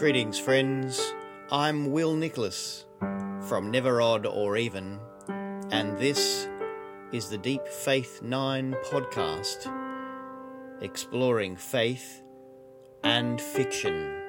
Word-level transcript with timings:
Greetings, 0.00 0.38
friends. 0.38 1.12
I'm 1.52 1.90
Will 1.90 2.14
Nicholas 2.14 2.86
from 3.46 3.70
Never 3.70 4.00
Odd 4.00 4.24
or 4.24 4.56
Even, 4.56 4.98
and 5.28 5.98
this 5.98 6.48
is 7.12 7.28
the 7.28 7.36
Deep 7.36 7.68
Faith 7.68 8.22
9 8.22 8.76
podcast 8.86 9.70
exploring 10.80 11.54
faith 11.54 12.22
and 13.04 13.38
fiction. 13.38 14.22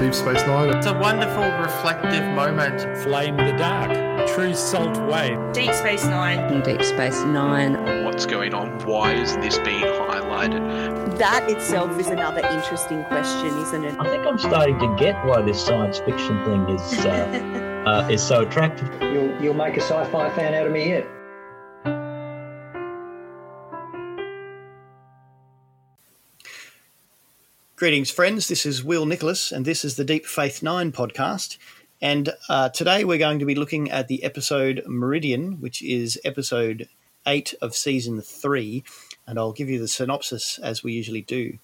Deep 0.00 0.12
Space 0.12 0.44
Nine. 0.44 0.76
It's 0.76 0.88
a 0.88 0.98
wonderful, 1.00 1.48
reflective 1.60 2.24
moment. 2.34 2.80
Flame 3.04 3.36
the 3.36 3.52
Dark, 3.56 4.28
True 4.30 4.52
Salt 4.52 4.98
Wave, 5.08 5.38
Deep 5.52 5.72
Space 5.72 6.04
Nine. 6.06 6.60
Deep 6.64 6.82
Space 6.82 7.22
Nine. 7.22 7.85
What's 8.16 8.24
going 8.24 8.54
on? 8.54 8.78
Why 8.86 9.12
is 9.12 9.36
this 9.36 9.58
being 9.58 9.84
highlighted? 9.84 11.18
That 11.18 11.50
itself 11.50 12.00
is 12.00 12.06
another 12.06 12.40
interesting 12.48 13.04
question, 13.04 13.48
isn't 13.58 13.84
it? 13.84 13.94
I 14.00 14.08
think 14.08 14.24
I'm 14.24 14.38
starting 14.38 14.78
to 14.78 14.96
get 14.98 15.22
why 15.26 15.42
this 15.42 15.62
science 15.62 15.98
fiction 15.98 16.42
thing 16.46 16.66
is 16.70 17.04
uh, 17.04 17.84
uh, 17.86 18.08
is 18.10 18.22
so 18.22 18.40
attractive. 18.40 18.90
You'll 19.02 19.38
you'll 19.42 19.52
make 19.52 19.76
a 19.76 19.82
sci-fi 19.82 20.34
fan 20.34 20.54
out 20.54 20.66
of 20.66 20.72
me 20.72 20.88
yet. 20.88 21.06
Greetings, 27.76 28.10
friends. 28.10 28.48
This 28.48 28.64
is 28.64 28.82
Will 28.82 29.04
Nicholas, 29.04 29.52
and 29.52 29.66
this 29.66 29.84
is 29.84 29.96
the 29.96 30.04
Deep 30.04 30.24
Faith 30.24 30.62
9 30.62 30.90
podcast. 30.90 31.58
And 32.00 32.30
uh, 32.48 32.70
today 32.70 33.04
we're 33.04 33.18
going 33.18 33.40
to 33.40 33.44
be 33.44 33.54
looking 33.54 33.90
at 33.90 34.08
the 34.08 34.24
episode 34.24 34.84
Meridian, 34.86 35.60
which 35.60 35.82
is 35.82 36.18
episode 36.24 36.88
8 37.26 37.54
of 37.60 37.74
season 37.74 38.20
3. 38.20 38.84
And 39.26 39.38
I'll 39.38 39.52
give 39.52 39.68
you 39.68 39.78
the 39.78 39.88
synopsis 39.88 40.58
as 40.58 40.82
we 40.82 40.92
usually 40.92 41.22
do. 41.22 41.58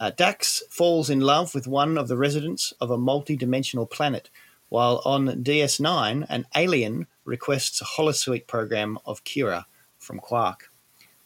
Uh, 0.00 0.10
Dax 0.10 0.62
falls 0.70 1.10
in 1.10 1.20
love 1.20 1.54
with 1.54 1.66
one 1.66 1.98
of 1.98 2.08
the 2.08 2.16
residents 2.16 2.72
of 2.80 2.90
a 2.90 2.98
multi 2.98 3.36
dimensional 3.36 3.86
planet, 3.86 4.30
while 4.68 5.02
on 5.04 5.26
DS9, 5.26 6.26
an 6.28 6.46
alien 6.54 7.06
requests 7.24 7.80
a 7.80 7.84
holosuite 7.84 8.46
program 8.46 8.98
of 9.04 9.24
Kira 9.24 9.64
from 9.98 10.20
Quark. 10.20 10.70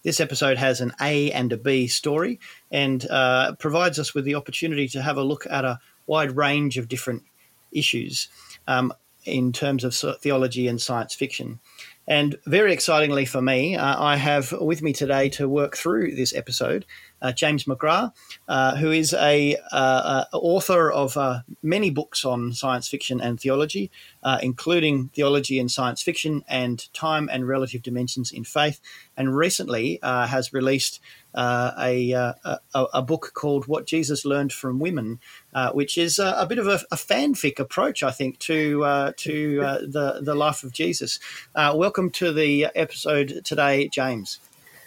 This 0.03 0.21
episode 0.21 0.59
has 0.59 0.81
an 0.81 0.93
A 1.01 1.31
and 1.31 1.53
a 1.53 1.57
B 1.57 1.87
story 1.87 2.41
and 2.71 3.09
uh, 3.09 3.55
provides 3.59 3.99
us 3.99 4.15
with 4.15 4.25
the 4.25 4.35
opportunity 4.35 4.89
to 4.89 5.03
have 5.03 5.17
a 5.17 5.23
look 5.23 5.47
at 5.49 5.65
a 5.65 5.79
wide 6.07 6.37
range 6.37 6.77
of 6.77 6.89
different 6.89 7.23
issues 7.71 8.29
um, 8.67 8.93
in 9.25 9.53
terms 9.53 9.85
of 9.85 9.95
theology 10.21 10.67
and 10.67 10.81
science 10.81 11.15
fiction. 11.15 11.61
And 12.07 12.37
very 12.47 12.73
excitingly 12.73 13.25
for 13.25 13.41
me, 13.41 13.77
uh, 13.77 14.03
I 14.03 14.17
have 14.17 14.53
with 14.53 14.83
me 14.83 14.93
today 14.93 15.29
to 15.31 15.49
work 15.49 15.77
through 15.77 16.15
this 16.15 16.35
episode 16.35 16.85
James 17.31 17.65
McGrath, 17.65 18.13
uh, 18.49 18.75
who 18.75 18.91
is 18.91 19.15
a 19.15 19.57
uh, 19.71 19.77
uh, 19.77 20.25
author 20.33 20.91
of 20.91 21.17
uh, 21.17 21.43
many 21.63 21.91
books 21.91 22.25
on 22.25 22.53
science 22.53 22.89
fiction 22.89 23.21
and 23.21 23.39
theology, 23.39 23.93
uh, 24.25 24.39
including 24.43 25.11
theology 25.15 25.61
and 25.61 25.71
science 25.71 26.03
fiction 26.03 26.45
and 26.49 26.93
time 26.93 27.29
and 27.31 27.47
relative 27.47 27.83
dimensions 27.83 28.33
in 28.33 28.43
faith, 28.43 28.81
and 29.17 29.37
recently 29.37 30.01
uh, 30.03 30.27
has 30.27 30.53
released 30.53 31.01
uh, 31.35 31.73
a, 31.79 32.13
uh, 32.13 32.33
a 32.75 32.85
a 32.95 33.03
book 33.03 33.33
called 33.35 33.67
"What 33.67 33.87
Jesus 33.87 34.25
Learned 34.25 34.53
from 34.53 34.79
Women," 34.79 35.21
uh, 35.55 35.71
which 35.73 35.97
is 35.97 36.19
a, 36.19 36.35
a 36.39 36.47
bit 36.47 36.59
of 36.59 36.67
a, 36.67 36.81
fanfic 36.97 37.59
approach, 37.59 38.03
I 38.03 38.11
think, 38.11 38.39
to 38.41 38.85
uh, 38.85 39.13
to 39.19 39.63
uh, 39.63 39.79
the 39.81 40.21
the 40.23 40.35
life 40.35 40.63
of 40.63 40.73
Jesus. 40.73 41.19
Uh, 41.55 41.73
welcome 41.75 42.11
to 42.11 42.33
the 42.33 42.67
episode 42.75 43.43
today, 43.45 43.89
James. 43.89 44.41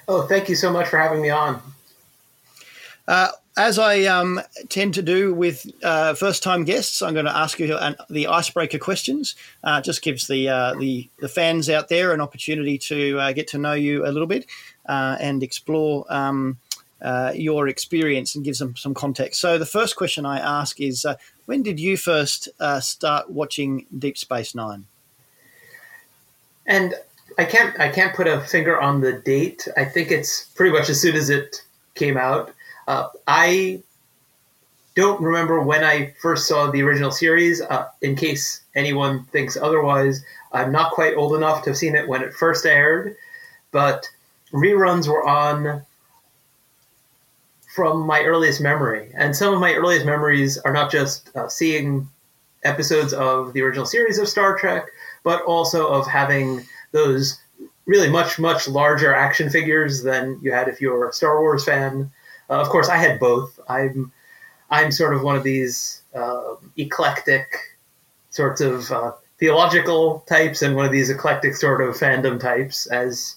Oh, 0.08 0.28
thank 0.28 0.50
you 0.50 0.56
so 0.56 0.72
much 0.72 0.88
for 0.88 1.00
having 1.00 1.22
me 1.22 1.32
on. 1.32 1.62
Uh, 3.08 3.30
as 3.58 3.80
I 3.80 4.04
um, 4.04 4.42
tend 4.68 4.94
to 4.96 5.02
do 5.02 5.34
with 5.34 5.66
uh, 5.84 6.14
first-time 6.14 6.66
guests, 6.66 7.02
I'm 7.02 7.14
going 7.14 7.26
to 7.26 7.36
ask 7.36 7.60
you 7.60 7.78
an, 7.78 7.96
the 8.10 8.28
icebreaker 8.28 8.80
questions. 8.80 9.36
Uh, 9.64 9.80
just 9.80 10.02
gives 10.02 10.28
the, 10.28 10.50
uh, 10.50 10.74
the 10.76 11.10
the 11.20 11.30
fans 11.30 11.70
out 11.70 11.88
there 11.88 12.12
an 12.14 12.20
opportunity 12.20 12.78
to 12.80 13.20
uh, 13.20 13.32
get 13.32 13.48
to 13.50 13.58
know 13.58 13.74
you 13.74 14.06
a 14.06 14.12
little 14.12 14.28
bit 14.28 14.46
uh, 14.88 15.16
and 15.20 15.44
explore 15.44 16.06
um, 16.10 16.58
your 17.34 17.68
experience 17.68 18.36
and 18.36 18.44
gives 18.44 18.60
them 18.60 18.76
some 18.76 18.94
context. 18.94 19.40
So 19.40 19.58
the 19.58 19.66
first 19.66 19.96
question 19.96 20.26
I 20.26 20.40
ask 20.40 20.82
is, 20.82 21.06
when 21.46 21.62
did 21.62 21.80
you 21.80 21.98
first 21.98 22.50
start 22.80 23.30
watching 23.30 23.86
Deep 23.98 24.18
Space 24.18 24.56
Nine? 24.56 24.86
And 26.66 26.96
I 27.38 27.46
can't 27.46 27.80
I 27.80 27.90
can't 27.90 28.16
put 28.16 28.28
a 28.28 28.42
finger 28.42 28.82
on 28.82 29.02
the 29.02 29.14
date. 29.14 29.68
I 29.78 29.86
think 29.86 30.10
it's 30.10 30.46
pretty 30.56 30.72
much 30.72 30.90
as 30.90 31.00
soon 31.00 31.16
as 31.16 31.30
it 31.30 31.62
came 31.94 32.18
out. 32.18 32.55
Uh, 32.88 33.08
I 33.28 33.82
don't 34.96 35.22
remember 35.22 35.62
when 35.62 35.84
I 35.84 36.14
first 36.22 36.48
saw 36.48 36.72
the 36.72 36.82
original 36.82 37.12
series. 37.12 37.62
Uh, 37.62 37.90
in 38.02 38.16
case 38.16 38.62
anyone 38.76 39.26
thinks 39.26 39.58
otherwise, 39.58 40.24
I'm 40.52 40.72
not 40.72 40.92
quite 40.92 41.16
old 41.16 41.36
enough 41.36 41.64
to 41.64 41.72
have 41.72 41.78
seen 41.78 41.96
it 41.96 42.08
when 42.08 42.22
it 42.22 42.34
first 42.34 42.66
aired, 42.66 43.16
but 43.72 44.08
reruns 44.54 45.08
were 45.08 45.28
on 45.28 45.84
from 47.76 48.06
my 48.08 48.22
earliest 48.22 48.62
memory. 48.62 49.12
And 49.16 49.36
some 49.36 49.54
of 49.54 49.60
my 49.60 49.74
earliest 49.74 50.06
memories 50.06 50.58
are 50.60 50.72
not 50.72 50.90
just 50.90 51.36
uh, 51.36 51.50
seeing 51.50 52.08
episodes 52.64 53.14
of 53.14 53.52
the 53.52 53.62
original 53.62 53.86
series 53.86 54.18
of 54.18 54.30
Star 54.30 54.58
Trek, 54.58 54.86
but 55.24 55.42
also 55.44 55.88
of 55.90 56.08
having 56.08 56.66
those 56.94 57.38
really 57.86 58.10
much, 58.10 58.40
much 58.40 58.68
larger 58.68 59.14
action 59.14 59.50
figures 59.50 60.04
than 60.04 60.40
you 60.42 60.54
had 60.54 60.70
if 60.70 60.80
you 60.80 60.90
were 60.92 61.10
a 61.10 61.14
Star 61.14 61.42
Wars 61.42 61.66
fan. 61.66 62.10
Uh, 62.50 62.62
of 62.62 62.70
course, 62.70 62.90
I 62.90 62.98
had 62.98 63.20
both. 63.20 63.60
I'm 63.68 64.12
I'm 64.70 64.92
sort 64.92 65.14
of 65.14 65.24
one 65.24 65.36
of 65.36 65.44
these 65.44 66.02
uh, 66.14 66.56
eclectic 66.78 67.78
sorts 68.30 68.62
of 68.62 68.92
uh, 68.92 69.12
theological 69.40 70.22
types, 70.28 70.62
and 70.62 70.76
one 70.76 70.86
of 70.86 70.92
these 70.92 71.10
eclectic 71.10 71.56
sort 71.56 71.82
of 71.82 71.96
fandom 71.96 72.40
types, 72.40 72.88
as 72.88 73.36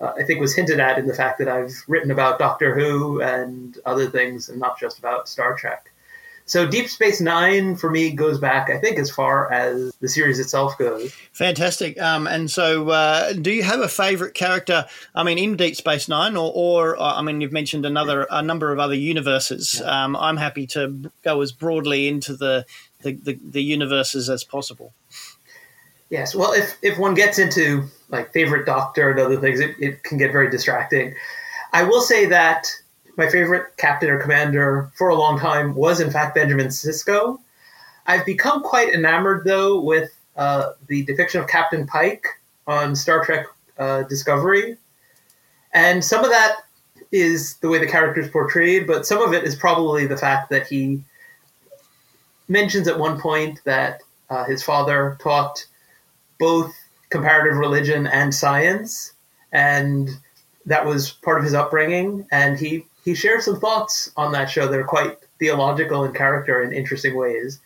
uh, 0.00 0.12
I 0.16 0.22
think 0.22 0.40
was 0.40 0.54
hinted 0.54 0.80
at 0.80 0.98
in 0.98 1.06
the 1.06 1.14
fact 1.14 1.38
that 1.38 1.48
I've 1.48 1.74
written 1.88 2.10
about 2.10 2.38
Doctor 2.38 2.74
Who 2.74 3.20
and 3.20 3.78
other 3.84 4.08
things, 4.08 4.48
and 4.48 4.58
not 4.58 4.78
just 4.78 4.98
about 4.98 5.28
Star 5.28 5.54
Trek. 5.56 5.92
So 6.48 6.66
Deep 6.66 6.88
Space 6.88 7.20
Nine 7.20 7.76
for 7.76 7.90
me 7.90 8.10
goes 8.10 8.38
back, 8.38 8.70
I 8.70 8.78
think, 8.78 8.98
as 8.98 9.10
far 9.10 9.52
as 9.52 9.92
the 10.00 10.08
series 10.08 10.38
itself 10.38 10.78
goes. 10.78 11.12
Fantastic. 11.32 12.00
Um, 12.00 12.26
and 12.26 12.50
so, 12.50 12.88
uh, 12.88 13.34
do 13.34 13.52
you 13.52 13.62
have 13.62 13.80
a 13.80 13.88
favourite 13.88 14.32
character? 14.32 14.86
I 15.14 15.24
mean, 15.24 15.36
in 15.36 15.56
Deep 15.56 15.76
Space 15.76 16.08
Nine, 16.08 16.36
or, 16.36 16.50
or 16.54 16.98
uh, 16.98 17.14
I 17.16 17.22
mean, 17.22 17.42
you've 17.42 17.52
mentioned 17.52 17.84
another 17.84 18.26
a 18.30 18.42
number 18.42 18.72
of 18.72 18.78
other 18.78 18.94
universes. 18.94 19.82
Um, 19.84 20.16
I'm 20.16 20.38
happy 20.38 20.66
to 20.68 21.12
go 21.22 21.42
as 21.42 21.52
broadly 21.52 22.08
into 22.08 22.34
the 22.34 22.64
the, 23.02 23.12
the, 23.12 23.38
the 23.44 23.62
universes 23.62 24.30
as 24.30 24.42
possible. 24.42 24.92
Yes, 26.08 26.34
well, 26.34 26.52
if 26.52 26.78
if 26.80 26.98
one 26.98 27.12
gets 27.12 27.38
into 27.38 27.84
like 28.08 28.32
favorite 28.32 28.64
Doctor 28.64 29.10
and 29.10 29.20
other 29.20 29.38
things, 29.38 29.60
it, 29.60 29.76
it 29.78 30.02
can 30.02 30.16
get 30.16 30.32
very 30.32 30.50
distracting. 30.50 31.14
I 31.74 31.82
will 31.82 32.00
say 32.00 32.24
that 32.24 32.72
my 33.18 33.28
favorite 33.28 33.76
captain 33.76 34.08
or 34.08 34.18
commander 34.18 34.90
for 34.94 35.08
a 35.08 35.14
long 35.16 35.38
time 35.38 35.74
was, 35.74 36.00
in 36.00 36.10
fact, 36.10 36.36
Benjamin 36.36 36.68
Sisko. 36.68 37.38
I've 38.06 38.24
become 38.24 38.62
quite 38.62 38.94
enamored, 38.94 39.44
though, 39.44 39.80
with 39.80 40.16
uh, 40.36 40.70
the 40.86 41.04
depiction 41.04 41.40
of 41.40 41.48
Captain 41.48 41.84
Pike 41.84 42.24
on 42.68 42.94
Star 42.94 43.24
Trek 43.24 43.46
uh, 43.76 44.04
Discovery. 44.04 44.78
And 45.74 46.02
some 46.02 46.24
of 46.24 46.30
that 46.30 46.58
is 47.10 47.56
the 47.56 47.68
way 47.68 47.78
the 47.78 47.88
character 47.88 48.20
is 48.20 48.28
portrayed, 48.28 48.86
but 48.86 49.04
some 49.04 49.20
of 49.20 49.34
it 49.34 49.42
is 49.42 49.56
probably 49.56 50.06
the 50.06 50.16
fact 50.16 50.48
that 50.50 50.68
he 50.68 51.02
mentions 52.46 52.86
at 52.86 52.98
one 52.98 53.20
point 53.20 53.60
that 53.64 54.00
uh, 54.30 54.44
his 54.44 54.62
father 54.62 55.18
taught 55.20 55.66
both 56.38 56.72
comparative 57.10 57.58
religion 57.58 58.06
and 58.06 58.32
science, 58.32 59.12
and 59.50 60.08
that 60.66 60.86
was 60.86 61.10
part 61.10 61.38
of 61.38 61.44
his 61.44 61.54
upbringing. 61.54 62.24
And 62.30 62.58
he 62.58 62.84
he 63.08 63.14
shares 63.14 63.46
some 63.46 63.58
thoughts 63.58 64.10
on 64.18 64.32
that 64.32 64.50
show 64.50 64.68
that 64.68 64.78
are 64.78 64.84
quite 64.84 65.16
theological 65.38 66.04
in 66.04 66.12
character 66.12 66.62
in 66.62 66.74
interesting 66.74 67.16
ways. 67.16 67.58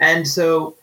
And 0.00 0.26
so 0.26 0.76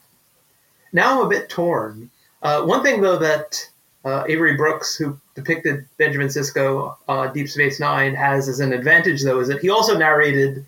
now 0.94 1.20
I'm 1.20 1.26
a 1.26 1.30
bit 1.30 1.50
torn. 1.50 2.12
Uh, 2.44 2.62
one 2.62 2.84
thing, 2.84 3.02
though, 3.02 3.18
that 3.18 3.68
uh, 4.06 4.26
Avery 4.28 4.56
Brooks, 4.56 4.96
who 4.96 5.20
depicted 5.34 5.88
Benjamin 5.98 6.28
Sisko 6.28 6.96
uh, 7.08 7.28
Deep 7.30 7.50
Space 7.50 7.80
Nine, 7.80 8.14
has 8.14 8.48
as 8.48 8.60
an 8.60 8.74
advantage, 8.74 9.24
though, 9.24 9.40
is 9.40 9.48
that 9.48 9.60
he 9.60 9.72
also 9.72 9.98
narrated 9.98 10.64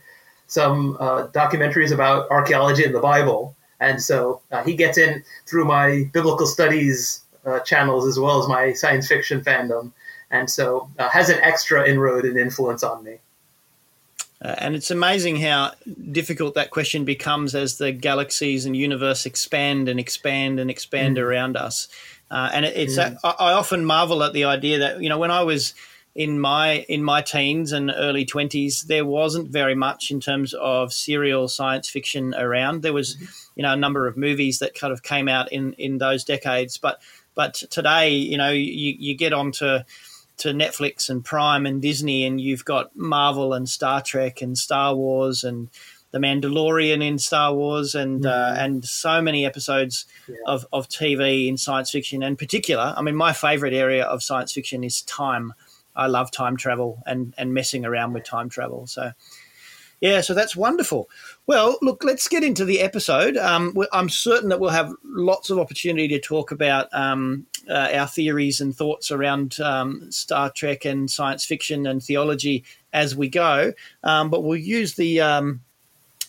some 0.48 0.98
uh, 1.00 1.28
documentaries 1.28 1.92
about 1.92 2.30
archaeology 2.32 2.84
in 2.84 2.92
the 2.92 3.00
Bible. 3.00 3.56
And 3.80 4.02
so 4.02 4.42
uh, 4.52 4.64
he 4.64 4.76
gets 4.76 4.98
in 4.98 5.24
through 5.46 5.66
my 5.66 6.10
biblical 6.12 6.48
studies 6.48 7.22
uh, 7.46 7.60
channels 7.60 8.08
as 8.08 8.18
well 8.20 8.42
as 8.42 8.48
my 8.48 8.74
science 8.74 9.08
fiction 9.08 9.42
fandom 9.42 9.92
and 10.32 10.50
so 10.50 10.90
uh, 10.98 11.10
has 11.10 11.30
an 11.30 11.40
extra 11.42 11.88
inroad 11.88 12.26
and 12.26 12.38
influence 12.38 12.84
on 12.84 13.04
me. 13.04 13.18
Uh, 14.44 14.56
and 14.58 14.76
it's 14.76 14.90
amazing 14.90 15.36
how 15.36 15.72
difficult 16.12 16.56
that 16.56 16.72
question 16.72 17.06
becomes 17.06 17.54
as 17.54 17.78
the 17.78 17.92
galaxies 17.92 18.66
and 18.66 18.76
universe 18.76 19.28
expand 19.28 19.88
and 19.88 20.00
expand 20.00 20.60
and 20.60 20.72
expand 20.72 21.18
mm. 21.18 21.22
around 21.22 21.56
us. 21.56 21.88
Uh, 22.32 22.50
and 22.54 22.66
it, 22.66 22.76
it's 22.76 22.98
Mm. 22.98 23.18
I 23.24 23.52
often 23.52 23.86
marvel 23.86 24.24
at 24.24 24.34
the 24.34 24.46
idea 24.46 24.80
that 24.80 25.02
you 25.02 25.10
know 25.10 25.20
when 25.20 25.32
I 25.32 25.44
was 25.44 25.76
in 26.16 26.40
my 26.40 26.86
in 26.90 27.04
my 27.04 27.22
teens 27.22 27.72
and 27.72 27.92
early 27.96 28.26
twenties, 28.26 28.84
there 28.84 29.06
wasn't 29.06 29.50
very 29.50 29.76
much 29.76 30.12
in 30.12 30.20
terms 30.20 30.54
of 30.54 30.92
serial 30.92 31.48
science 31.48 31.90
fiction 31.90 32.34
around. 32.34 32.82
There 32.82 32.94
was, 32.94 33.18
you 33.56 33.64
know, 33.64 33.74
a 33.74 33.78
number 33.78 34.08
of 34.08 34.18
movies 34.18 34.60
that 34.60 34.74
kind 34.74 34.92
of 34.92 35.04
came 35.04 35.28
out 35.28 35.52
in 35.52 35.74
in 35.74 36.00
those 36.00 36.24
decades, 36.24 36.78
but 36.78 37.02
but 37.36 37.54
today, 37.70 38.10
you 38.10 38.38
know, 38.38 38.50
you 38.50 38.96
you 38.98 39.16
get 39.16 39.34
onto 39.34 39.80
to 40.42 40.50
Netflix 40.50 41.10
and 41.10 41.24
Prime 41.26 41.66
and 41.66 41.82
Disney, 41.82 42.26
and 42.26 42.40
you've 42.40 42.66
got 42.66 42.96
Marvel 42.96 43.54
and 43.54 43.68
Star 43.68 44.02
Trek 44.02 44.42
and 44.42 44.58
Star 44.58 44.96
Wars 44.96 45.44
and 45.44 45.70
the 46.12 46.20
Mandalorian 46.20 47.02
in 47.02 47.18
Star 47.18 47.54
Wars, 47.54 47.96
and 47.96 48.26
uh, 48.26 48.54
and 48.58 48.84
so 48.84 49.22
many 49.22 49.46
episodes 49.46 50.06
Yeah. 50.28 50.36
of, 50.46 50.66
of 50.74 50.90
TV 50.90 51.48
in 51.48 51.58
science 51.58 51.90
fiction. 51.92 52.22
In 52.24 52.36
particular, 52.36 52.94
I 52.98 53.02
mean, 53.02 53.16
my 53.16 53.34
favorite 53.34 53.74
area 53.74 54.04
of 54.04 54.22
science 54.22 54.52
fiction 54.54 54.84
is 54.84 55.02
time. 55.04 55.54
I 55.96 56.08
love 56.08 56.30
time 56.32 56.58
travel 56.58 57.02
and 57.06 57.34
and 57.38 57.54
messing 57.54 57.86
around 57.86 58.14
with 58.14 58.24
time 58.26 58.50
travel. 58.50 58.88
So. 58.88 59.12
Yeah, 60.02 60.22
so 60.22 60.34
that's 60.34 60.56
wonderful. 60.56 61.10
Well, 61.46 61.78
look, 61.84 62.04
let's 62.04 62.28
get 62.28 62.44
into 62.44 62.66
the 62.66 62.82
episode. 62.82 63.38
Um, 63.38 63.78
I'm 63.94 64.10
certain 64.10 64.50
that 64.50 64.60
we'll 64.60 64.72
have 64.72 64.92
lots 65.04 65.52
of 65.52 65.60
opportunity 65.60 66.08
to 66.08 66.20
talk 66.20 66.52
about 66.52 66.88
um, 66.92 67.46
uh, 67.70 67.90
our 67.94 68.08
theories 68.08 68.60
and 68.60 68.76
thoughts 68.76 69.12
around 69.12 69.60
um, 69.60 70.12
Star 70.12 70.50
Trek 70.50 70.86
and 70.86 71.10
science 71.10 71.46
fiction 71.46 71.86
and 71.86 72.04
theology 72.04 72.64
as 72.92 73.16
we 73.16 73.30
go. 73.30 73.74
Um, 74.04 74.32
but 74.32 74.44
we'll 74.44 74.58
use 74.58 74.96
the 74.96 75.22
um, 75.22 75.62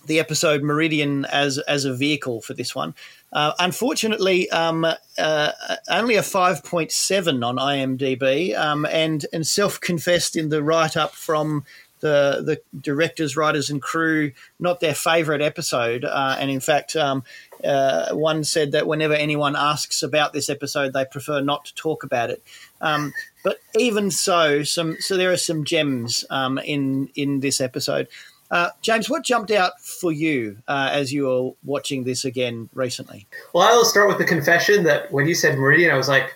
the 0.07 0.21
episode 0.21 0.63
Meridian 0.63 1.25
as 1.27 1.59
as 1.59 1.85
a 1.85 1.95
vehicle 1.95 2.41
for 2.41 2.55
this 2.55 2.75
one. 2.75 2.95
Uh, 3.33 3.53
unfortunately, 3.59 4.51
um, 4.51 4.85
uh, 5.19 5.53
only 5.89 6.17
a 6.17 6.23
five 6.23 6.63
point 6.65 6.93
seven 6.93 7.43
on 7.43 7.57
IMDb, 7.57 8.57
um, 8.57 8.85
and 8.87 9.27
and 9.33 9.47
self 9.47 9.81
confessed 9.81 10.37
in 10.37 10.49
the 10.49 10.63
write 10.63 10.97
up 10.97 11.15
from 11.15 11.65
the 12.03 12.43
the 12.45 12.61
directors, 12.79 13.37
writers, 13.37 13.71
and 13.71 13.81
crew 13.81 14.33
not 14.59 14.81
their 14.81 14.95
favourite 14.95 15.41
episode. 15.41 16.05
Uh, 16.05 16.37
and 16.39 16.51
in 16.51 16.61
fact, 16.61 16.95
um, 16.95 17.25
uh, 17.65 18.15
one 18.15 18.45
said 18.45 18.73
that 18.73 18.87
whenever 18.87 19.15
anyone 19.15 19.57
asks 19.57 20.03
about 20.03 20.35
this 20.35 20.51
episode, 20.51 20.93
they 20.93 21.07
prefer 21.07 21.41
not 21.41 21.65
to 21.65 21.75
talk 21.75 22.05
about 22.05 22.29
it. 22.29 22.43
Um, 22.83 23.15
but 23.43 23.59
even 23.77 24.11
so, 24.11 24.63
some 24.63 24.97
so 25.01 25.17
there 25.17 25.33
are 25.33 25.39
some 25.39 25.65
gems 25.65 26.27
um, 26.29 26.59
in 26.59 27.09
in 27.15 27.41
this 27.41 27.61
episode. 27.61 28.09
Uh, 28.51 28.69
James, 28.83 29.09
what 29.09 29.25
jumped 29.25 29.51
out 29.51 29.81
for 29.81 30.13
you 30.13 30.59
uh, 30.69 30.91
as 30.93 31.11
you 31.11 31.25
were 31.27 31.53
watching 31.65 32.05
this 32.05 32.27
again 32.27 32.69
recently? 32.75 33.27
Well, 33.55 33.67
I 33.67 33.75
will 33.75 33.87
start 33.87 34.09
with 34.09 34.19
the 34.19 34.27
confession 34.27 34.85
that 34.85 35.11
when 35.11 35.27
you 35.27 35.35
said 35.35 35.57
Meridian, 35.57 35.91
I 35.91 35.97
was 35.97 36.09
like, 36.09 36.35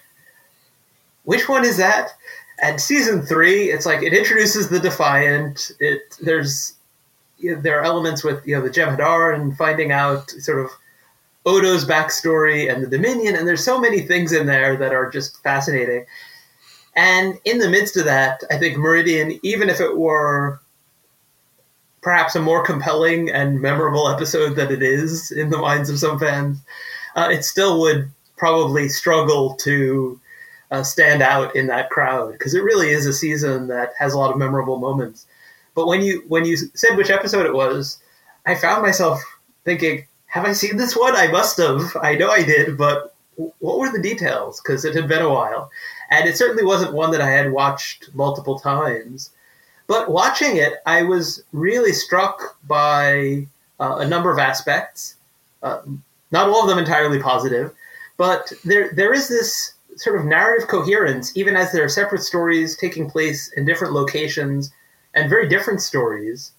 which 1.24 1.46
one 1.46 1.66
is 1.66 1.76
that? 1.76 2.12
And 2.62 2.80
season 2.80 3.22
three, 3.22 3.70
it's 3.70 3.86
like 3.86 4.02
it 4.02 4.14
introduces 4.14 4.68
the 4.68 4.80
Defiant. 4.80 5.72
It 5.78 6.16
there's 6.20 6.74
you 7.38 7.54
know, 7.54 7.60
there 7.60 7.78
are 7.78 7.84
elements 7.84 8.24
with 8.24 8.46
you 8.46 8.56
know 8.56 8.62
the 8.62 8.70
Jem'Hadar 8.70 9.34
and 9.34 9.56
finding 9.56 9.92
out 9.92 10.30
sort 10.30 10.64
of 10.64 10.70
Odo's 11.44 11.84
backstory 11.84 12.72
and 12.72 12.82
the 12.82 12.88
Dominion, 12.88 13.36
and 13.36 13.46
there's 13.46 13.64
so 13.64 13.78
many 13.78 14.00
things 14.00 14.32
in 14.32 14.46
there 14.46 14.76
that 14.76 14.92
are 14.92 15.10
just 15.10 15.42
fascinating. 15.42 16.06
And 16.96 17.38
in 17.44 17.58
the 17.58 17.68
midst 17.68 17.96
of 17.98 18.06
that, 18.06 18.42
I 18.50 18.58
think 18.58 18.78
Meridian, 18.78 19.38
even 19.42 19.68
if 19.68 19.80
it 19.80 19.98
were 19.98 20.60
perhaps 22.00 22.34
a 22.34 22.40
more 22.40 22.64
compelling 22.64 23.30
and 23.30 23.60
memorable 23.60 24.08
episode 24.08 24.54
than 24.54 24.72
it 24.72 24.82
is 24.82 25.30
in 25.30 25.50
the 25.50 25.58
minds 25.58 25.90
of 25.90 25.98
some 25.98 26.18
fans, 26.18 26.58
uh, 27.16 27.28
it 27.30 27.44
still 27.44 27.80
would 27.80 28.10
probably 28.38 28.88
struggle 28.88 29.54
to 29.56 30.18
uh, 30.70 30.82
stand 30.82 31.22
out 31.22 31.54
in 31.54 31.66
that 31.68 31.90
crowd 31.90 32.32
because 32.32 32.54
it 32.54 32.62
really 32.62 32.90
is 32.90 33.06
a 33.06 33.12
season 33.12 33.68
that 33.68 33.92
has 33.98 34.12
a 34.12 34.18
lot 34.18 34.30
of 34.30 34.38
memorable 34.38 34.78
moments. 34.78 35.26
But 35.74 35.86
when 35.86 36.02
you 36.02 36.24
when 36.28 36.44
you 36.44 36.56
said 36.56 36.96
which 36.96 37.10
episode 37.10 37.46
it 37.46 37.54
was, 37.54 37.98
I 38.46 38.54
found 38.54 38.82
myself 38.82 39.22
thinking, 39.64 40.06
"Have 40.26 40.44
I 40.44 40.52
seen 40.52 40.76
this 40.76 40.96
one? 40.96 41.14
I 41.14 41.28
must 41.28 41.58
have. 41.58 41.96
I 42.02 42.14
know 42.14 42.30
I 42.30 42.42
did, 42.42 42.76
but 42.76 43.14
what 43.58 43.78
were 43.78 43.92
the 43.92 44.00
details? 44.00 44.60
Because 44.60 44.84
it 44.84 44.94
had 44.94 45.08
been 45.08 45.22
a 45.22 45.32
while, 45.32 45.70
and 46.10 46.28
it 46.28 46.36
certainly 46.36 46.64
wasn't 46.64 46.94
one 46.94 47.10
that 47.10 47.20
I 47.20 47.30
had 47.30 47.52
watched 47.52 48.14
multiple 48.14 48.58
times." 48.58 49.30
But 49.86 50.10
watching 50.10 50.56
it, 50.56 50.74
I 50.84 51.04
was 51.04 51.44
really 51.52 51.92
struck 51.92 52.58
by 52.66 53.46
uh, 53.78 53.98
a 54.00 54.08
number 54.08 54.32
of 54.32 54.38
aspects. 54.38 55.14
Uh, 55.62 55.82
not 56.32 56.48
all 56.48 56.62
of 56.62 56.68
them 56.68 56.78
entirely 56.78 57.20
positive, 57.20 57.72
but 58.16 58.52
there 58.64 58.90
there 58.92 59.12
is 59.12 59.28
this 59.28 59.74
sort 59.96 60.18
of 60.18 60.26
narrative 60.26 60.68
coherence, 60.68 61.36
even 61.36 61.56
as 61.56 61.72
there 61.72 61.84
are 61.84 61.88
separate 61.88 62.22
stories 62.22 62.76
taking 62.76 63.10
place 63.10 63.52
in 63.56 63.64
different 63.64 63.94
locations 63.94 64.70
and 65.14 65.30
very 65.30 65.48
different 65.48 65.80
stories. 65.80 66.52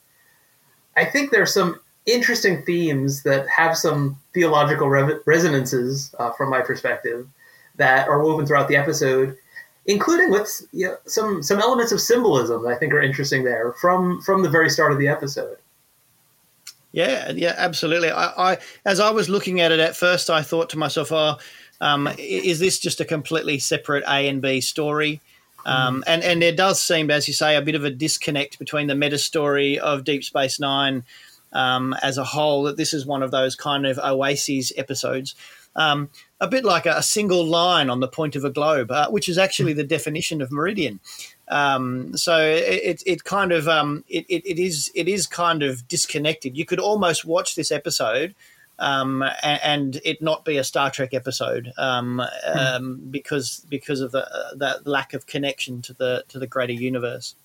I 0.96 1.06
think 1.06 1.32
there 1.32 1.44
are 1.44 1.46
some 1.46 1.80
interesting 2.06 2.64
themes 2.64 3.24
that 3.24 3.48
have 3.48 3.78
some 3.78 4.18
theological 4.34 4.90
re- 4.90 5.20
resonances 5.26 6.14
uh, 6.18 6.32
from 6.32 6.50
my 6.50 6.62
perspective 6.62 7.28
that 7.76 8.08
are 8.08 8.24
woven 8.24 8.46
throughout 8.46 8.68
the 8.68 8.76
episode, 8.76 9.38
including 9.86 10.32
with 10.32 10.62
you 10.72 10.88
know, 10.88 10.98
some 11.06 11.44
some 11.44 11.60
elements 11.60 11.92
of 11.92 12.02
symbolism 12.02 12.64
that 12.64 12.70
I 12.70 12.76
think 12.76 12.94
are 12.94 13.02
interesting 13.02 13.44
there 13.44 13.74
from 13.74 14.22
from 14.22 14.42
the 14.42 14.50
very 14.50 14.70
start 14.70 14.92
of 14.92 14.98
the 14.98 15.08
episode. 15.08 15.58
Yeah, 16.94 17.32
yeah, 17.32 17.54
absolutely. 17.58 18.10
I, 18.10 18.54
I 18.54 18.58
as 18.86 19.00
I 19.00 19.12
was 19.12 19.30
looking 19.30 19.60
at 19.60 19.72
it 19.72 19.80
at 19.80 19.96
first, 19.96 20.32
I 20.32 20.42
thought 20.42 20.70
to 20.72 20.78
myself, 20.80 21.12
"Oh, 21.12 21.38
um, 21.82 22.10
is 22.18 22.60
this 22.60 22.80
just 22.80 23.00
a 23.00 23.06
completely 23.06 23.60
separate 23.60 24.04
A 24.08 24.28
and 24.28 24.42
B 24.42 24.62
story?" 24.62 25.22
Um, 25.66 26.04
and 26.08 26.24
and 26.24 26.42
there 26.42 26.54
does 26.54 26.82
seem, 26.82 27.12
as 27.12 27.28
you 27.28 27.34
say, 27.34 27.56
a 27.56 27.62
bit 27.62 27.76
of 27.76 27.84
a 27.84 27.90
disconnect 27.90 28.58
between 28.58 28.88
the 28.88 28.96
meta 28.96 29.18
story 29.18 29.78
of 29.78 30.06
Deep 30.06 30.24
Space 30.24 30.60
Nine 30.60 31.04
um, 31.52 31.94
as 32.02 32.18
a 32.18 32.24
whole. 32.24 32.64
That 32.64 32.78
this 32.78 32.94
is 32.94 33.06
one 33.06 33.22
of 33.22 33.32
those 33.32 33.56
kind 33.56 33.86
of 33.86 34.00
oases 34.00 34.72
episodes, 34.78 35.36
um, 35.76 36.10
a 36.40 36.48
bit 36.48 36.64
like 36.64 36.86
a, 36.86 36.92
a 36.92 37.04
single 37.04 37.46
line 37.46 37.90
on 37.90 38.00
the 38.00 38.08
point 38.08 38.38
of 38.38 38.46
a 38.46 38.50
globe, 38.50 38.92
uh, 38.92 39.10
which 39.10 39.28
is 39.28 39.38
actually 39.38 39.74
the 39.74 39.84
definition 39.84 40.42
of 40.42 40.52
meridian. 40.52 41.02
Um, 41.50 42.16
so 42.16 42.40
it, 42.40 42.84
it, 42.84 43.04
it 43.06 43.24
kind 43.26 43.52
of 43.52 43.68
um, 43.68 44.06
it, 44.08 44.26
it, 44.30 44.46
it 44.46 44.60
is 44.60 44.90
it 44.96 45.10
is 45.10 45.28
kind 45.28 45.64
of 45.64 45.88
disconnected. 45.90 46.58
You 46.58 46.66
could 46.66 46.80
almost 46.80 47.26
watch 47.26 47.56
this 47.56 47.72
episode 47.72 48.36
um, 48.80 49.24
and, 49.44 50.00
it 50.06 50.22
not 50.22 50.46
be 50.46 50.58
a 50.58 50.64
Star 50.64 50.92
Trek 50.92 51.14
episode 51.14 51.74
um, 51.78 52.22
um, 52.46 53.02
because 53.10 53.66
because 53.70 54.02
of 54.02 54.12
the 54.12 54.28
that 54.56 54.86
lack 54.86 55.14
of 55.14 55.26
connection 55.26 55.82
to 55.84 55.94
the 55.94 56.24
to 56.30 56.40
the 56.40 56.48
greater 56.48 56.74
universe. 56.74 57.36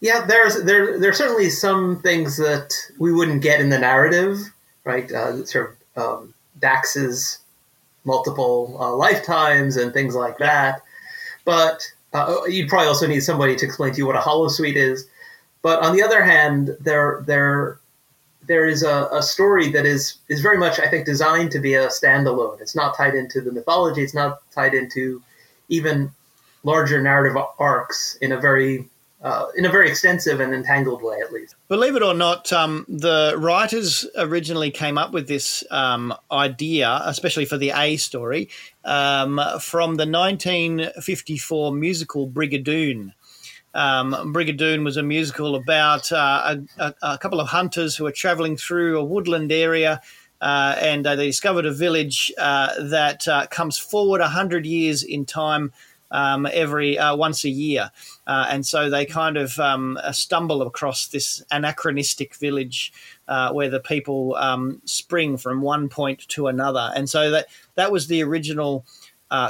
Yeah, 0.00 0.24
there's 0.26 0.62
there 0.64 0.98
there 0.98 1.10
are 1.10 1.14
certainly 1.14 1.50
some 1.50 2.00
things 2.02 2.36
that 2.36 2.74
we 2.98 3.12
wouldn't 3.12 3.42
get 3.42 3.60
in 3.60 3.70
the 3.70 3.78
narrative, 3.78 4.38
right? 4.84 5.10
Uh, 5.10 5.44
sort 5.44 5.76
of 5.96 6.02
um, 6.02 6.34
Dax's 6.60 7.38
multiple 8.04 8.76
uh, 8.80 8.94
lifetimes 8.94 9.76
and 9.76 9.92
things 9.92 10.14
like 10.14 10.38
that. 10.38 10.80
But 11.44 11.82
uh, 12.12 12.42
you'd 12.46 12.68
probably 12.68 12.88
also 12.88 13.06
need 13.06 13.20
somebody 13.20 13.56
to 13.56 13.66
explain 13.66 13.92
to 13.92 13.98
you 13.98 14.06
what 14.06 14.16
a 14.16 14.20
holosuite 14.20 14.76
is. 14.76 15.08
But 15.62 15.82
on 15.82 15.96
the 15.96 16.02
other 16.02 16.22
hand, 16.22 16.76
there 16.80 17.24
there 17.26 17.80
there 18.46 18.66
is 18.66 18.82
a, 18.82 19.08
a 19.12 19.22
story 19.22 19.70
that 19.72 19.86
is 19.86 20.18
is 20.28 20.40
very 20.40 20.58
much, 20.58 20.78
I 20.80 20.88
think, 20.88 21.06
designed 21.06 21.50
to 21.52 21.58
be 21.58 21.74
a 21.74 21.88
standalone. 21.88 22.60
It's 22.60 22.76
not 22.76 22.96
tied 22.96 23.14
into 23.14 23.40
the 23.40 23.52
mythology. 23.52 24.02
It's 24.02 24.14
not 24.14 24.38
tied 24.52 24.74
into 24.74 25.22
even 25.68 26.10
larger 26.62 27.00
narrative 27.00 27.36
arcs 27.58 28.16
in 28.20 28.32
a 28.32 28.40
very 28.40 28.88
uh, 29.22 29.46
in 29.56 29.64
a 29.64 29.70
very 29.70 29.88
extensive 29.88 30.40
and 30.40 30.54
entangled 30.54 31.02
way, 31.02 31.18
at 31.20 31.32
least. 31.32 31.54
Believe 31.68 31.96
it 31.96 32.02
or 32.02 32.14
not, 32.14 32.52
um, 32.52 32.84
the 32.88 33.34
writers 33.38 34.06
originally 34.16 34.70
came 34.70 34.98
up 34.98 35.12
with 35.12 35.26
this 35.26 35.64
um, 35.70 36.14
idea, 36.30 37.00
especially 37.04 37.46
for 37.46 37.56
the 37.56 37.70
A 37.70 37.96
story, 37.96 38.48
um, 38.84 39.40
from 39.60 39.96
the 39.96 40.06
1954 40.06 41.72
musical 41.72 42.28
Brigadoon. 42.28 43.12
Um, 43.76 44.32
Brigadoon 44.32 44.84
was 44.84 44.96
a 44.96 45.02
musical 45.02 45.54
about 45.54 46.10
uh, 46.10 46.56
a, 46.78 46.94
a, 47.02 47.18
couple 47.18 47.40
of 47.40 47.48
hunters 47.48 47.94
who 47.94 48.06
are 48.06 48.12
traveling 48.12 48.56
through 48.56 48.98
a 48.98 49.04
woodland 49.04 49.52
area. 49.52 50.00
Uh, 50.40 50.76
and 50.80 51.06
uh, 51.06 51.14
they 51.14 51.26
discovered 51.26 51.66
a 51.66 51.72
village 51.72 52.32
uh, 52.38 52.72
that 52.84 53.28
uh, 53.28 53.46
comes 53.48 53.78
forward 53.78 54.20
100 54.20 54.64
years 54.64 55.02
in 55.02 55.26
time 55.26 55.72
um, 56.10 56.46
every 56.52 56.98
uh, 56.98 57.14
once 57.14 57.44
a 57.44 57.50
year. 57.50 57.90
Uh, 58.26 58.46
and 58.48 58.64
so 58.64 58.88
they 58.88 59.04
kind 59.04 59.36
of 59.36 59.58
um, 59.58 59.98
uh, 60.02 60.12
stumble 60.12 60.62
across 60.62 61.08
this 61.08 61.42
anachronistic 61.50 62.34
village 62.36 62.92
uh, 63.28 63.52
where 63.52 63.68
the 63.68 63.80
people 63.80 64.34
um, 64.36 64.80
spring 64.84 65.36
from 65.36 65.60
one 65.60 65.88
point 65.88 66.26
to 66.28 66.46
another. 66.46 66.92
And 66.94 67.08
so 67.10 67.30
that, 67.30 67.46
that 67.74 67.92
was 67.92 68.06
the 68.06 68.22
original 68.22 68.86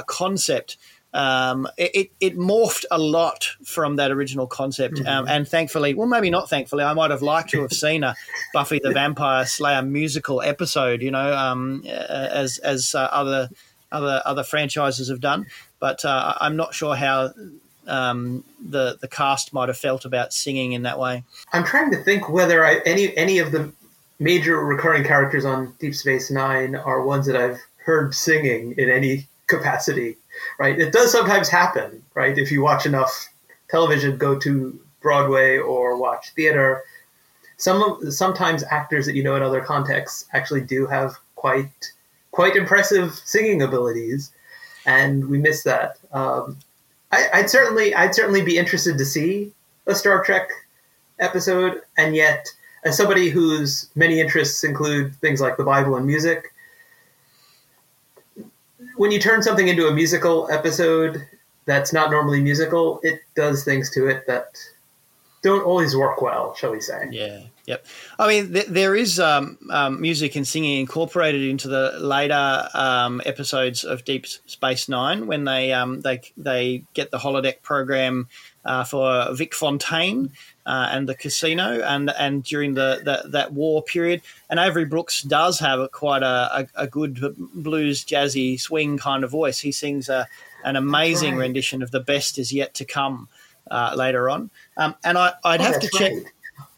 concept. 0.07 0.77
Um, 1.17 1.67
it, 1.77 2.11
it, 2.19 2.37
morphed 2.37 2.85
a 2.91 2.99
lot 2.99 3.45
from 3.65 3.95
that 3.95 4.11
original 4.11 4.45
concept, 4.45 5.03
um, 5.07 5.27
and 5.27 5.47
thankfully, 5.47 5.95
well, 5.95 6.07
maybe 6.07 6.29
not 6.29 6.47
thankfully, 6.47 6.83
I 6.83 6.93
might 6.93 7.09
have 7.09 7.23
liked 7.23 7.49
to 7.51 7.61
have 7.63 7.73
seen 7.85 8.03
a 8.03 8.15
Buffy 8.53 8.79
the 8.83 8.91
Vampire 8.91 9.43
Slayer 9.47 9.81
musical 9.81 10.43
episode, 10.43 11.01
you 11.01 11.09
know, 11.09 11.33
um, 11.33 11.83
uh, 11.87 11.89
as 11.89 12.59
as 12.59 12.93
uh, 12.93 13.09
other 13.11 13.49
other 13.91 14.21
other 14.25 14.43
franchises 14.43 15.09
have 15.09 15.19
done. 15.19 15.47
But 15.79 16.05
uh, 16.05 16.35
I'm 16.39 16.55
not 16.55 16.75
sure 16.75 16.95
how 16.95 17.33
um, 17.87 18.43
the 18.63 18.99
the 19.01 19.07
cast 19.07 19.53
might 19.53 19.69
have 19.69 19.77
felt 19.77 20.05
about 20.05 20.33
singing 20.33 20.73
in 20.73 20.83
that 20.83 20.99
way. 20.99 21.23
I'm 21.51 21.63
trying 21.63 21.89
to 21.91 22.03
think 22.03 22.29
whether 22.29 22.63
I, 22.63 22.79
any 22.85 23.17
any 23.17 23.39
of 23.39 23.51
the 23.51 23.73
major 24.19 24.63
recurring 24.63 25.03
characters 25.03 25.45
on 25.45 25.73
Deep 25.79 25.95
Space 25.95 26.29
Nine 26.29 26.75
are 26.75 27.01
ones 27.01 27.25
that 27.25 27.35
I've 27.35 27.59
heard 27.77 28.13
singing 28.13 28.75
in 28.77 28.89
any 28.91 29.27
capacity. 29.47 30.17
Right? 30.59 30.79
It 30.79 30.91
does 30.91 31.11
sometimes 31.11 31.49
happen. 31.49 32.03
Right? 32.13 32.37
If 32.37 32.51
you 32.51 32.61
watch 32.61 32.85
enough 32.85 33.29
television, 33.69 34.17
go 34.17 34.37
to 34.39 34.79
Broadway 35.01 35.57
or 35.57 35.97
watch 35.97 36.31
theater, 36.31 36.83
some 37.57 38.11
sometimes 38.11 38.63
actors 38.69 39.05
that 39.05 39.15
you 39.15 39.23
know 39.23 39.35
in 39.35 39.41
other 39.43 39.61
contexts 39.61 40.25
actually 40.33 40.61
do 40.61 40.85
have 40.85 41.15
quite 41.35 41.91
quite 42.31 42.55
impressive 42.55 43.15
singing 43.25 43.61
abilities, 43.61 44.31
and 44.85 45.27
we 45.27 45.39
miss 45.39 45.63
that. 45.63 45.97
Um, 46.11 46.57
I, 47.11 47.27
I'd 47.33 47.49
certainly 47.49 47.95
I'd 47.95 48.15
certainly 48.15 48.43
be 48.43 48.57
interested 48.57 48.97
to 48.97 49.05
see 49.05 49.51
a 49.87 49.95
Star 49.95 50.23
Trek 50.23 50.49
episode, 51.19 51.81
and 51.97 52.15
yet 52.15 52.47
as 52.85 52.95
somebody 52.95 53.29
whose 53.29 53.89
many 53.95 54.19
interests 54.19 54.63
include 54.63 55.15
things 55.15 55.41
like 55.41 55.57
the 55.57 55.63
Bible 55.63 55.95
and 55.95 56.05
music, 56.05 56.53
when 58.97 59.11
you 59.11 59.19
turn 59.19 59.41
something 59.43 59.67
into 59.67 59.87
a 59.87 59.93
musical 59.93 60.49
episode 60.51 61.25
that's 61.65 61.93
not 61.93 62.11
normally 62.11 62.41
musical, 62.41 62.99
it 63.03 63.21
does 63.35 63.63
things 63.63 63.89
to 63.91 64.07
it 64.07 64.25
that 64.27 64.57
don't 65.43 65.63
always 65.63 65.95
work 65.95 66.21
well, 66.21 66.55
shall 66.55 66.71
we 66.71 66.81
say? 66.81 67.07
Yeah. 67.11 67.43
Yep. 67.67 67.85
I 68.17 68.27
mean, 68.27 68.53
th- 68.53 68.67
there 68.67 68.95
is 68.95 69.19
um, 69.19 69.57
um, 69.69 69.99
music 70.01 70.37
and 70.37 70.47
singing 70.47 70.79
incorporated 70.79 71.41
into 71.41 71.67
the 71.67 71.97
later 71.99 72.69
um, 72.73 73.21
episodes 73.25 73.83
of 73.83 74.05
Deep 74.05 74.25
Space 74.25 74.87
Nine 74.87 75.27
when 75.27 75.43
they 75.43 75.73
um, 75.73 75.99
they 75.99 76.21
they 76.37 76.85
get 76.93 77.11
the 77.11 77.17
holodeck 77.17 77.61
program 77.61 78.29
uh, 78.63 78.85
for 78.85 79.33
Vic 79.33 79.53
Fontaine 79.53 80.31
uh, 80.67 80.89
and 80.91 81.07
the 81.07 81.15
casino, 81.15 81.81
and 81.81 82.11
and 82.19 82.43
during 82.43 82.73
the, 82.73 83.01
the, 83.03 83.29
that 83.29 83.53
war 83.53 83.81
period, 83.81 84.21
and 84.49 84.59
Avery 84.59 84.83
Brooks 84.83 85.21
does 85.21 85.59
have 85.59 85.79
a, 85.79 85.87
quite 85.87 86.23
a, 86.23 86.67
a, 86.75 86.83
a, 86.83 86.87
good 86.87 87.19
blues 87.53 88.03
jazzy 88.03 88.59
swing 88.59 88.97
kind 88.97 89.23
of 89.23 89.31
voice. 89.31 89.59
He 89.59 89.71
sings 89.71 90.09
a, 90.09 90.27
an 90.65 90.75
amazing 90.75 91.35
right. 91.35 91.43
rendition 91.43 91.81
of 91.81 91.91
"The 91.91 92.01
Best 92.01 92.37
Is 92.37 92.51
Yet 92.51 92.73
to 92.75 92.85
Come." 92.85 93.29
Uh, 93.69 93.93
later 93.97 94.29
on, 94.29 94.49
um, 94.77 94.95
and 95.03 95.17
I, 95.17 95.33
would 95.43 95.59
oh, 95.59 95.63
have 95.63 95.81
to 95.81 95.89
check. 95.89 96.13
Right. 96.13 96.23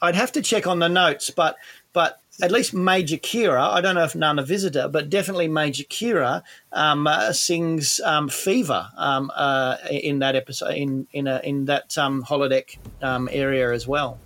I'd 0.01 0.15
have 0.15 0.31
to 0.31 0.41
check 0.41 0.65
on 0.65 0.79
the 0.79 0.89
notes, 0.89 1.29
but 1.29 1.55
but 1.93 2.19
at 2.41 2.51
least 2.51 2.73
Major 2.73 3.17
Kira, 3.17 3.61
I 3.61 3.81
don't 3.81 3.95
know 3.95 4.03
if 4.03 4.15
Nana 4.15 4.43
Visitor, 4.43 4.87
but 4.87 5.09
definitely 5.09 5.47
Major 5.47 5.83
Kira 5.83 6.43
um, 6.71 7.07
uh, 7.07 7.33
sings 7.33 7.99
um, 8.01 8.29
"Fever" 8.29 8.89
um, 8.97 9.31
uh, 9.35 9.77
in 9.89 10.19
that 10.19 10.35
episode 10.35 10.75
in 10.75 11.07
in 11.11 11.27
a, 11.27 11.39
in 11.43 11.65
that 11.65 11.97
um, 11.97 12.23
holodeck 12.23 12.77
um, 13.01 13.29
area 13.31 13.71
as 13.71 13.87
well. 13.87 14.19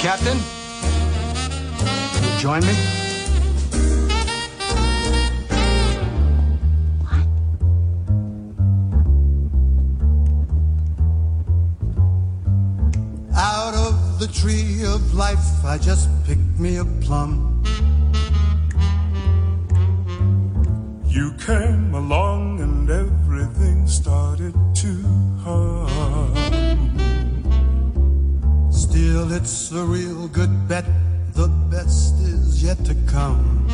Captain, 0.00 0.38
join 2.38 2.60
me. 2.62 3.07
The 14.18 14.26
tree 14.26 14.84
of 14.84 15.14
life, 15.14 15.64
I 15.64 15.78
just 15.78 16.08
picked 16.24 16.58
me 16.58 16.78
a 16.78 16.84
plum. 16.84 17.62
You 21.06 21.32
came 21.34 21.94
along 21.94 22.60
and 22.60 22.90
everything 22.90 23.86
started 23.86 24.54
to 24.76 25.02
hum. 25.44 26.34
Still, 28.72 29.30
it's 29.32 29.70
a 29.70 29.84
real 29.84 30.26
good 30.26 30.66
bet, 30.66 30.86
the 31.34 31.46
best 31.70 32.14
is 32.20 32.60
yet 32.60 32.84
to 32.86 32.96
come. 33.06 33.68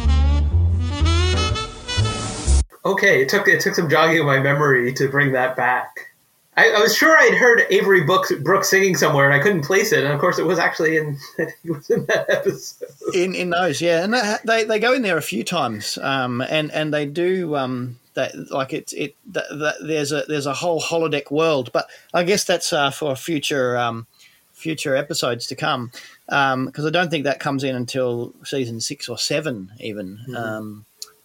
Okay, 2.85 3.23
it 3.23 3.31
took 3.31 3.49
it 3.49 3.61
took 3.61 3.75
some 3.75 3.89
jogging 3.89 4.21
of 4.21 4.27
my 4.27 4.41
memory 4.41 4.93
to 4.93 5.09
bring 5.09 5.33
that 5.33 5.57
back. 5.57 6.14
I, 6.57 6.71
I, 6.71 6.81
was 6.81 6.97
sure 6.97 7.17
I'd 7.17 7.35
heard 7.35 7.63
Avery 7.71 8.05
Brooks, 8.05 8.33
Brooks 8.43 8.71
singing 8.71 8.97
somewhere, 8.97 9.29
and 9.29 9.35
I 9.35 9.43
couldn't 9.43 9.65
place 9.65 9.93
it. 9.93 10.05
And 10.05 10.13
of 10.13 10.21
course, 10.21 10.39
it 10.39 10.47
was 10.47 10.59
actually 10.59 10.97
in 10.97 11.19
it 11.39 11.55
was 11.65 11.91
in 11.91 12.07
that 12.07 12.27
episode. 12.29 12.89
In 13.15 13.35
in 13.35 13.51
those, 13.51 13.81
yeah, 13.81 14.05
and 14.05 14.15
they 14.45 14.65
they 14.65 14.79
go 14.79 14.93
in 14.93 15.03
there 15.03 15.19
a 15.19 15.23
few 15.23 15.45
times, 15.45 15.99
um, 15.99 16.41
and 16.43 16.71
and 16.73 16.95
they 16.95 17.07
do 17.07 17.57
um, 17.57 17.99
that 18.15 18.51
like 18.51 18.73
it's 18.73 18.93
it 18.93 19.17
that, 19.33 19.47
that 19.51 19.75
there's 19.83 20.13
a 20.13 20.25
there's 20.29 20.47
a 20.47 20.55
whole 20.55 20.81
holodeck 20.81 21.31
world, 21.31 21.71
but 21.73 21.89
I 22.13 22.23
guess 22.23 22.45
that's 22.45 22.73
uh, 22.73 22.91
for 22.91 23.17
future 23.17 23.77
um, 23.77 24.07
future 24.53 24.97
episodes 24.97 25.47
to 25.49 25.57
come 25.57 25.91
because 26.27 26.53
um, 26.53 26.87
I 26.87 26.91
don't 26.91 27.11
think 27.11 27.25
that 27.25 27.41
comes 27.41 27.65
in 27.65 27.77
until 27.77 28.33
season 28.45 28.81
six 28.81 29.09
or 29.09 29.19
seven 29.19 29.73
even 29.81 30.19
mm-hmm. 30.19 30.37
Um, 30.37 30.85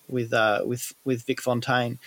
with 0.09 0.33
uh, 0.33 0.63
with 0.65 0.93
with 1.05 1.25
Vic 1.25 1.41
Fontaine. 1.41 1.99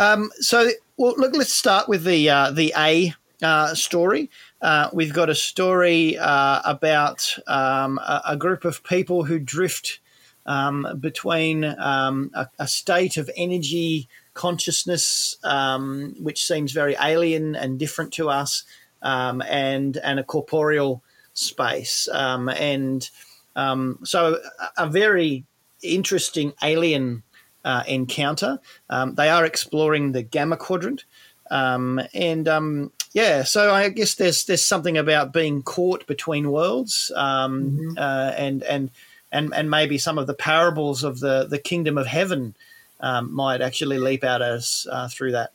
Um, 0.00 0.30
so, 0.40 0.70
well, 0.96 1.12
look, 1.18 1.36
let's 1.36 1.52
start 1.52 1.86
with 1.86 2.04
the 2.04 2.30
uh, 2.30 2.52
the 2.52 2.72
A 2.74 3.12
uh, 3.42 3.74
story. 3.74 4.30
Uh, 4.62 4.88
we've 4.94 5.12
got 5.12 5.28
a 5.28 5.34
story 5.34 6.16
uh, 6.16 6.62
about 6.64 7.36
um, 7.46 7.98
a, 7.98 8.22
a, 8.28 8.36
group 8.36 8.64
of 8.64 8.82
people 8.82 9.24
who 9.24 9.38
drift 9.38 10.00
um, 10.46 10.86
between 11.00 11.64
um, 11.64 12.30
a, 12.32 12.48
a, 12.58 12.66
state 12.66 13.18
of 13.18 13.30
energy 13.36 14.08
consciousness, 14.32 15.36
um, 15.44 16.14
which 16.18 16.46
seems 16.46 16.72
very 16.72 16.96
alien 17.02 17.54
and 17.54 17.78
different 17.78 18.10
to 18.14 18.30
us, 18.30 18.64
um, 19.02 19.42
and 19.42 19.98
and 19.98 20.18
a 20.18 20.24
corporeal 20.24 21.02
space, 21.34 22.08
and 22.14 23.10
so 23.54 24.38
a, 24.78 24.84
a 24.84 24.86
very 24.88 25.44
interesting 25.82 26.54
alien 26.62 27.22
uh, 27.64 27.82
encounter. 27.86 28.58
Um, 28.88 29.14
they 29.14 29.28
are 29.28 29.44
exploring 29.44 30.12
the 30.12 30.22
gamma 30.22 30.56
quadrant, 30.56 31.04
um, 31.50 32.00
and 32.14 32.48
um, 32.48 32.92
yeah, 33.12 33.42
so 33.42 33.74
I 33.74 33.88
guess 33.88 34.14
there's 34.14 34.44
there's 34.44 34.64
something 34.64 34.96
about 34.96 35.32
being 35.32 35.62
caught 35.62 36.06
between 36.06 36.50
worlds, 36.50 37.10
um, 37.16 37.70
mm-hmm. 37.70 37.98
uh, 37.98 38.32
and 38.36 38.62
and 38.62 38.90
and 39.32 39.52
and 39.54 39.70
maybe 39.70 39.98
some 39.98 40.18
of 40.18 40.26
the 40.26 40.34
parables 40.34 41.02
of 41.02 41.20
the 41.20 41.46
the 41.48 41.58
kingdom 41.58 41.98
of 41.98 42.06
heaven 42.06 42.54
um, 43.00 43.34
might 43.34 43.60
actually 43.60 43.98
leap 43.98 44.22
out 44.22 44.42
at 44.42 44.52
us 44.52 44.86
uh, 44.90 45.08
through 45.08 45.32
that. 45.32 45.52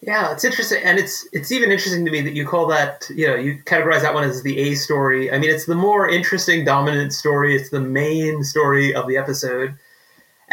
Yeah, 0.00 0.32
it's 0.32 0.44
interesting, 0.44 0.82
and 0.84 0.98
it's 0.98 1.26
it's 1.32 1.52
even 1.52 1.70
interesting 1.70 2.04
to 2.04 2.10
me 2.10 2.20
that 2.22 2.34
you 2.34 2.46
call 2.46 2.66
that 2.68 3.08
you 3.14 3.26
know 3.26 3.36
you 3.36 3.58
categorize 3.64 4.02
that 4.02 4.14
one 4.14 4.24
as 4.24 4.42
the 4.42 4.58
A 4.58 4.74
story. 4.74 5.32
I 5.32 5.38
mean, 5.38 5.50
it's 5.50 5.66
the 5.66 5.74
more 5.74 6.08
interesting, 6.08 6.64
dominant 6.64 7.12
story. 7.12 7.56
It's 7.56 7.70
the 7.70 7.80
main 7.80 8.42
story 8.44 8.94
of 8.94 9.06
the 9.06 9.16
episode 9.16 9.74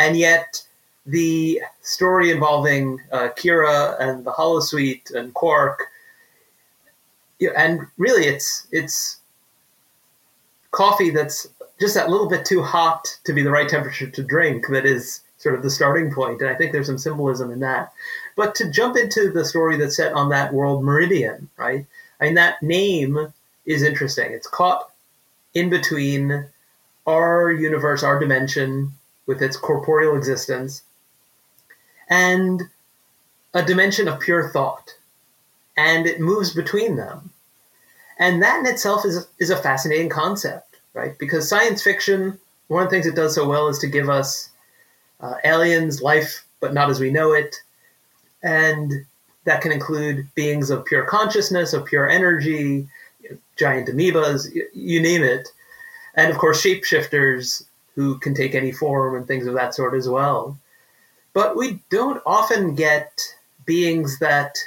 and 0.01 0.17
yet 0.17 0.65
the 1.05 1.61
story 1.81 2.31
involving 2.31 2.99
uh, 3.11 3.29
Kira 3.37 3.99
and 3.99 4.25
the 4.25 4.31
Holosuite 4.31 5.13
and 5.13 5.33
Quark, 5.33 5.87
and 7.55 7.81
really 7.97 8.25
it's 8.25 8.67
it's 8.71 9.17
coffee 10.71 11.09
that's 11.09 11.47
just 11.79 11.95
that 11.95 12.09
little 12.09 12.29
bit 12.29 12.45
too 12.45 12.61
hot 12.61 13.17
to 13.25 13.33
be 13.33 13.41
the 13.41 13.51
right 13.51 13.67
temperature 13.67 14.09
to 14.09 14.23
drink 14.23 14.67
that 14.69 14.85
is 14.85 15.21
sort 15.37 15.55
of 15.55 15.63
the 15.63 15.69
starting 15.71 16.13
point 16.13 16.39
and 16.39 16.49
i 16.49 16.53
think 16.53 16.71
there's 16.71 16.85
some 16.85 16.97
symbolism 16.97 17.51
in 17.51 17.59
that. 17.59 17.91
But 18.37 18.55
to 18.55 18.71
jump 18.71 18.95
into 18.95 19.31
the 19.31 19.43
story 19.43 19.75
that's 19.75 19.97
set 19.97 20.13
on 20.13 20.29
that 20.29 20.53
world 20.53 20.83
meridian 20.83 21.49
right? 21.57 21.85
I 22.19 22.25
mean 22.25 22.35
that 22.35 22.61
name 22.61 23.33
is 23.65 23.83
interesting. 23.83 24.31
It's 24.31 24.47
caught 24.47 24.91
in 25.53 25.69
between 25.69 26.45
our 27.07 27.51
universe 27.51 28.03
our 28.03 28.19
dimension 28.19 28.93
with 29.25 29.41
its 29.41 29.57
corporeal 29.57 30.17
existence, 30.17 30.83
and 32.09 32.63
a 33.53 33.63
dimension 33.63 34.07
of 34.07 34.19
pure 34.19 34.49
thought. 34.49 34.95
And 35.77 36.05
it 36.05 36.19
moves 36.19 36.53
between 36.53 36.95
them. 36.95 37.31
And 38.19 38.43
that 38.43 38.59
in 38.59 38.65
itself 38.65 39.05
is, 39.05 39.27
is 39.39 39.49
a 39.49 39.57
fascinating 39.57 40.09
concept, 40.09 40.79
right? 40.93 41.17
Because 41.17 41.47
science 41.49 41.81
fiction, 41.81 42.37
one 42.67 42.83
of 42.83 42.89
the 42.89 42.95
things 42.95 43.07
it 43.07 43.15
does 43.15 43.33
so 43.33 43.47
well 43.47 43.67
is 43.67 43.79
to 43.79 43.87
give 43.87 44.09
us 44.09 44.49
uh, 45.21 45.35
aliens, 45.43 46.01
life, 46.01 46.45
but 46.59 46.73
not 46.73 46.89
as 46.89 46.99
we 46.99 47.11
know 47.11 47.33
it. 47.33 47.55
And 48.43 49.05
that 49.45 49.61
can 49.61 49.71
include 49.71 50.27
beings 50.35 50.69
of 50.69 50.85
pure 50.85 51.05
consciousness, 51.05 51.73
of 51.73 51.85
pure 51.85 52.07
energy, 52.09 52.87
giant 53.57 53.89
amoebas, 53.89 54.47
you 54.73 55.01
name 55.01 55.23
it. 55.23 55.47
And 56.15 56.31
of 56.31 56.37
course, 56.37 56.63
shapeshifters 56.63 57.63
who 57.95 58.17
can 58.19 58.33
take 58.33 58.55
any 58.55 58.71
form 58.71 59.15
and 59.15 59.27
things 59.27 59.47
of 59.47 59.53
that 59.55 59.75
sort 59.75 59.93
as 59.93 60.07
well. 60.07 60.57
But 61.33 61.55
we 61.55 61.79
don't 61.89 62.21
often 62.25 62.75
get 62.75 63.21
beings 63.65 64.19
that 64.19 64.57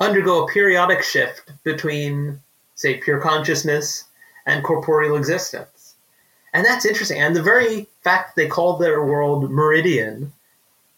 undergo 0.00 0.44
a 0.44 0.52
periodic 0.52 1.02
shift 1.02 1.52
between, 1.64 2.40
say, 2.74 2.98
pure 2.98 3.20
consciousness 3.20 4.04
and 4.46 4.64
corporeal 4.64 5.16
existence. 5.16 5.94
And 6.52 6.64
that's 6.64 6.86
interesting. 6.86 7.20
And 7.20 7.34
the 7.34 7.42
very 7.42 7.88
fact 8.02 8.36
they 8.36 8.46
call 8.46 8.76
their 8.76 9.04
world 9.04 9.50
meridian, 9.50 10.32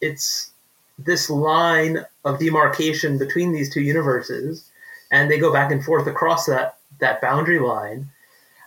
it's 0.00 0.50
this 0.98 1.30
line 1.30 2.04
of 2.24 2.38
demarcation 2.38 3.18
between 3.18 3.52
these 3.52 3.72
two 3.72 3.80
universes, 3.80 4.70
and 5.10 5.30
they 5.30 5.38
go 5.38 5.52
back 5.52 5.70
and 5.70 5.84
forth 5.84 6.06
across 6.06 6.46
that 6.46 6.78
that 6.98 7.20
boundary 7.20 7.58
line, 7.58 8.08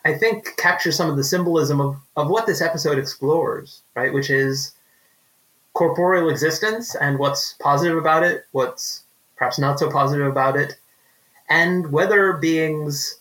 I 0.05 0.13
think 0.13 0.55
captures 0.57 0.95
some 0.95 1.09
of 1.09 1.17
the 1.17 1.23
symbolism 1.23 1.81
of, 1.81 1.97
of 2.15 2.29
what 2.29 2.45
this 2.45 2.61
episode 2.61 2.97
explores, 2.97 3.81
right? 3.95 4.13
Which 4.13 4.29
is 4.29 4.73
corporeal 5.73 6.29
existence 6.29 6.95
and 6.95 7.19
what's 7.19 7.55
positive 7.59 7.97
about 7.97 8.23
it, 8.23 8.45
what's 8.51 9.03
perhaps 9.35 9.59
not 9.59 9.79
so 9.79 9.89
positive 9.89 10.27
about 10.27 10.55
it, 10.55 10.77
and 11.49 11.91
whether 11.91 12.33
beings 12.33 13.19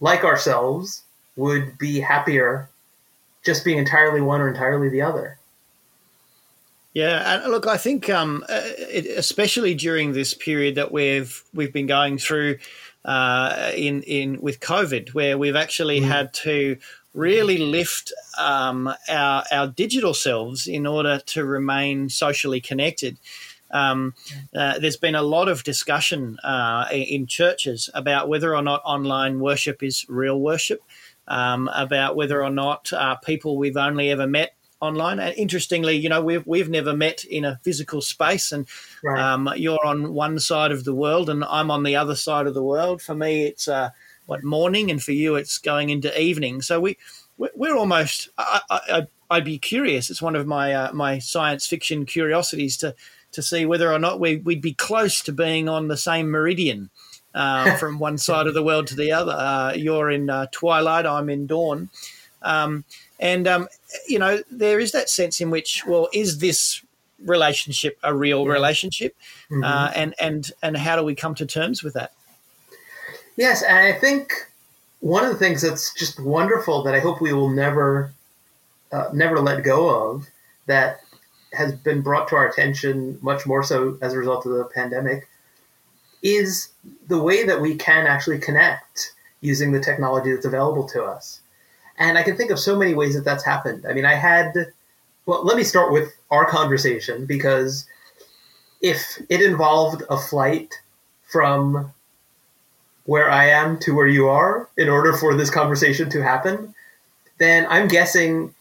like 0.00 0.24
ourselves 0.24 1.02
would 1.36 1.78
be 1.78 2.00
happier 2.00 2.68
just 3.44 3.64
being 3.64 3.78
entirely 3.78 4.20
one 4.20 4.40
or 4.40 4.48
entirely 4.48 4.88
the 4.88 5.02
other. 5.02 5.38
Yeah, 6.92 7.42
and 7.42 7.52
look, 7.52 7.66
I 7.66 7.76
think 7.76 8.10
um, 8.10 8.44
uh, 8.48 8.62
especially 9.16 9.74
during 9.74 10.12
this 10.12 10.34
period 10.34 10.74
that 10.74 10.90
we've 10.90 11.42
we've 11.54 11.72
been 11.72 11.86
going 11.86 12.18
through 12.18 12.58
uh, 13.04 13.72
in 13.76 14.02
in 14.02 14.40
with 14.40 14.60
COVID, 14.60 15.14
where 15.14 15.38
we've 15.38 15.56
actually 15.56 16.00
mm. 16.00 16.04
had 16.04 16.32
to 16.34 16.76
really 17.14 17.58
lift 17.58 18.12
um, 18.38 18.92
our 19.08 19.44
our 19.50 19.66
digital 19.66 20.14
selves 20.14 20.66
in 20.66 20.86
order 20.86 21.20
to 21.26 21.44
remain 21.44 22.08
socially 22.08 22.60
connected. 22.60 23.18
Um, 23.72 24.14
uh, 24.54 24.78
there's 24.80 24.96
been 24.96 25.14
a 25.14 25.22
lot 25.22 25.48
of 25.48 25.62
discussion 25.62 26.38
uh, 26.42 26.88
in 26.90 27.26
churches 27.26 27.88
about 27.94 28.28
whether 28.28 28.54
or 28.54 28.62
not 28.62 28.82
online 28.84 29.38
worship 29.38 29.82
is 29.82 30.04
real 30.08 30.40
worship, 30.40 30.82
um, 31.28 31.70
about 31.72 32.16
whether 32.16 32.42
or 32.42 32.50
not 32.50 32.92
uh, 32.92 33.14
people 33.16 33.56
we've 33.56 33.76
only 33.76 34.10
ever 34.10 34.26
met 34.26 34.54
online. 34.80 35.20
And 35.20 35.36
interestingly, 35.36 35.96
you 35.96 36.08
know, 36.08 36.22
we've 36.22 36.46
we've 36.46 36.68
never 36.68 36.94
met 36.94 37.24
in 37.24 37.44
a 37.44 37.60
physical 37.62 38.00
space, 38.00 38.52
and 38.52 38.66
right. 39.02 39.20
um, 39.20 39.50
you're 39.56 39.84
on 39.84 40.12
one 40.14 40.38
side 40.38 40.72
of 40.72 40.84
the 40.84 40.94
world, 40.94 41.30
and 41.30 41.44
I'm 41.44 41.70
on 41.70 41.82
the 41.82 41.96
other 41.96 42.14
side 42.14 42.46
of 42.46 42.54
the 42.54 42.62
world. 42.62 43.02
For 43.02 43.14
me, 43.14 43.44
it's 43.46 43.68
uh, 43.68 43.90
what 44.26 44.42
morning, 44.42 44.90
and 44.90 45.02
for 45.02 45.12
you, 45.12 45.36
it's 45.36 45.58
going 45.58 45.90
into 45.90 46.20
evening. 46.20 46.62
So 46.62 46.80
we 46.80 46.98
we're 47.36 47.76
almost. 47.76 48.28
I, 48.38 48.60
I, 48.70 49.06
I'd 49.30 49.44
be 49.44 49.58
curious. 49.58 50.10
It's 50.10 50.22
one 50.22 50.36
of 50.36 50.46
my 50.46 50.72
uh, 50.72 50.92
my 50.92 51.18
science 51.18 51.66
fiction 51.66 52.04
curiosities 52.06 52.76
to 52.78 52.94
to 53.32 53.42
see 53.42 53.64
whether 53.64 53.92
or 53.92 53.98
not 53.98 54.18
we, 54.18 54.38
we'd 54.38 54.60
be 54.60 54.74
close 54.74 55.22
to 55.22 55.32
being 55.32 55.68
on 55.68 55.88
the 55.88 55.96
same 55.96 56.30
meridian. 56.30 56.90
Uh, 57.32 57.76
from 57.78 58.00
one 58.00 58.18
side 58.18 58.48
of 58.48 58.54
the 58.54 58.62
world 58.62 58.88
to 58.88 58.96
the 58.96 59.12
other. 59.12 59.30
Uh, 59.30 59.72
you're 59.72 60.10
in 60.10 60.28
uh, 60.28 60.46
twilight, 60.50 61.06
I'm 61.06 61.30
in 61.30 61.46
dawn. 61.46 61.88
Um, 62.42 62.84
and 63.20 63.46
um, 63.46 63.68
you 64.08 64.18
know, 64.18 64.42
there 64.50 64.80
is 64.80 64.92
that 64.92 65.08
sense 65.08 65.40
in 65.40 65.50
which, 65.50 65.86
well, 65.86 66.08
is 66.12 66.38
this 66.38 66.82
relationship 67.24 67.98
a 68.02 68.14
real 68.14 68.46
relationship, 68.46 69.14
mm-hmm. 69.50 69.62
uh, 69.62 69.92
and 69.94 70.14
and 70.18 70.50
and 70.62 70.76
how 70.76 70.96
do 70.96 71.04
we 71.04 71.14
come 71.14 71.34
to 71.36 71.46
terms 71.46 71.82
with 71.82 71.94
that? 71.94 72.12
Yes, 73.36 73.62
and 73.62 73.78
I 73.78 73.92
think 73.92 74.32
one 75.00 75.24
of 75.24 75.30
the 75.30 75.38
things 75.38 75.62
that's 75.62 75.94
just 75.94 76.18
wonderful 76.20 76.82
that 76.82 76.94
I 76.94 77.00
hope 77.00 77.20
we 77.20 77.32
will 77.32 77.50
never 77.50 78.12
uh, 78.90 79.10
never 79.12 79.38
let 79.38 79.62
go 79.62 80.10
of 80.10 80.26
that 80.66 81.00
has 81.52 81.72
been 81.72 82.00
brought 82.00 82.28
to 82.28 82.36
our 82.36 82.48
attention 82.48 83.18
much 83.22 83.46
more 83.46 83.62
so 83.62 83.98
as 84.02 84.14
a 84.14 84.18
result 84.18 84.46
of 84.46 84.52
the 84.52 84.64
pandemic 84.64 85.28
is 86.22 86.68
the 87.08 87.20
way 87.20 87.44
that 87.44 87.60
we 87.60 87.74
can 87.74 88.06
actually 88.06 88.38
connect 88.38 89.12
using 89.40 89.72
the 89.72 89.80
technology 89.80 90.32
that's 90.32 90.44
available 90.44 90.86
to 90.86 91.02
us. 91.02 91.39
And 92.00 92.16
I 92.16 92.22
can 92.22 92.36
think 92.36 92.50
of 92.50 92.58
so 92.58 92.76
many 92.76 92.94
ways 92.94 93.14
that 93.14 93.24
that's 93.24 93.44
happened. 93.44 93.84
I 93.86 93.92
mean, 93.92 94.06
I 94.06 94.14
had, 94.14 94.72
well, 95.26 95.44
let 95.44 95.56
me 95.56 95.62
start 95.62 95.92
with 95.92 96.10
our 96.30 96.46
conversation 96.46 97.26
because 97.26 97.86
if 98.80 99.20
it 99.28 99.42
involved 99.42 100.02
a 100.08 100.16
flight 100.16 100.74
from 101.28 101.92
where 103.04 103.30
I 103.30 103.48
am 103.50 103.78
to 103.80 103.94
where 103.94 104.06
you 104.06 104.28
are 104.28 104.68
in 104.78 104.88
order 104.88 105.12
for 105.12 105.36
this 105.36 105.50
conversation 105.50 106.08
to 106.10 106.22
happen, 106.22 106.74
then 107.38 107.66
I'm 107.68 107.86
guessing 107.86 108.54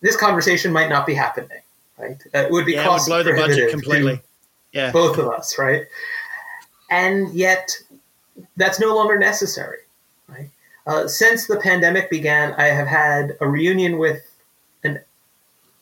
this 0.00 0.16
conversation 0.16 0.72
might 0.72 0.88
not 0.88 1.04
be 1.04 1.14
happening. 1.14 1.58
Right? 1.98 2.22
Uh, 2.34 2.38
it 2.38 2.52
would 2.52 2.66
be 2.66 2.72
yeah, 2.72 2.84
cost 2.84 3.08
would 3.08 3.24
blow 3.24 3.32
the 3.32 3.40
budget 3.40 3.70
completely. 3.70 4.20
Yeah, 4.72 4.92
both 4.92 5.18
of 5.18 5.26
us, 5.28 5.58
right? 5.58 5.86
And 6.90 7.32
yet, 7.32 7.76
that's 8.56 8.78
no 8.78 8.94
longer 8.94 9.18
necessary. 9.18 9.78
Uh, 10.86 11.08
since 11.08 11.46
the 11.46 11.58
pandemic 11.58 12.08
began, 12.10 12.54
I 12.54 12.66
have 12.66 12.86
had 12.86 13.36
a 13.40 13.48
reunion 13.48 13.98
with 13.98 14.22
an, 14.84 15.00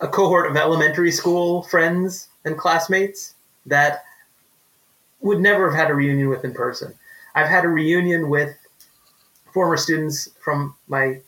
a 0.01 0.09
cohort 0.09 0.51
of 0.51 0.57
elementary 0.57 1.11
school 1.11 1.63
friends 1.65 2.29
and 2.45 2.57
classmates 2.57 3.35
that 3.67 4.05
would 5.21 5.41
never 5.41 5.71
have 5.71 5.79
had 5.79 5.91
a 5.91 5.95
reunion 5.95 6.29
with 6.29 6.45
in 6.45 6.55
person. 6.55 6.95
I've 7.35 7.49
had 7.49 7.65
a 7.65 7.69
reunion 7.69 8.31
with 8.31 8.57
former 9.53 9.77
students 9.77 10.29
from 10.43 10.75
my 10.89 11.21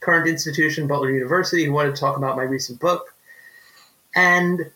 current 0.00 0.28
institution, 0.28 0.86
Butler 0.86 1.10
University, 1.10 1.64
who 1.64 1.72
wanted 1.72 1.94
to 1.94 2.00
talk 2.00 2.16
about 2.16 2.36
my 2.36 2.42
recent 2.42 2.80
book. 2.80 3.14
And 4.14 4.70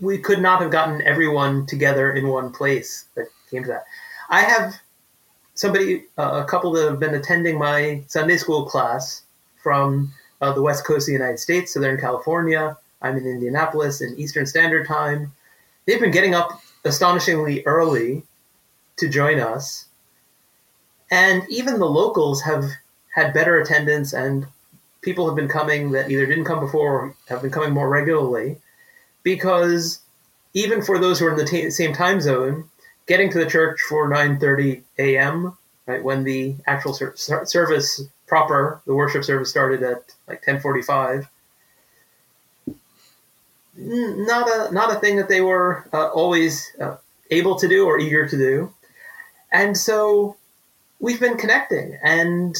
we 0.00 0.18
could 0.18 0.40
not 0.40 0.60
have 0.60 0.70
gotten 0.70 1.00
everyone 1.02 1.66
together 1.66 2.12
in 2.12 2.28
one 2.28 2.52
place 2.52 3.06
that 3.14 3.26
came 3.50 3.62
to 3.62 3.68
that. 3.68 3.84
I 4.28 4.42
have 4.42 4.74
somebody, 5.60 6.04
uh, 6.16 6.42
a 6.42 6.44
couple 6.46 6.72
that 6.72 6.88
have 6.88 6.98
been 6.98 7.14
attending 7.14 7.58
my 7.58 8.02
Sunday 8.06 8.38
school 8.38 8.64
class 8.64 9.24
from 9.62 10.10
uh, 10.40 10.54
the 10.54 10.62
west 10.62 10.86
coast 10.86 11.02
of 11.02 11.06
the 11.08 11.12
United 11.12 11.38
States, 11.38 11.74
Southern 11.74 12.00
California. 12.00 12.78
I'm 13.02 13.18
in 13.18 13.26
Indianapolis 13.26 14.00
in 14.00 14.18
Eastern 14.18 14.46
Standard 14.46 14.88
Time. 14.88 15.34
They've 15.84 16.00
been 16.00 16.12
getting 16.12 16.34
up 16.34 16.62
astonishingly 16.86 17.62
early 17.66 18.22
to 18.96 19.10
join 19.10 19.38
us. 19.38 19.84
And 21.10 21.42
even 21.50 21.78
the 21.78 21.84
locals 21.84 22.40
have 22.40 22.64
had 23.14 23.34
better 23.34 23.60
attendance, 23.60 24.14
and 24.14 24.46
people 25.02 25.26
have 25.26 25.36
been 25.36 25.48
coming 25.48 25.90
that 25.90 26.10
either 26.10 26.24
didn't 26.24 26.46
come 26.46 26.60
before 26.60 26.92
or 26.92 27.14
have 27.28 27.42
been 27.42 27.50
coming 27.50 27.72
more 27.72 27.90
regularly 27.90 28.56
because 29.22 30.00
even 30.54 30.80
for 30.80 30.98
those 30.98 31.18
who 31.18 31.26
are 31.26 31.32
in 31.32 31.36
the 31.36 31.44
t- 31.44 31.70
same 31.70 31.92
time 31.92 32.22
zone, 32.22 32.70
getting 33.10 33.28
to 33.28 33.40
the 33.40 33.50
church 33.50 33.80
for 33.88 34.08
9:30 34.08 34.84
a.m. 34.98 35.58
right 35.86 36.02
when 36.02 36.22
the 36.22 36.54
actual 36.68 36.94
ser- 36.94 37.16
service 37.44 38.00
proper, 38.28 38.80
the 38.86 38.94
worship 38.94 39.24
service 39.24 39.50
started 39.50 39.82
at 39.82 40.14
like 40.28 40.44
10:45. 40.44 41.26
Not 43.76 44.48
a 44.48 44.72
not 44.72 44.94
a 44.94 45.00
thing 45.00 45.16
that 45.16 45.28
they 45.28 45.40
were 45.40 45.88
uh, 45.92 46.08
always 46.10 46.70
uh, 46.80 46.98
able 47.32 47.56
to 47.56 47.66
do 47.66 47.84
or 47.84 47.98
eager 47.98 48.28
to 48.28 48.38
do, 48.38 48.72
and 49.50 49.76
so 49.76 50.36
we've 51.00 51.18
been 51.18 51.36
connecting 51.36 51.98
and 52.04 52.54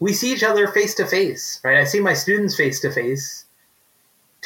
we 0.00 0.12
see 0.12 0.32
each 0.32 0.42
other 0.42 0.66
face 0.66 0.94
to 0.96 1.06
face. 1.06 1.60
Right, 1.62 1.78
I 1.78 1.84
see 1.84 2.00
my 2.00 2.14
students 2.14 2.56
face 2.56 2.80
to 2.80 2.90
face 2.90 3.45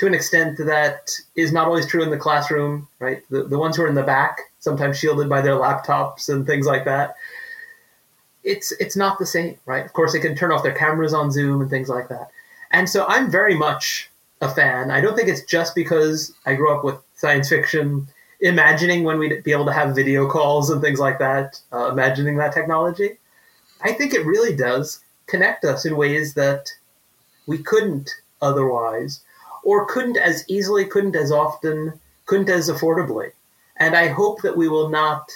to 0.01 0.07
an 0.07 0.15
extent 0.15 0.57
that 0.57 1.13
is 1.37 1.53
not 1.53 1.67
always 1.67 1.87
true 1.87 2.03
in 2.03 2.09
the 2.09 2.17
classroom, 2.17 2.89
right? 3.01 3.23
The, 3.29 3.45
the 3.45 3.59
ones 3.59 3.77
who 3.77 3.83
are 3.83 3.87
in 3.87 3.95
the 3.95 4.03
back, 4.03 4.39
sometimes 4.59 4.99
shielded 4.99 5.29
by 5.29 5.43
their 5.43 5.57
laptops 5.57 6.31
and 6.31 6.47
things 6.47 6.65
like 6.65 6.87
that. 6.87 7.17
It's 8.43 8.73
it's 8.81 8.97
not 8.97 9.19
the 9.19 9.27
same, 9.27 9.59
right? 9.67 9.85
Of 9.85 9.93
course, 9.93 10.15
they 10.15 10.19
can 10.19 10.35
turn 10.35 10.53
off 10.53 10.63
their 10.63 10.73
cameras 10.73 11.13
on 11.13 11.31
Zoom 11.31 11.61
and 11.61 11.69
things 11.69 11.91
like 11.91 12.09
that. 12.09 12.31
And 12.71 12.89
so 12.89 13.05
I'm 13.09 13.31
very 13.31 13.55
much 13.55 14.09
a 14.41 14.49
fan. 14.49 14.91
I 14.91 15.03
don't 15.03 15.15
think 15.15 15.29
it's 15.29 15.45
just 15.45 15.75
because 15.75 16.33
I 16.47 16.55
grew 16.55 16.75
up 16.75 16.83
with 16.83 16.97
science 17.17 17.51
fiction, 17.51 18.09
imagining 18.41 19.05
when 19.05 19.19
we'd 19.19 19.45
be 19.45 19.53
able 19.53 19.67
to 19.67 19.73
have 19.75 19.95
video 19.95 20.27
calls 20.27 20.71
and 20.71 20.81
things 20.81 20.99
like 20.99 21.19
that, 21.19 21.61
uh, 21.75 21.91
imagining 21.93 22.39
that 22.39 22.55
technology. 22.55 23.19
I 23.83 23.93
think 23.93 24.15
it 24.15 24.25
really 24.25 24.57
does 24.57 25.01
connect 25.27 25.67
us 25.67 25.85
in 25.85 25.99
ways 25.99 26.33
that 26.35 26.71
we 27.47 27.59
couldn't 27.59 28.09
otherwise 28.41 29.21
or 29.65 29.87
couldn't 29.87 30.17
as 30.17 30.45
easily, 30.49 30.85
couldn't 30.85 31.17
as 31.17 31.31
often, 31.33 31.99
couldn't 32.27 32.49
as 32.49 32.71
affordably. 32.71 33.33
And 33.77 33.97
I 33.97 34.09
hope 34.09 34.43
that 34.43 34.57
we 34.57 34.69
will 34.69 34.89
not 34.89 35.31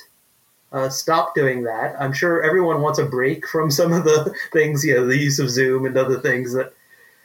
uh, 0.73 0.89
stop 0.89 1.35
doing 1.35 1.63
that. 1.63 1.95
I'm 2.01 2.13
sure 2.13 2.43
everyone 2.43 2.83
wants 2.83 2.99
a 2.99 3.05
break 3.05 3.47
from 3.47 3.71
some 3.71 3.93
of 3.93 4.05
the 4.05 4.35
things, 4.53 4.85
you 4.85 4.95
know, 4.95 5.07
the 5.07 5.17
use 5.17 5.39
of 5.39 5.49
Zoom 5.49 5.87
and 5.87 5.97
other 5.97 6.21
things 6.21 6.53
that 6.53 6.75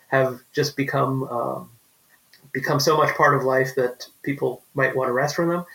have 0.07 0.41
just 0.53 0.77
become 0.77 1.23
um, 1.25 1.69
become 2.51 2.79
so 2.79 2.97
much 2.97 3.15
part 3.15 3.35
of 3.35 3.43
life 3.43 3.75
that 3.75 4.07
people 4.23 4.63
might 4.73 4.95
want 4.95 5.07
to 5.07 5.13
rest 5.13 5.35
from 5.35 5.49
them. 5.49 5.65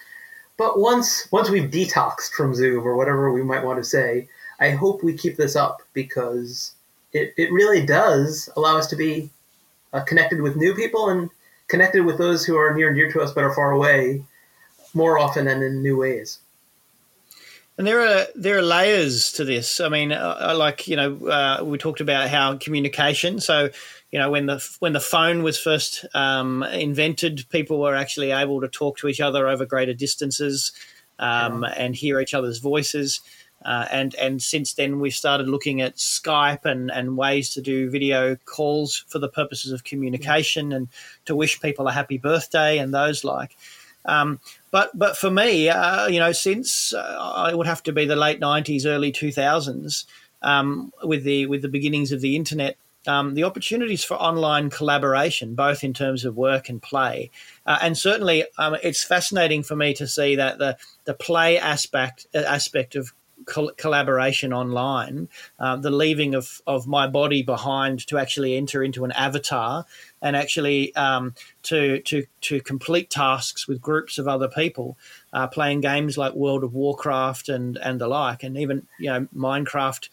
But 0.57 0.79
once 0.79 1.29
once 1.33 1.51
we've 1.51 1.71
detoxed 1.71 2.33
from 2.33 2.55
Zoom 2.55 2.87
or 2.87 2.97
whatever 2.97 3.33
we 3.33 3.43
might 3.43 3.65
want 3.65 3.79
to 3.79 3.85
say, 3.85 4.29
I 4.61 4.71
hope 4.71 5.03
we 5.03 5.17
keep 5.17 5.37
this 5.37 5.57
up 5.57 5.83
because 5.93 6.75
it, 7.13 7.35
it 7.37 7.53
really 7.53 7.85
does 7.85 8.49
allow 8.57 8.77
us 8.77 8.87
to 8.89 8.97
be 8.97 9.31
uh, 9.95 10.01
connected 10.03 10.43
with 10.43 10.57
new 10.57 10.75
people 10.75 11.09
and 11.09 11.31
connected 11.69 12.05
with 12.05 12.19
those 12.19 12.45
who 12.45 12.57
are 12.57 12.75
near 12.75 12.89
and 12.89 12.97
dear 12.97 13.11
to 13.11 13.21
us 13.21 13.33
but 13.33 13.45
are 13.45 13.55
far 13.55 13.71
away 13.71 14.23
more 14.93 15.19
often 15.19 15.49
and 15.49 15.63
in 15.63 15.83
new 15.83 15.97
ways. 15.97 16.41
And 17.77 17.87
there 17.87 18.01
are 18.01 18.27
there 18.37 18.59
are 18.59 18.63
layers 18.63 19.33
to 19.33 19.45
this. 19.45 19.81
I 19.81 19.89
mean, 19.89 20.13
uh, 20.13 20.55
like 20.57 20.87
you 20.87 20.95
know, 20.95 21.27
uh, 21.27 21.65
we 21.65 21.77
talked 21.79 22.01
about 22.01 22.29
how 22.29 22.57
communication. 22.57 23.41
So, 23.41 23.71
you 24.13 24.21
know 24.21 24.31
when 24.31 24.47
the 24.47 24.65
when 24.79 24.93
the 24.93 25.01
phone 25.01 25.43
was 25.43 25.59
first 25.59 26.05
um, 26.15 26.63
invented, 26.63 27.47
people 27.51 27.81
were 27.81 27.97
actually 27.97 28.31
able 28.31 28.61
to 28.61 28.69
talk 28.69 28.99
to 28.99 29.09
each 29.09 29.21
other 29.21 29.49
over 29.49 29.67
greater 29.67 29.95
distances 29.95 30.71
um, 31.19 31.65
yeah. 31.65 31.75
and 31.77 31.97
hear 31.97 32.21
each 32.21 32.35
other's 32.35 32.59
voices. 32.59 33.21
Uh, 33.65 33.87
and 33.91 34.15
and 34.17 34.43
since 34.43 34.75
then 34.75 35.01
we've 35.01 35.15
started 35.15 35.49
looking 35.49 35.81
at 35.81 35.97
Skype 35.97 36.65
and, 36.65 36.91
and 36.91 37.17
ways 37.17 37.51
to 37.51 37.63
do 37.63 37.89
video 37.89 38.37
calls 38.45 39.05
for 39.09 39.19
the 39.19 39.29
purposes 39.29 39.73
of 39.73 39.85
communication 39.85 40.73
and 40.73 40.89
to 41.25 41.35
wish 41.35 41.61
people 41.61 41.89
a 41.89 41.93
happy 41.93 42.19
birthday 42.19 42.79
and 42.79 42.93
those 42.93 43.25
like. 43.25 43.57
Um, 44.05 44.41
but 44.71 44.97
but 44.97 45.17
for 45.17 45.31
me, 45.31 45.69
uh, 45.69 46.07
you 46.09 46.19
know, 46.19 46.33
since 46.33 46.93
uh, 46.93 47.49
it 47.51 47.57
would 47.57 47.67
have 47.67 47.83
to 47.85 47.93
be 47.93 48.05
the 48.05 48.17
late 48.17 48.41
'90s, 48.41 48.85
early 48.85 49.13
2000s, 49.13 50.05
um, 50.43 50.93
with 51.03 51.25
the 51.25 51.47
with 51.47 51.63
the 51.63 51.69
beginnings 51.69 52.13
of 52.13 52.21
the 52.21 52.37
internet, 52.37 52.77
um, 53.07 53.35
the 53.35 53.45
opportunities 53.45 54.05
for 54.05 54.15
online 54.15 54.69
collaboration, 54.69 55.55
both 55.55 55.83
in 55.83 55.95
terms 55.95 56.25
of 56.25 56.37
work 56.37 56.69
and 56.69 56.83
play, 56.83 57.31
uh, 57.67 57.79
and 57.81 57.97
certainly 57.97 58.45
um, 58.59 58.77
it's 58.83 59.03
fascinating 59.03 59.63
for 59.63 59.75
me 59.75 59.95
to 59.95 60.07
see 60.07 60.37
that 60.37 60.59
the 60.59 60.77
the 61.05 61.15
play 61.15 61.59
aspect 61.59 62.27
uh, 62.35 62.39
aspect 62.39 62.95
of 62.97 63.15
collaboration 63.77 64.53
online, 64.53 65.29
uh, 65.59 65.77
the 65.77 65.91
leaving 65.91 66.35
of, 66.35 66.61
of 66.67 66.87
my 66.87 67.07
body 67.07 67.43
behind 67.43 68.07
to 68.07 68.19
actually 68.19 68.57
enter 68.57 68.83
into 68.83 69.05
an 69.05 69.13
avatar 69.13 69.85
and 70.23 70.37
actually 70.37 70.95
um, 70.97 71.35
to, 71.63 72.01
to, 72.01 72.25
to 72.41 72.61
complete 72.61 73.11
tasks 73.11 73.69
with 73.69 73.81
groups 73.81 74.19
of 74.19 74.29
other 74.29 74.49
people, 74.49 74.97
uh, 75.33 75.47
playing 75.47 75.81
games 75.81 76.17
like 76.17 76.35
World 76.35 76.65
of 76.65 76.75
Warcraft 76.75 77.49
and, 77.49 77.77
and 77.79 78.01
the 78.01 78.09
like, 78.09 78.43
and 78.43 78.57
even 78.57 78.87
you 78.99 79.11
know 79.11 79.27
Minecraft. 79.35 80.09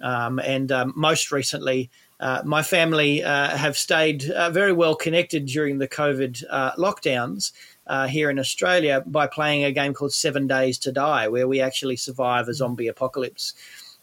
Um, 0.00 0.38
and 0.38 0.72
um, 0.72 0.94
most 0.96 1.30
recently, 1.30 1.90
uh, 2.20 2.42
my 2.44 2.62
family 2.62 3.22
uh, 3.22 3.56
have 3.56 3.76
stayed 3.76 4.30
uh, 4.30 4.50
very 4.50 4.72
well 4.72 4.94
connected 4.94 5.46
during 5.46 5.78
the 5.78 5.88
COVID 5.88 6.44
uh, 6.50 6.72
lockdowns 6.72 7.52
uh, 7.90 8.06
here 8.06 8.30
in 8.30 8.38
Australia 8.38 9.02
by 9.04 9.26
playing 9.26 9.64
a 9.64 9.72
game 9.72 9.92
called 9.92 10.12
Seven 10.12 10.46
Days 10.46 10.78
to 10.78 10.92
Die, 10.92 11.26
where 11.26 11.48
we 11.48 11.60
actually 11.60 11.96
survive 11.96 12.46
a 12.46 12.54
zombie 12.54 12.86
apocalypse. 12.86 13.52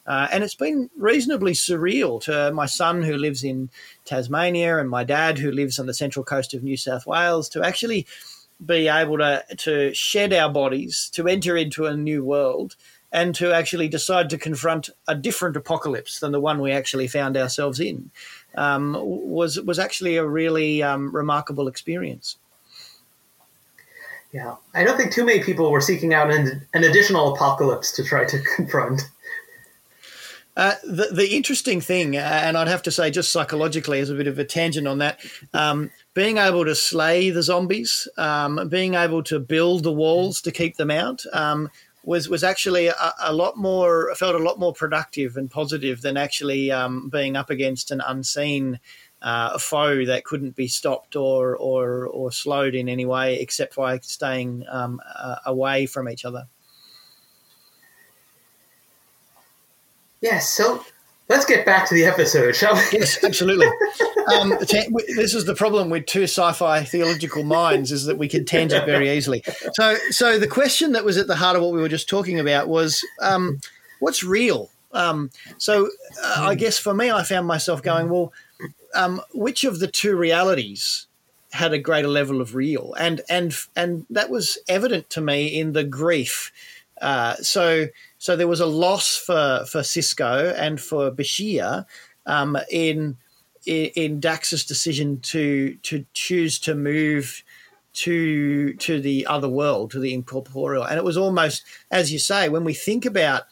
Uh, 0.06 0.28
and 0.30 0.44
it's 0.44 0.56
been 0.56 0.90
reasonably 0.98 1.54
surreal 1.54 2.22
to 2.22 2.52
my 2.52 2.66
son 2.66 3.02
who 3.02 3.16
lives 3.16 3.46
in 3.46 3.70
Tasmania 4.04 4.78
and 4.78 4.90
my 4.90 5.06
dad 5.06 5.38
who 5.38 5.52
lives 5.52 5.80
on 5.80 5.86
the 5.86 5.94
central 5.94 6.26
coast 6.26 6.54
of 6.54 6.64
New 6.64 6.76
South 6.76 7.08
Wales 7.08 7.48
to 7.50 7.64
actually 7.64 8.06
be 8.64 8.90
able 8.90 9.18
to, 9.20 9.44
to 9.56 9.94
shed 9.94 10.34
our 10.34 10.52
bodies, 10.52 11.10
to 11.14 11.28
enter 11.28 11.56
into 11.56 11.86
a 11.86 11.96
new 11.96 12.26
world, 12.26 12.76
and 13.14 13.34
to 13.36 13.54
actually 13.54 13.88
decide 13.88 14.30
to 14.30 14.38
confront 14.38 14.90
a 15.08 15.16
different 15.16 15.56
apocalypse 15.56 16.20
than 16.20 16.34
the 16.34 16.42
one 16.42 16.60
we 16.60 16.72
actually 16.72 17.08
found 17.08 17.38
ourselves 17.38 17.80
in 17.80 18.12
um, 18.56 18.98
was, 19.00 19.62
was 19.62 19.80
actually 19.80 20.18
a 20.18 20.28
really 20.28 20.84
um, 20.84 21.16
remarkable 21.16 21.70
experience. 21.70 22.38
Yeah, 24.38 24.54
I 24.76 24.84
don't 24.84 24.98
think 24.98 25.12
too 25.12 25.26
many 25.26 25.42
people 25.42 25.72
were 25.72 25.82
seeking 25.82 26.14
out 26.14 26.30
an, 26.30 26.62
an 26.76 26.84
additional 26.84 27.34
apocalypse 27.34 27.92
to 27.94 28.04
try 28.04 28.24
to 28.26 28.40
confront. 28.56 29.02
Uh, 30.56 30.76
the, 30.84 31.08
the 31.12 31.36
interesting 31.36 31.82
thing, 31.82 32.16
uh, 32.16 32.20
and 32.20 32.56
I'd 32.56 32.68
have 32.68 32.84
to 32.84 32.92
say, 32.92 33.10
just 33.10 33.32
psychologically, 33.32 34.00
as 34.00 34.12
a 34.12 34.14
bit 34.14 34.28
of 34.28 34.38
a 34.38 34.46
tangent 34.46 34.88
on 34.88 35.00
that, 35.00 35.22
um, 35.56 35.90
being 36.14 36.38
able 36.38 36.66
to 36.66 36.76
slay 36.76 37.32
the 37.32 37.42
zombies, 37.42 38.08
um, 38.20 38.70
being 38.70 38.94
able 38.94 39.24
to 39.24 39.40
build 39.40 39.82
the 39.82 39.92
walls 39.92 40.40
to 40.42 40.52
keep 40.52 40.76
them 40.76 40.92
out, 40.92 41.24
um, 41.34 41.72
was 42.04 42.30
was 42.30 42.44
actually 42.44 42.88
a, 42.88 43.14
a, 43.24 43.34
lot 43.34 43.58
more 43.58 44.14
felt 44.16 44.36
a 44.36 44.38
lot 44.38 44.60
more 44.60 44.72
productive 44.72 45.36
and 45.36 45.50
positive 45.50 46.02
than 46.02 46.16
actually 46.16 46.72
um, 46.72 47.10
being 47.10 47.36
up 47.36 47.50
against 47.50 47.90
an 47.90 48.02
unseen 48.06 48.80
uh, 49.28 49.52
a 49.56 49.60
foe 49.60 50.06
that 50.06 50.24
couldn't 50.24 50.56
be 50.56 50.70
stopped 50.70 51.18
or, 51.18 51.58
or, 51.58 52.06
or 52.08 52.32
slowed 52.32 52.74
in 52.74 52.88
any 52.88 53.06
way 53.06 53.38
except 53.42 53.76
by 53.76 54.00
staying 54.00 54.64
um, 54.70 55.02
uh, 55.20 55.36
away 55.46 55.86
from 55.86 56.08
each 56.08 56.24
other. 56.24 56.48
Yes, 60.22 60.48
so 60.48 60.82
let's 61.28 61.44
get 61.44 61.66
back 61.66 61.90
to 61.90 61.94
the 61.94 62.06
episode, 62.06 62.56
shall 62.56 62.74
we? 62.76 62.82
Yes, 62.94 63.22
absolutely. 63.22 63.68
um, 64.34 64.52
this 64.62 65.34
is 65.34 65.44
the 65.44 65.56
problem 65.56 65.90
with 65.90 66.06
two 66.06 66.24
sci-fi 66.24 66.86
theological 66.86 67.44
minds 67.44 67.92
is 67.92 68.06
that 68.06 68.18
we 68.18 68.30
can 68.30 68.46
tangent 68.46 68.86
very 68.86 69.10
easily. 69.10 69.44
So, 69.74 69.98
so 70.10 70.40
the 70.40 70.48
question 70.48 70.94
that 70.94 71.04
was 71.04 71.18
at 71.18 71.28
the 71.28 71.36
heart 71.36 71.58
of 71.58 71.64
what 71.64 71.74
we 71.74 71.82
were 71.82 71.90
just 71.90 72.08
talking 72.08 72.40
about 72.40 72.70
was, 72.70 73.04
um, 73.22 73.60
what's 74.00 74.24
real? 74.24 74.70
Um, 74.94 75.32
so, 75.58 75.90
uh, 76.24 76.46
I 76.48 76.56
guess 76.56 76.80
for 76.80 76.94
me, 76.94 77.12
I 77.12 77.24
found 77.24 77.46
myself 77.46 77.84
going, 77.84 78.08
well, 78.08 78.32
um, 78.96 79.22
which 79.34 79.64
of 79.64 79.80
the 79.80 79.88
two 79.88 80.16
realities 80.16 81.08
had 81.52 81.74
a 81.74 81.80
greater 81.80 82.08
level 82.08 82.42
of 82.42 82.56
real, 82.56 82.94
and 83.00 83.22
and 83.30 83.56
and 83.76 84.06
that 84.10 84.30
was 84.30 84.58
evident 84.68 85.10
to 85.12 85.22
me 85.22 85.48
in 85.48 85.74
the 85.74 85.84
grief. 85.84 86.52
Uh, 87.02 87.36
so 87.36 87.88
so 88.18 88.36
there 88.36 88.48
was 88.48 88.60
a 88.60 88.66
loss 88.66 89.16
for 89.16 89.66
for 89.70 89.82
Sisko 89.82 90.54
and 90.58 90.80
for 90.82 91.12
Bashir 91.12 91.86
um, 92.26 92.58
in, 92.70 93.18
in 93.66 93.86
in 93.96 94.20
Dax's 94.20 94.66
decision 94.66 95.20
to 95.22 95.76
to 95.84 96.06
choose 96.14 96.60
to 96.60 96.76
move 96.76 97.44
to 97.94 98.74
to 98.74 99.00
the 99.00 99.26
other 99.28 99.50
world, 99.50 99.92
to 99.92 100.00
the 100.00 100.14
incorporeal, 100.14 100.84
and 100.84 100.98
it 100.98 101.04
was 101.04 101.18
almost 101.18 101.64
as 101.92 102.12
you 102.12 102.20
say 102.20 102.50
when 102.50 102.64
we 102.64 102.74
think 102.74 103.06
about 103.06 103.44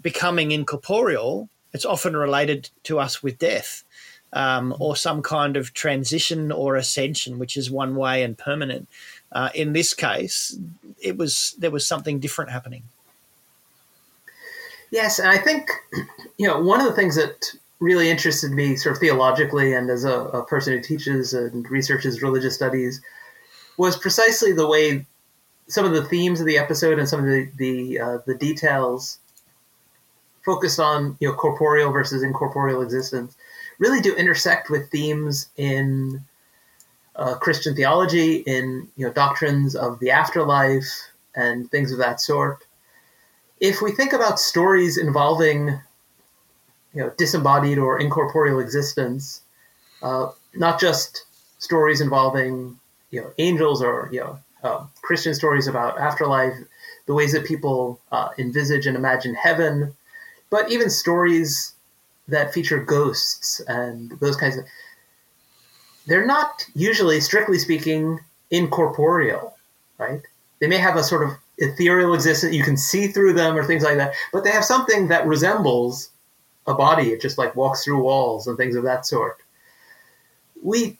becoming 0.00 0.52
incorporeal, 0.52 1.48
it's 1.72 1.84
often 1.84 2.16
related 2.16 2.70
to 2.84 2.98
us 2.98 3.22
with 3.22 3.38
death 3.38 3.84
um, 4.32 4.74
or 4.78 4.96
some 4.96 5.22
kind 5.22 5.56
of 5.56 5.74
transition 5.74 6.52
or 6.52 6.76
ascension, 6.76 7.38
which 7.38 7.56
is 7.56 7.70
one 7.70 7.96
way 7.96 8.22
and 8.22 8.38
permanent. 8.38 8.88
Uh, 9.32 9.50
in 9.54 9.72
this 9.72 9.94
case, 9.94 10.58
it 11.00 11.16
was 11.16 11.54
there 11.58 11.70
was 11.70 11.86
something 11.86 12.18
different 12.18 12.50
happening. 12.50 12.82
Yes, 14.90 15.18
and 15.18 15.28
I 15.28 15.38
think 15.38 15.70
you 16.38 16.46
know 16.46 16.60
one 16.60 16.80
of 16.80 16.86
the 16.86 16.94
things 16.94 17.16
that 17.16 17.52
really 17.80 18.10
interested 18.10 18.50
me, 18.50 18.76
sort 18.76 18.96
of 18.96 19.00
theologically, 19.00 19.72
and 19.72 19.88
as 19.88 20.04
a, 20.04 20.12
a 20.12 20.44
person 20.44 20.74
who 20.74 20.82
teaches 20.82 21.32
and 21.32 21.68
researches 21.70 22.22
religious 22.22 22.54
studies, 22.54 23.00
was 23.78 23.96
precisely 23.96 24.52
the 24.52 24.68
way 24.68 25.06
some 25.66 25.86
of 25.86 25.92
the 25.92 26.04
themes 26.04 26.40
of 26.40 26.46
the 26.46 26.58
episode 26.58 26.98
and 26.98 27.08
some 27.08 27.20
of 27.20 27.26
the 27.26 27.48
the, 27.56 28.00
uh, 28.00 28.18
the 28.26 28.34
details 28.34 29.18
focused 30.44 30.80
on 30.80 31.16
you 31.20 31.28
know 31.28 31.34
corporeal 31.34 31.92
versus 31.92 32.22
incorporeal 32.22 32.82
existence 32.82 33.36
really 33.80 34.00
do 34.00 34.14
intersect 34.14 34.70
with 34.70 34.90
themes 34.90 35.48
in 35.56 36.22
uh, 37.16 37.34
Christian 37.34 37.74
theology, 37.74 38.36
in 38.46 38.86
you 38.96 39.06
know 39.06 39.12
doctrines 39.12 39.74
of 39.74 39.98
the 39.98 40.10
afterlife 40.10 40.86
and 41.34 41.68
things 41.70 41.90
of 41.90 41.98
that 41.98 42.20
sort. 42.20 42.64
If 43.58 43.82
we 43.82 43.90
think 43.90 44.12
about 44.12 44.38
stories 44.38 44.96
involving 44.96 45.80
you 46.94 47.02
know 47.02 47.12
disembodied 47.18 47.78
or 47.78 47.98
incorporeal 47.98 48.60
existence, 48.60 49.42
uh, 50.02 50.30
not 50.54 50.78
just 50.78 51.24
stories 51.58 52.00
involving 52.00 52.78
you 53.10 53.22
know 53.22 53.32
angels 53.38 53.82
or 53.82 54.08
you 54.12 54.20
know 54.20 54.38
uh, 54.62 54.86
Christian 55.02 55.34
stories 55.34 55.66
about 55.66 55.98
afterlife, 55.98 56.54
the 57.06 57.14
ways 57.14 57.32
that 57.32 57.46
people 57.46 57.98
uh, 58.12 58.28
envisage 58.38 58.86
and 58.86 58.96
imagine 58.96 59.34
heaven, 59.34 59.94
but 60.50 60.70
even 60.70 60.90
stories 60.90 61.74
that 62.30 62.52
feature 62.52 62.82
ghosts 62.82 63.60
and 63.68 64.12
those 64.20 64.36
kinds 64.36 64.56
of 64.56 64.64
they're 66.06 66.26
not 66.26 66.66
usually 66.74 67.20
strictly 67.20 67.58
speaking 67.58 68.18
incorporeal 68.50 69.54
right? 69.98 70.22
They 70.60 70.66
may 70.66 70.78
have 70.78 70.96
a 70.96 71.04
sort 71.04 71.28
of 71.28 71.36
ethereal 71.58 72.14
existence 72.14 72.54
you 72.54 72.64
can 72.64 72.76
see 72.76 73.06
through 73.08 73.34
them 73.34 73.56
or 73.56 73.64
things 73.64 73.82
like 73.82 73.96
that 73.96 74.14
but 74.32 74.44
they 74.44 74.50
have 74.50 74.64
something 74.64 75.08
that 75.08 75.26
resembles 75.26 76.10
a 76.66 76.74
body. 76.74 77.10
It 77.10 77.20
just 77.20 77.38
like 77.38 77.56
walks 77.56 77.84
through 77.84 78.02
walls 78.02 78.46
and 78.46 78.56
things 78.56 78.76
of 78.76 78.84
that 78.84 79.06
sort. 79.06 79.38
We 80.62 80.98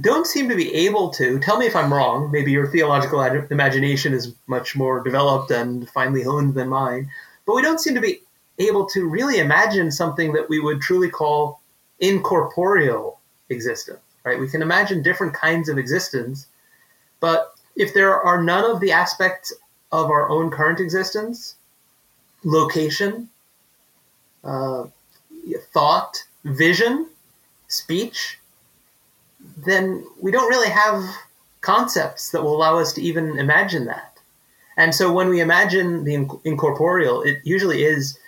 don't 0.00 0.26
seem 0.26 0.48
to 0.48 0.56
be 0.56 0.74
able 0.74 1.10
to 1.10 1.38
tell 1.38 1.56
me 1.56 1.66
if 1.66 1.76
i'm 1.76 1.92
wrong 1.92 2.30
maybe 2.32 2.50
your 2.50 2.66
theological 2.66 3.20
imagination 3.20 4.12
is 4.12 4.34
much 4.46 4.74
more 4.74 5.02
developed 5.02 5.50
and 5.50 5.88
finely 5.90 6.22
honed 6.22 6.54
than 6.54 6.68
mine 6.68 7.08
but 7.46 7.54
we 7.54 7.62
don't 7.62 7.80
seem 7.80 7.94
to 7.94 8.00
be 8.00 8.20
able 8.58 8.86
to 8.86 9.08
really 9.08 9.38
imagine 9.38 9.90
something 9.90 10.32
that 10.32 10.48
we 10.48 10.60
would 10.60 10.80
truly 10.80 11.10
call 11.10 11.60
incorporeal 12.00 13.18
existence, 13.48 14.00
right? 14.24 14.38
We 14.38 14.48
can 14.48 14.62
imagine 14.62 15.02
different 15.02 15.34
kinds 15.34 15.68
of 15.68 15.78
existence, 15.78 16.46
but 17.20 17.54
if 17.76 17.94
there 17.94 18.20
are 18.20 18.42
none 18.42 18.70
of 18.70 18.80
the 18.80 18.92
aspects 18.92 19.52
of 19.90 20.10
our 20.10 20.28
own 20.28 20.50
current 20.50 20.80
existence, 20.80 21.56
location, 22.44 23.28
uh, 24.44 24.84
thought, 25.72 26.24
vision, 26.44 27.08
speech, 27.68 28.38
then 29.56 30.04
we 30.20 30.30
don't 30.30 30.48
really 30.48 30.70
have 30.70 31.02
concepts 31.60 32.30
that 32.30 32.42
will 32.42 32.56
allow 32.56 32.78
us 32.78 32.92
to 32.92 33.02
even 33.02 33.38
imagine 33.38 33.86
that. 33.86 34.18
And 34.76 34.94
so 34.94 35.12
when 35.12 35.28
we 35.28 35.40
imagine 35.40 36.04
the 36.04 36.14
incorporeal, 36.44 37.22
it 37.22 37.38
usually 37.44 37.84
is 37.84 38.18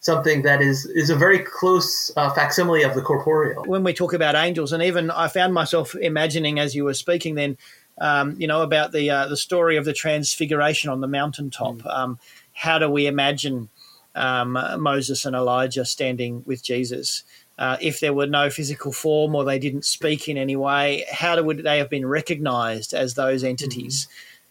something 0.00 0.42
that 0.42 0.60
is 0.60 0.86
is 0.86 1.10
a 1.10 1.16
very 1.16 1.38
close 1.38 2.10
uh, 2.16 2.30
facsimile 2.30 2.82
of 2.82 2.94
the 2.94 3.02
corporeal. 3.02 3.64
When 3.64 3.84
we 3.84 3.92
talk 3.92 4.12
about 4.12 4.34
angels, 4.34 4.72
and 4.72 4.82
even 4.82 5.10
I 5.10 5.28
found 5.28 5.54
myself 5.54 5.94
imagining 5.94 6.58
as 6.58 6.74
you 6.74 6.84
were 6.84 6.94
speaking, 6.94 7.36
then 7.36 7.56
um, 8.00 8.34
you 8.38 8.46
know 8.46 8.62
about 8.62 8.92
the 8.92 9.08
uh, 9.10 9.28
the 9.28 9.36
story 9.36 9.76
of 9.76 9.84
the 9.84 9.92
transfiguration 9.92 10.90
on 10.90 11.00
the 11.00 11.08
mountaintop. 11.08 11.76
Mm. 11.76 11.98
Um, 11.98 12.18
how 12.52 12.78
do 12.78 12.90
we 12.90 13.06
imagine 13.06 13.68
um, 14.14 14.58
Moses 14.78 15.24
and 15.24 15.36
Elijah 15.36 15.84
standing 15.84 16.42
with 16.46 16.62
Jesus? 16.62 17.22
Uh, 17.58 17.76
if 17.78 18.00
there 18.00 18.14
were 18.14 18.26
no 18.26 18.48
physical 18.48 18.90
form 18.90 19.34
or 19.34 19.44
they 19.44 19.58
didn't 19.58 19.84
speak 19.84 20.28
in 20.28 20.38
any 20.38 20.56
way, 20.56 21.04
how 21.12 21.40
would 21.42 21.62
they 21.62 21.76
have 21.76 21.90
been 21.90 22.06
recognized 22.06 22.94
as 22.94 23.14
those 23.14 23.44
entities? 23.44 24.08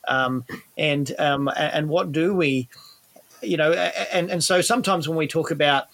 Mm-hmm. 0.07 0.55
and 0.77 1.19
um, 1.19 1.49
and 1.55 1.89
what 1.89 2.11
do 2.11 2.35
we, 2.35 2.69
you 3.41 3.57
know, 3.57 3.71
and 3.73 4.29
and 4.29 4.43
so 4.43 4.61
sometimes 4.61 5.07
when 5.07 5.17
we 5.17 5.27
talk 5.27 5.51
about, 5.51 5.85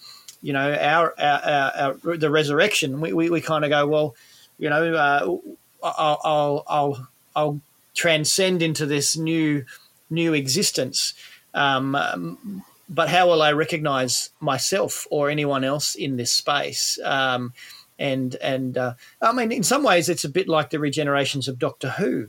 you 0.42 0.52
know, 0.52 0.72
our, 0.74 1.14
our, 1.18 1.98
our, 2.04 2.16
the 2.16 2.30
resurrection, 2.30 3.00
we, 3.00 3.12
we, 3.12 3.30
we 3.30 3.40
kind 3.40 3.64
of 3.64 3.70
go, 3.70 3.86
well, 3.86 4.14
you 4.58 4.70
know, 4.70 4.94
uh, 4.94 5.36
I'll, 5.82 6.20
I'll 6.24 6.64
I'll 6.66 7.08
I'll 7.34 7.60
transcend 7.94 8.62
into 8.62 8.86
this 8.86 9.16
new 9.16 9.64
new 10.10 10.34
existence. 10.34 11.14
Um, 11.54 12.62
but 12.88 13.08
how 13.08 13.28
will 13.28 13.42
I 13.42 13.52
recognize 13.52 14.30
myself 14.40 15.06
or 15.10 15.30
anyone 15.30 15.64
else 15.64 15.94
in 15.94 16.16
this 16.16 16.30
space? 16.30 16.98
Um, 17.02 17.52
and 17.98 18.36
and 18.36 18.78
uh, 18.78 18.94
I 19.20 19.32
mean, 19.32 19.52
in 19.52 19.62
some 19.62 19.82
ways, 19.82 20.08
it's 20.08 20.24
a 20.24 20.28
bit 20.28 20.48
like 20.48 20.70
the 20.70 20.78
regenerations 20.78 21.48
of 21.48 21.58
Doctor 21.58 21.90
Who. 21.90 22.28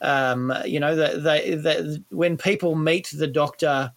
Um, 0.00 0.54
you 0.64 0.78
know, 0.78 0.94
that 0.94 1.24
they, 1.24 1.56
they, 1.56 1.98
when 2.10 2.36
people 2.36 2.76
meet 2.76 3.10
the 3.12 3.26
Doctor 3.26 3.92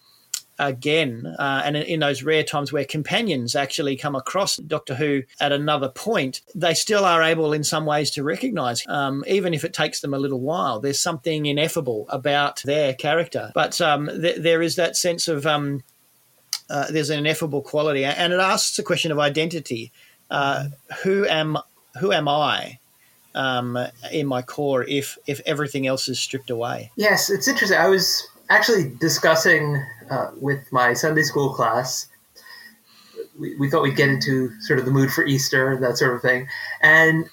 again, 0.61 1.25
uh, 1.39 1.63
and 1.65 1.75
in, 1.75 1.83
in, 1.83 1.99
those 1.99 2.23
rare 2.23 2.43
times 2.43 2.71
where 2.71 2.85
companions 2.85 3.55
actually 3.55 3.97
come 3.97 4.15
across 4.15 4.57
Doctor 4.57 4.95
Who 4.95 5.23
at 5.39 5.51
another 5.51 5.89
point, 5.89 6.41
they 6.53 6.73
still 6.73 7.03
are 7.03 7.23
able, 7.23 7.51
in 7.51 7.63
some 7.63 7.85
ways, 7.85 8.11
to 8.11 8.23
recognise, 8.23 8.85
um, 8.87 9.23
even 9.27 9.53
if 9.53 9.63
it 9.63 9.73
takes 9.73 10.01
them 10.01 10.13
a 10.13 10.19
little 10.19 10.39
while. 10.39 10.79
There's 10.79 10.99
something 10.99 11.47
ineffable 11.47 12.05
about 12.09 12.61
their 12.63 12.93
character, 12.93 13.51
but 13.55 13.81
um, 13.81 14.07
th- 14.07 14.41
there 14.41 14.61
is 14.61 14.75
that 14.75 14.95
sense 14.95 15.27
of 15.27 15.45
um, 15.45 15.83
uh, 16.69 16.91
there's 16.91 17.09
an 17.09 17.19
ineffable 17.19 17.61
quality, 17.61 18.05
and 18.05 18.31
it 18.31 18.39
asks 18.39 18.77
a 18.79 18.83
question 18.83 19.11
of 19.11 19.19
identity. 19.19 19.91
Uh, 20.29 20.69
who 21.03 21.25
am 21.27 21.57
who 21.99 22.13
am 22.13 22.27
I 22.27 22.79
um, 23.35 23.77
in 24.11 24.27
my 24.27 24.41
core 24.41 24.83
if 24.83 25.17
if 25.27 25.41
everything 25.45 25.87
else 25.87 26.07
is 26.07 26.19
stripped 26.19 26.49
away? 26.49 26.91
Yes, 26.95 27.29
it's 27.29 27.47
interesting. 27.47 27.79
I 27.79 27.87
was 27.87 28.27
actually 28.51 28.93
discussing 28.99 29.83
uh, 30.09 30.31
with 30.39 30.71
my 30.71 30.93
Sunday 30.93 31.23
school 31.23 31.53
class. 31.53 32.07
We, 33.39 33.55
we 33.55 33.69
thought 33.69 33.81
we'd 33.81 33.95
get 33.95 34.09
into 34.09 34.51
sort 34.61 34.79
of 34.79 34.85
the 34.85 34.91
mood 34.91 35.11
for 35.11 35.25
Easter 35.25 35.71
and 35.71 35.83
that 35.83 35.97
sort 35.97 36.15
of 36.15 36.21
thing, 36.21 36.47
and 36.81 37.29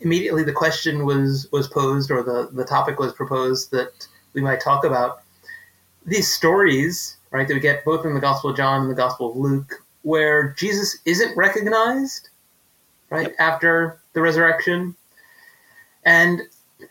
immediately 0.00 0.44
the 0.44 0.52
question 0.52 1.04
was 1.04 1.48
was 1.50 1.66
posed, 1.66 2.10
or 2.10 2.22
the 2.22 2.50
the 2.52 2.64
topic 2.64 2.98
was 2.98 3.12
proposed 3.12 3.70
that 3.72 4.06
we 4.34 4.42
might 4.42 4.60
talk 4.60 4.84
about 4.84 5.22
these 6.04 6.30
stories 6.30 7.18
right, 7.30 7.46
that 7.46 7.54
we 7.54 7.60
get 7.60 7.84
both 7.84 8.04
in 8.04 8.14
the 8.14 8.20
Gospel 8.20 8.50
of 8.50 8.56
John 8.56 8.82
and 8.82 8.90
the 8.90 8.94
Gospel 8.94 9.30
of 9.30 9.36
Luke, 9.36 9.82
where 10.02 10.54
Jesus 10.58 10.98
isn't 11.04 11.36
recognized, 11.36 12.30
right, 13.10 13.28
yep. 13.28 13.36
after 13.38 14.00
the 14.12 14.20
resurrection. 14.20 14.94
And 16.04 16.42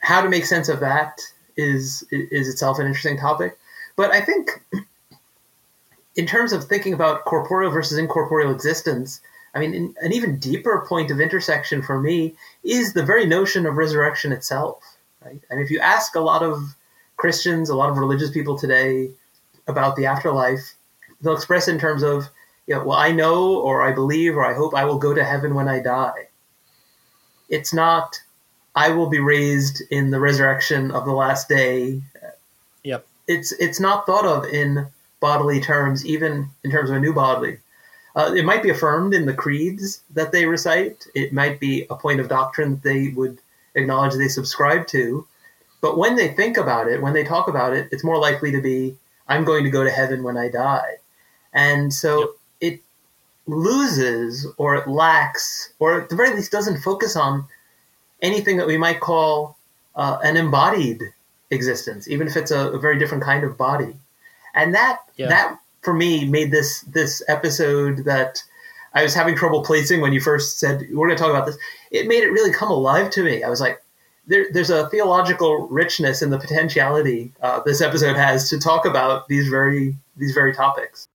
how 0.01 0.21
to 0.21 0.29
make 0.29 0.45
sense 0.45 0.69
of 0.69 0.79
that 0.81 1.21
is 1.57 2.05
is 2.11 2.47
itself 2.47 2.79
an 2.79 2.85
interesting 2.85 3.17
topic. 3.17 3.57
But 3.95 4.11
I 4.11 4.21
think 4.21 4.63
in 6.15 6.25
terms 6.25 6.53
of 6.53 6.63
thinking 6.63 6.93
about 6.93 7.25
corporeal 7.25 7.71
versus 7.71 7.97
incorporeal 7.97 8.51
existence, 8.51 9.21
I 9.53 9.59
mean, 9.59 9.93
an 10.01 10.13
even 10.13 10.39
deeper 10.39 10.85
point 10.87 11.11
of 11.11 11.19
intersection 11.19 11.81
for 11.81 11.99
me 11.99 12.35
is 12.63 12.93
the 12.93 13.05
very 13.05 13.25
notion 13.25 13.65
of 13.65 13.75
resurrection 13.75 14.31
itself. 14.31 14.83
Right? 15.25 15.41
And 15.49 15.59
if 15.59 15.69
you 15.69 15.79
ask 15.79 16.15
a 16.15 16.21
lot 16.21 16.43
of 16.43 16.75
Christians, 17.17 17.69
a 17.69 17.75
lot 17.75 17.89
of 17.89 17.97
religious 17.97 18.29
people 18.29 18.57
today, 18.57 19.09
about 19.67 19.95
the 19.95 20.05
afterlife, 20.05 20.75
they'll 21.21 21.35
express 21.35 21.67
in 21.67 21.79
terms 21.79 22.03
of, 22.03 22.29
you 22.67 22.75
know, 22.75 22.83
well, 22.83 22.97
I 22.97 23.11
know 23.11 23.55
or 23.59 23.83
I 23.83 23.91
believe 23.91 24.35
or 24.35 24.45
I 24.45 24.53
hope 24.53 24.73
I 24.73 24.85
will 24.85 24.97
go 24.97 25.13
to 25.13 25.23
heaven 25.23 25.53
when 25.53 25.67
I 25.67 25.79
die. 25.79 26.29
It's 27.49 27.73
not, 27.73 28.19
I 28.77 28.91
will 28.91 29.09
be 29.09 29.19
raised 29.19 29.81
in 29.89 30.11
the 30.11 30.19
resurrection 30.19 30.91
of 30.91 31.03
the 31.03 31.11
last 31.11 31.49
day. 31.49 31.99
Yep. 32.83 33.07
It's 33.27 33.51
it's 33.53 33.79
not 33.79 34.05
thought 34.05 34.25
of 34.25 34.45
in 34.45 34.85
bodily 35.19 35.59
terms, 35.59 36.05
even 36.05 36.51
in 36.63 36.69
terms 36.69 36.91
of 36.91 36.97
a 36.97 36.99
new 36.99 37.11
bodily. 37.11 37.57
Uh, 38.15 38.33
it 38.35 38.45
might 38.45 38.61
be 38.61 38.69
affirmed 38.69 39.15
in 39.15 39.25
the 39.25 39.33
creeds 39.33 40.03
that 40.11 40.31
they 40.31 40.45
recite. 40.45 41.07
It 41.15 41.33
might 41.33 41.59
be 41.59 41.87
a 41.89 41.95
point 41.95 42.19
of 42.19 42.29
doctrine 42.29 42.75
that 42.75 42.83
they 42.83 43.07
would 43.09 43.39
acknowledge 43.73 44.13
they 44.13 44.27
subscribe 44.27 44.85
to. 44.87 45.25
But 45.81 45.97
when 45.97 46.15
they 46.15 46.29
think 46.29 46.57
about 46.57 46.87
it, 46.87 47.01
when 47.01 47.13
they 47.13 47.23
talk 47.23 47.47
about 47.47 47.73
it, 47.73 47.89
it's 47.91 48.03
more 48.03 48.19
likely 48.19 48.51
to 48.51 48.61
be 48.61 48.95
I'm 49.27 49.43
going 49.43 49.63
to 49.63 49.71
go 49.71 49.83
to 49.83 49.89
heaven 49.89 50.21
when 50.21 50.37
I 50.37 50.49
die. 50.49 50.97
And 51.51 51.91
so 51.91 52.19
yep. 52.19 52.29
it 52.73 52.81
loses 53.47 54.45
or 54.57 54.75
it 54.75 54.87
lacks, 54.87 55.73
or 55.79 56.01
at 56.01 56.09
the 56.09 56.15
very 56.15 56.35
least 56.35 56.51
doesn't 56.51 56.83
focus 56.83 57.15
on 57.15 57.45
anything 58.21 58.57
that 58.57 58.67
we 58.67 58.77
might 58.77 58.99
call 58.99 59.57
uh, 59.95 60.19
an 60.23 60.37
embodied 60.37 61.01
existence, 61.51 62.07
even 62.07 62.27
if 62.27 62.35
it's 62.35 62.51
a, 62.51 62.71
a, 62.71 62.79
very 62.79 62.99
different 62.99 63.23
kind 63.23 63.43
of 63.43 63.57
body. 63.57 63.95
And 64.53 64.73
that 64.73 64.99
yeah. 65.15 65.27
that 65.27 65.59
for 65.81 65.93
me 65.93 66.25
made 66.25 66.51
this 66.51 66.81
this 66.81 67.23
episode 67.27 68.05
that 68.05 68.41
I 68.93 69.03
was 69.03 69.13
having 69.13 69.35
trouble 69.35 69.63
placing 69.63 70.01
when 70.01 70.13
you 70.13 70.19
first 70.19 70.59
said 70.59 70.87
we're 70.91 71.07
going 71.07 71.17
to 71.17 71.23
talk 71.23 71.29
about 71.29 71.45
this. 71.45 71.57
It 71.91 72.07
made 72.07 72.23
it 72.23 72.31
really 72.31 72.51
come 72.51 72.69
alive 72.69 73.09
to 73.11 73.23
me. 73.23 73.43
I 73.43 73.49
was 73.49 73.61
like, 73.61 73.81
there, 74.27 74.47
there's 74.51 74.69
a 74.69 74.89
theological 74.89 75.67
richness 75.67 76.21
in 76.21 76.29
the 76.29 76.39
potentiality 76.39 77.31
uh, 77.41 77.61
this 77.65 77.81
episode 77.81 78.15
has 78.15 78.49
to 78.49 78.59
talk 78.59 78.85
about 78.85 79.27
these 79.27 79.47
very 79.47 79.95
these 80.17 80.33
very 80.33 80.53
topics. 80.53 81.07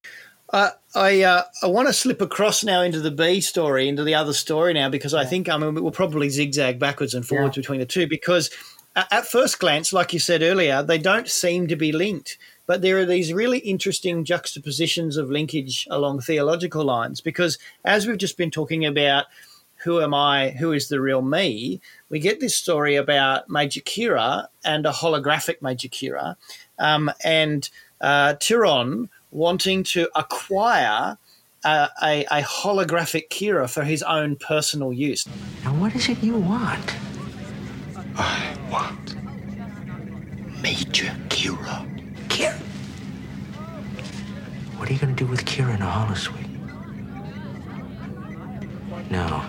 Uh, 0.52 0.70
I 0.94 1.22
uh, 1.22 1.44
I 1.62 1.66
want 1.66 1.88
to 1.88 1.94
slip 1.94 2.20
across 2.20 2.62
now 2.62 2.82
into 2.82 3.00
the 3.00 3.10
B 3.10 3.40
story, 3.40 3.88
into 3.88 4.04
the 4.04 4.14
other 4.14 4.34
story 4.34 4.74
now, 4.74 4.90
because 4.90 5.14
I 5.14 5.24
think 5.24 5.48
I 5.48 5.56
mean 5.56 5.74
we'll 5.74 5.90
probably 5.90 6.28
zigzag 6.28 6.78
backwards 6.78 7.14
and 7.14 7.26
forwards 7.26 7.56
yeah. 7.56 7.62
between 7.62 7.80
the 7.80 7.86
two. 7.86 8.06
Because 8.06 8.50
at 8.94 9.26
first 9.26 9.58
glance, 9.58 9.92
like 9.92 10.12
you 10.12 10.18
said 10.18 10.42
earlier, 10.42 10.82
they 10.82 10.98
don't 10.98 11.28
seem 11.28 11.68
to 11.68 11.76
be 11.76 11.92
linked, 11.92 12.36
but 12.66 12.82
there 12.82 12.98
are 12.98 13.06
these 13.06 13.32
really 13.32 13.60
interesting 13.60 14.24
juxtapositions 14.24 15.16
of 15.16 15.30
linkage 15.30 15.88
along 15.90 16.20
theological 16.20 16.84
lines. 16.84 17.22
Because 17.22 17.58
as 17.84 18.06
we've 18.06 18.18
just 18.18 18.36
been 18.36 18.50
talking 18.50 18.84
about 18.84 19.24
who 19.76 20.02
am 20.02 20.12
I? 20.12 20.50
Who 20.50 20.72
is 20.72 20.88
the 20.88 21.00
real 21.00 21.22
me? 21.22 21.80
We 22.10 22.20
get 22.20 22.40
this 22.40 22.54
story 22.54 22.94
about 22.96 23.48
Major 23.48 23.80
Kira 23.80 24.48
and 24.64 24.84
a 24.84 24.92
holographic 24.92 25.62
Major 25.62 25.88
Kira, 25.88 26.36
um, 26.78 27.10
and 27.24 27.68
uh, 28.02 28.34
Tiron 28.34 29.08
wanting 29.32 29.82
to 29.82 30.08
acquire 30.14 31.18
a, 31.64 31.88
a, 32.02 32.24
a, 32.30 32.42
holographic 32.42 33.28
Kira 33.28 33.68
for 33.68 33.82
his 33.82 34.02
own 34.02 34.36
personal 34.36 34.92
use. 34.92 35.26
Now, 35.64 35.74
what 35.74 35.94
is 35.94 36.08
it 36.08 36.22
you 36.22 36.36
want? 36.36 36.94
I 38.16 38.56
want 38.70 39.16
Major 40.62 41.14
Kira. 41.28 41.88
Kira? 42.28 42.58
What 44.76 44.88
are 44.88 44.92
you 44.92 44.98
going 44.98 45.14
to 45.14 45.24
do 45.24 45.28
with 45.28 45.44
Kira 45.44 45.74
in 45.74 45.82
a 45.82 45.86
holosuite? 45.86 46.48
No. 49.10 49.42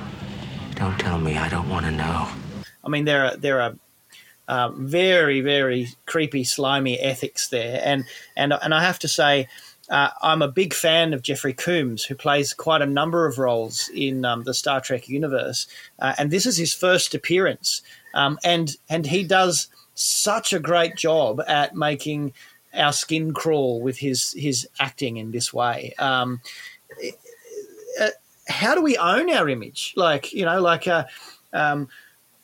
Don't 0.76 1.00
tell 1.00 1.20
me. 1.20 1.38
I 1.38 1.50
don't 1.50 1.70
want 1.70 1.86
to 1.86 1.92
know. 1.92 2.28
I 2.84 2.90
mean, 2.90 3.06
there 3.06 3.26
are 3.26 3.38
there 3.38 3.62
are 3.62 3.76
uh, 4.48 4.70
very 4.70 5.42
very 5.42 5.88
creepy, 6.06 6.44
slimy 6.44 7.00
ethics 7.00 7.48
there, 7.48 7.82
and 7.84 8.06
and 8.36 8.54
and 8.54 8.74
I 8.74 8.84
have 8.84 9.00
to 9.00 9.08
say. 9.08 9.48
Uh, 9.90 10.10
I'm 10.22 10.42
a 10.42 10.48
big 10.48 10.74
fan 10.74 11.14
of 11.14 11.22
Jeffrey 11.22 11.54
Combs, 11.54 12.04
who 12.04 12.16
plays 12.16 12.54
quite 12.54 12.82
a 12.82 12.86
number 12.86 13.26
of 13.26 13.38
roles 13.38 13.90
in 13.94 14.24
um, 14.24 14.44
the 14.44 14.54
Star 14.54 14.80
Trek 14.80 15.10
universe, 15.10 15.68
uh, 16.00 16.14
and 16.18 16.32
this 16.32 16.46
is 16.46 16.58
his 16.58 16.74
first 16.74 17.14
appearance, 17.14 17.82
um, 18.14 18.40
and 18.44 18.78
and 18.90 19.06
he 19.06 19.24
does 19.24 19.68
such 19.96 20.54
a 20.54 20.60
great 20.60 20.96
job 20.96 21.42
at 21.48 21.76
making 21.76 22.34
our 22.74 22.94
skin 22.94 23.34
crawl 23.34 23.82
with 23.82 23.98
his 23.98 24.34
his 24.34 24.68
acting 24.80 25.18
in 25.18 25.32
this 25.32 25.54
way. 25.54 25.94
Um, 26.00 26.42
uh, 28.00 28.10
how 28.48 28.76
do 28.76 28.82
we 28.82 28.98
own 28.98 29.30
our 29.30 29.50
image? 29.50 29.94
Like, 29.96 30.34
you 30.34 30.46
know, 30.46 30.62
like 30.62 30.88
uh, 30.88 31.06
um, 31.54 31.88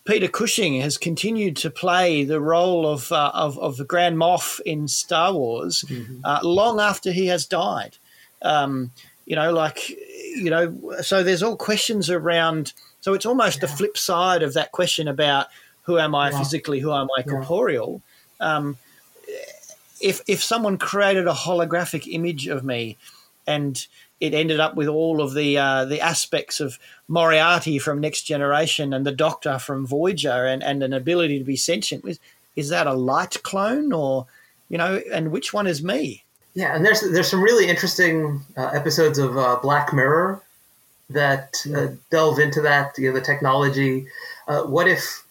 Peter 0.09 0.27
Cushing 0.27 0.81
has 0.81 0.97
continued 0.97 1.55
to 1.57 1.69
play 1.69 2.23
the 2.23 2.41
role 2.41 2.87
of, 2.87 3.11
uh, 3.11 3.29
of, 3.35 3.59
of, 3.59 3.77
the 3.77 3.85
Grand 3.85 4.17
Moff 4.17 4.59
in 4.61 4.87
Star 4.87 5.31
Wars 5.31 5.85
mm-hmm. 5.87 6.21
uh, 6.23 6.39
long 6.41 6.79
after 6.79 7.11
he 7.11 7.27
has 7.27 7.45
died. 7.45 7.95
Um, 8.41 8.89
you 9.27 9.35
know, 9.35 9.53
like, 9.53 9.87
you 9.89 10.49
know, 10.49 10.95
so 11.01 11.21
there's 11.21 11.43
all 11.43 11.55
questions 11.55 12.09
around. 12.09 12.73
So 13.01 13.13
it's 13.13 13.27
almost 13.27 13.57
yeah. 13.57 13.67
the 13.67 13.67
flip 13.67 13.99
side 13.99 14.41
of 14.41 14.55
that 14.55 14.71
question 14.71 15.07
about 15.07 15.45
who 15.83 15.99
am 15.99 16.15
I 16.15 16.31
yeah. 16.31 16.39
physically, 16.39 16.79
who 16.79 16.91
am 16.91 17.07
I 17.15 17.21
corporeal. 17.21 18.01
Yeah. 18.41 18.55
Um, 18.55 18.77
if 20.01 20.21
if 20.27 20.43
someone 20.43 20.79
created 20.79 21.27
a 21.27 21.33
holographic 21.33 22.11
image 22.11 22.47
of 22.47 22.63
me 22.63 22.97
and 23.45 23.85
it 24.19 24.33
ended 24.33 24.59
up 24.59 24.75
with 24.75 24.87
all 24.87 25.21
of 25.21 25.33
the 25.33 25.57
uh, 25.57 25.85
the 25.85 26.01
aspects 26.01 26.59
of 26.59 26.77
Moriarty 27.07 27.79
from 27.79 27.99
Next 27.99 28.23
Generation 28.23 28.93
and 28.93 29.05
the 29.05 29.11
Doctor 29.11 29.59
from 29.59 29.85
Voyager 29.85 30.45
and, 30.45 30.63
and 30.63 30.83
an 30.83 30.93
ability 30.93 31.39
to 31.39 31.45
be 31.45 31.55
sentient. 31.55 32.05
Is, 32.05 32.19
is 32.55 32.69
that 32.69 32.87
a 32.87 32.93
light 32.93 33.41
clone 33.43 33.93
or, 33.93 34.27
you 34.67 34.77
know, 34.77 35.01
and 35.13 35.31
which 35.31 35.53
one 35.53 35.67
is 35.67 35.83
me? 35.83 36.23
Yeah, 36.53 36.75
and 36.75 36.85
there's 36.85 37.01
there's 37.01 37.29
some 37.29 37.41
really 37.41 37.69
interesting 37.69 38.41
uh, 38.57 38.67
episodes 38.67 39.17
of 39.17 39.37
uh, 39.37 39.59
Black 39.61 39.93
Mirror 39.93 40.41
that 41.09 41.65
uh, 41.73 41.87
delve 42.09 42.39
into 42.39 42.61
that, 42.61 42.97
you 42.97 43.09
know, 43.09 43.15
the 43.17 43.25
technology. 43.25 44.07
Uh, 44.47 44.63
what 44.63 44.87
if 44.87 45.23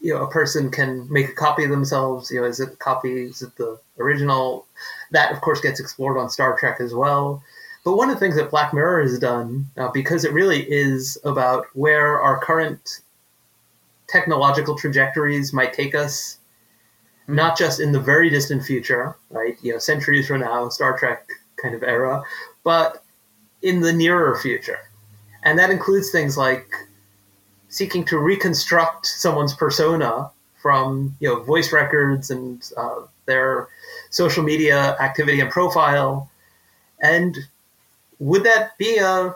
you 0.00 0.12
know 0.12 0.22
a 0.22 0.30
person 0.30 0.70
can 0.70 1.10
make 1.12 1.28
a 1.28 1.34
copy 1.34 1.62
of 1.62 1.70
themselves? 1.70 2.30
You 2.30 2.40
know, 2.40 2.46
is 2.46 2.58
it 2.58 2.72
a 2.72 2.76
copy? 2.76 3.24
Is 3.24 3.42
it 3.42 3.54
the 3.56 3.78
original? 3.98 4.66
That 5.12 5.30
of 5.30 5.40
course 5.40 5.60
gets 5.60 5.78
explored 5.78 6.18
on 6.18 6.30
Star 6.30 6.58
Trek 6.58 6.80
as 6.80 6.92
well. 6.92 7.42
But 7.86 7.96
one 7.96 8.10
of 8.10 8.16
the 8.16 8.18
things 8.18 8.34
that 8.34 8.50
Black 8.50 8.74
Mirror 8.74 9.02
has 9.02 9.16
done, 9.20 9.66
uh, 9.76 9.86
because 9.92 10.24
it 10.24 10.32
really 10.32 10.68
is 10.68 11.16
about 11.22 11.66
where 11.74 12.20
our 12.20 12.36
current 12.36 12.98
technological 14.08 14.76
trajectories 14.76 15.52
might 15.52 15.72
take 15.72 15.94
us, 15.94 16.38
mm-hmm. 17.22 17.36
not 17.36 17.56
just 17.56 17.78
in 17.78 17.92
the 17.92 18.00
very 18.00 18.28
distant 18.28 18.64
future, 18.64 19.16
right? 19.30 19.56
You 19.62 19.74
know, 19.74 19.78
centuries 19.78 20.26
from 20.26 20.40
now, 20.40 20.68
Star 20.68 20.98
Trek 20.98 21.28
kind 21.62 21.76
of 21.76 21.84
era, 21.84 22.24
but 22.64 23.04
in 23.62 23.82
the 23.82 23.92
nearer 23.92 24.36
future. 24.36 24.80
And 25.44 25.56
that 25.60 25.70
includes 25.70 26.10
things 26.10 26.36
like 26.36 26.68
seeking 27.68 28.04
to 28.06 28.18
reconstruct 28.18 29.06
someone's 29.06 29.54
persona 29.54 30.28
from 30.60 31.14
you 31.20 31.28
know 31.28 31.44
voice 31.44 31.72
records 31.72 32.32
and 32.32 32.68
uh, 32.76 33.02
their 33.26 33.68
social 34.10 34.42
media 34.42 34.96
activity 34.98 35.38
and 35.38 35.50
profile, 35.50 36.28
and 37.00 37.36
would 38.18 38.44
that 38.44 38.76
be 38.78 38.98
a 38.98 39.34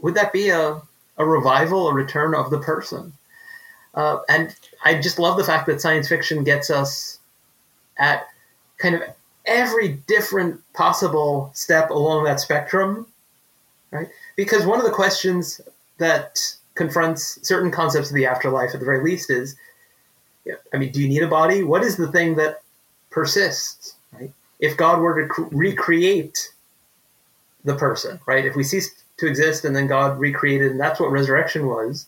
would 0.00 0.14
that 0.14 0.32
be 0.32 0.50
a, 0.50 0.80
a 1.16 1.24
revival, 1.24 1.88
a 1.88 1.94
return 1.94 2.34
of 2.34 2.50
the 2.50 2.58
person? 2.58 3.12
Uh, 3.94 4.18
and 4.28 4.54
I 4.84 5.00
just 5.00 5.18
love 5.18 5.38
the 5.38 5.44
fact 5.44 5.66
that 5.66 5.80
science 5.80 6.08
fiction 6.08 6.44
gets 6.44 6.70
us 6.70 7.18
at 7.98 8.26
kind 8.76 8.94
of 8.94 9.02
every 9.46 9.88
different 10.06 10.60
possible 10.74 11.50
step 11.54 11.90
along 11.90 12.24
that 12.24 12.40
spectrum, 12.40 13.06
right? 13.90 14.08
Because 14.36 14.66
one 14.66 14.78
of 14.78 14.84
the 14.84 14.92
questions 14.92 15.62
that 15.96 16.38
confronts 16.74 17.38
certain 17.46 17.70
concepts 17.70 18.10
of 18.10 18.14
the 18.14 18.26
afterlife, 18.26 18.74
at 18.74 18.80
the 18.80 18.86
very 18.86 19.02
least, 19.02 19.30
is, 19.30 19.56
I 20.74 20.76
mean, 20.76 20.92
do 20.92 21.00
you 21.00 21.08
need 21.08 21.22
a 21.22 21.28
body? 21.28 21.62
What 21.62 21.82
is 21.82 21.96
the 21.96 22.12
thing 22.12 22.36
that 22.36 22.62
persists, 23.10 23.94
right? 24.12 24.30
If 24.60 24.76
God 24.76 25.00
were 25.00 25.26
to 25.26 25.48
recreate 25.50 26.50
the 27.66 27.76
person, 27.76 28.18
right? 28.26 28.46
If 28.46 28.56
we 28.56 28.64
ceased 28.64 29.04
to 29.18 29.26
exist 29.26 29.64
and 29.64 29.76
then 29.76 29.86
God 29.86 30.18
recreated, 30.18 30.70
and 30.70 30.80
that's 30.80 31.00
what 31.00 31.10
resurrection 31.10 31.66
was. 31.66 32.06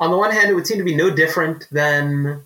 On 0.00 0.10
the 0.10 0.16
one 0.16 0.32
hand, 0.32 0.50
it 0.50 0.54
would 0.54 0.66
seem 0.66 0.78
to 0.78 0.84
be 0.84 0.96
no 0.96 1.10
different 1.10 1.68
than 1.70 2.42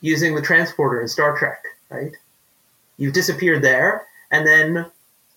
using 0.00 0.34
the 0.34 0.42
transporter 0.42 1.00
in 1.02 1.08
Star 1.08 1.36
Trek, 1.36 1.62
right? 1.90 2.12
You've 2.96 3.12
disappeared 3.12 3.62
there, 3.62 4.06
and 4.30 4.46
then 4.46 4.86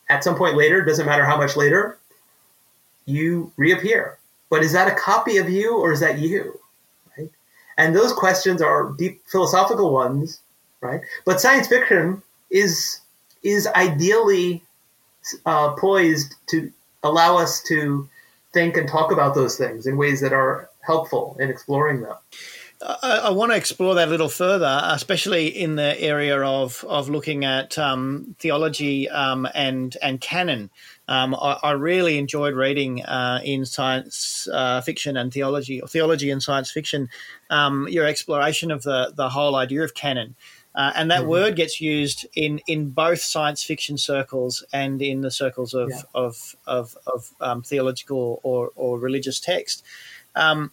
at 0.09 0.23
some 0.23 0.35
point 0.35 0.55
later, 0.55 0.83
doesn't 0.83 1.05
matter 1.05 1.25
how 1.25 1.37
much 1.37 1.55
later, 1.55 1.97
you 3.05 3.51
reappear. 3.57 4.17
But 4.49 4.63
is 4.63 4.73
that 4.73 4.91
a 4.91 4.95
copy 4.95 5.37
of 5.37 5.49
you 5.49 5.77
or 5.77 5.91
is 5.91 6.01
that 6.01 6.19
you? 6.19 6.59
Right? 7.17 7.31
And 7.77 7.95
those 7.95 8.11
questions 8.11 8.61
are 8.61 8.91
deep 8.97 9.21
philosophical 9.27 9.93
ones, 9.93 10.41
right? 10.81 11.01
But 11.25 11.41
science 11.41 11.67
fiction 11.67 12.21
is 12.51 12.99
is 13.43 13.65
ideally 13.67 14.63
uh, 15.45 15.73
poised 15.73 16.35
to 16.47 16.71
allow 17.03 17.37
us 17.37 17.61
to 17.63 18.07
think 18.53 18.77
and 18.77 18.87
talk 18.87 19.11
about 19.11 19.35
those 19.35 19.57
things 19.57 19.85
in 19.85 19.97
ways 19.97 20.21
that 20.21 20.33
are 20.33 20.69
helpful 20.81 21.37
in 21.39 21.49
exploring 21.49 22.01
them. 22.01 22.15
I, 22.83 23.21
I, 23.25 23.29
want 23.29 23.51
to 23.51 23.57
explore 23.57 23.95
that 23.95 24.07
a 24.07 24.11
little 24.11 24.29
further, 24.29 24.81
especially 24.85 25.47
in 25.47 25.75
the 25.75 25.99
area 26.01 26.41
of 26.41 26.83
of 26.87 27.09
looking 27.09 27.45
at 27.45 27.77
um, 27.77 28.35
theology 28.39 29.07
um, 29.09 29.47
and 29.53 29.95
and 30.01 30.19
canon. 30.19 30.71
Um, 31.07 31.35
I, 31.35 31.59
I, 31.61 31.71
really 31.73 32.17
enjoyed 32.17 32.55
reading 32.55 33.03
uh, 33.03 33.41
in 33.43 33.65
science 33.65 34.47
uh, 34.51 34.81
fiction 34.81 35.15
and 35.15 35.31
theology, 35.31 35.81
or 35.81 35.87
theology 35.87 36.31
and 36.31 36.41
science 36.41 36.71
fiction, 36.71 37.09
um, 37.49 37.87
your 37.87 38.05
exploration 38.05 38.71
of 38.71 38.81
the 38.81 39.13
the 39.15 39.29
whole 39.29 39.55
idea 39.55 39.83
of 39.83 39.93
canon. 39.93 40.35
Uh, 40.73 40.93
and 40.95 41.11
that 41.11 41.21
mm-hmm. 41.21 41.29
word 41.29 41.55
gets 41.55 41.81
used 41.81 42.25
in, 42.33 42.61
in 42.67 42.89
both 42.89 43.19
science 43.19 43.61
fiction 43.61 43.97
circles 43.97 44.63
and 44.71 45.01
in 45.01 45.21
the 45.21 45.31
circles 45.31 45.73
of, 45.73 45.89
yeah. 45.89 46.01
of, 46.15 46.55
of, 46.65 46.97
of 47.07 47.31
um, 47.41 47.61
theological 47.61 48.39
or, 48.43 48.71
or 48.75 48.97
religious 48.97 49.39
text. 49.39 49.83
Um, 50.35 50.71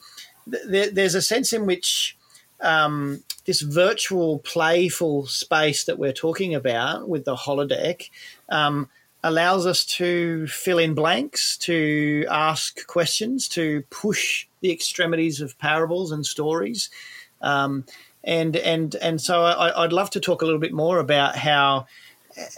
th- 0.51 0.95
there's 0.95 1.17
a 1.17 1.23
sense 1.23 1.53
in 1.53 1.67
which 1.67 2.17
um, 2.61 3.25
this 3.45 3.61
virtual, 3.61 4.39
playful 4.41 5.27
space 5.27 5.85
that 5.85 5.99
we're 5.99 6.13
talking 6.13 6.55
about 6.55 7.09
with 7.09 7.25
the 7.25 7.35
holodeck 7.35 8.09
um, 8.49 8.89
allows 9.23 9.67
us 9.67 9.85
to 9.85 10.47
fill 10.47 10.79
in 10.79 10.95
blanks, 10.95 11.57
to 11.59 12.25
ask 12.31 12.87
questions, 12.87 13.49
to 13.49 13.83
push 13.91 14.47
the 14.61 14.71
extremities 14.71 15.41
of 15.41 15.59
parables 15.59 16.13
and 16.13 16.25
stories. 16.25 16.91
Um, 17.41 17.85
and 18.29 18.57
and 18.57 18.95
and 18.97 19.21
so 19.21 19.43
I, 19.43 19.81
would 19.81 19.93
love 19.93 20.11
to 20.11 20.21
talk 20.21 20.43
a 20.43 20.45
little 20.45 20.61
bit 20.61 20.75
more 20.75 20.99
about 20.99 21.35
how 21.35 21.87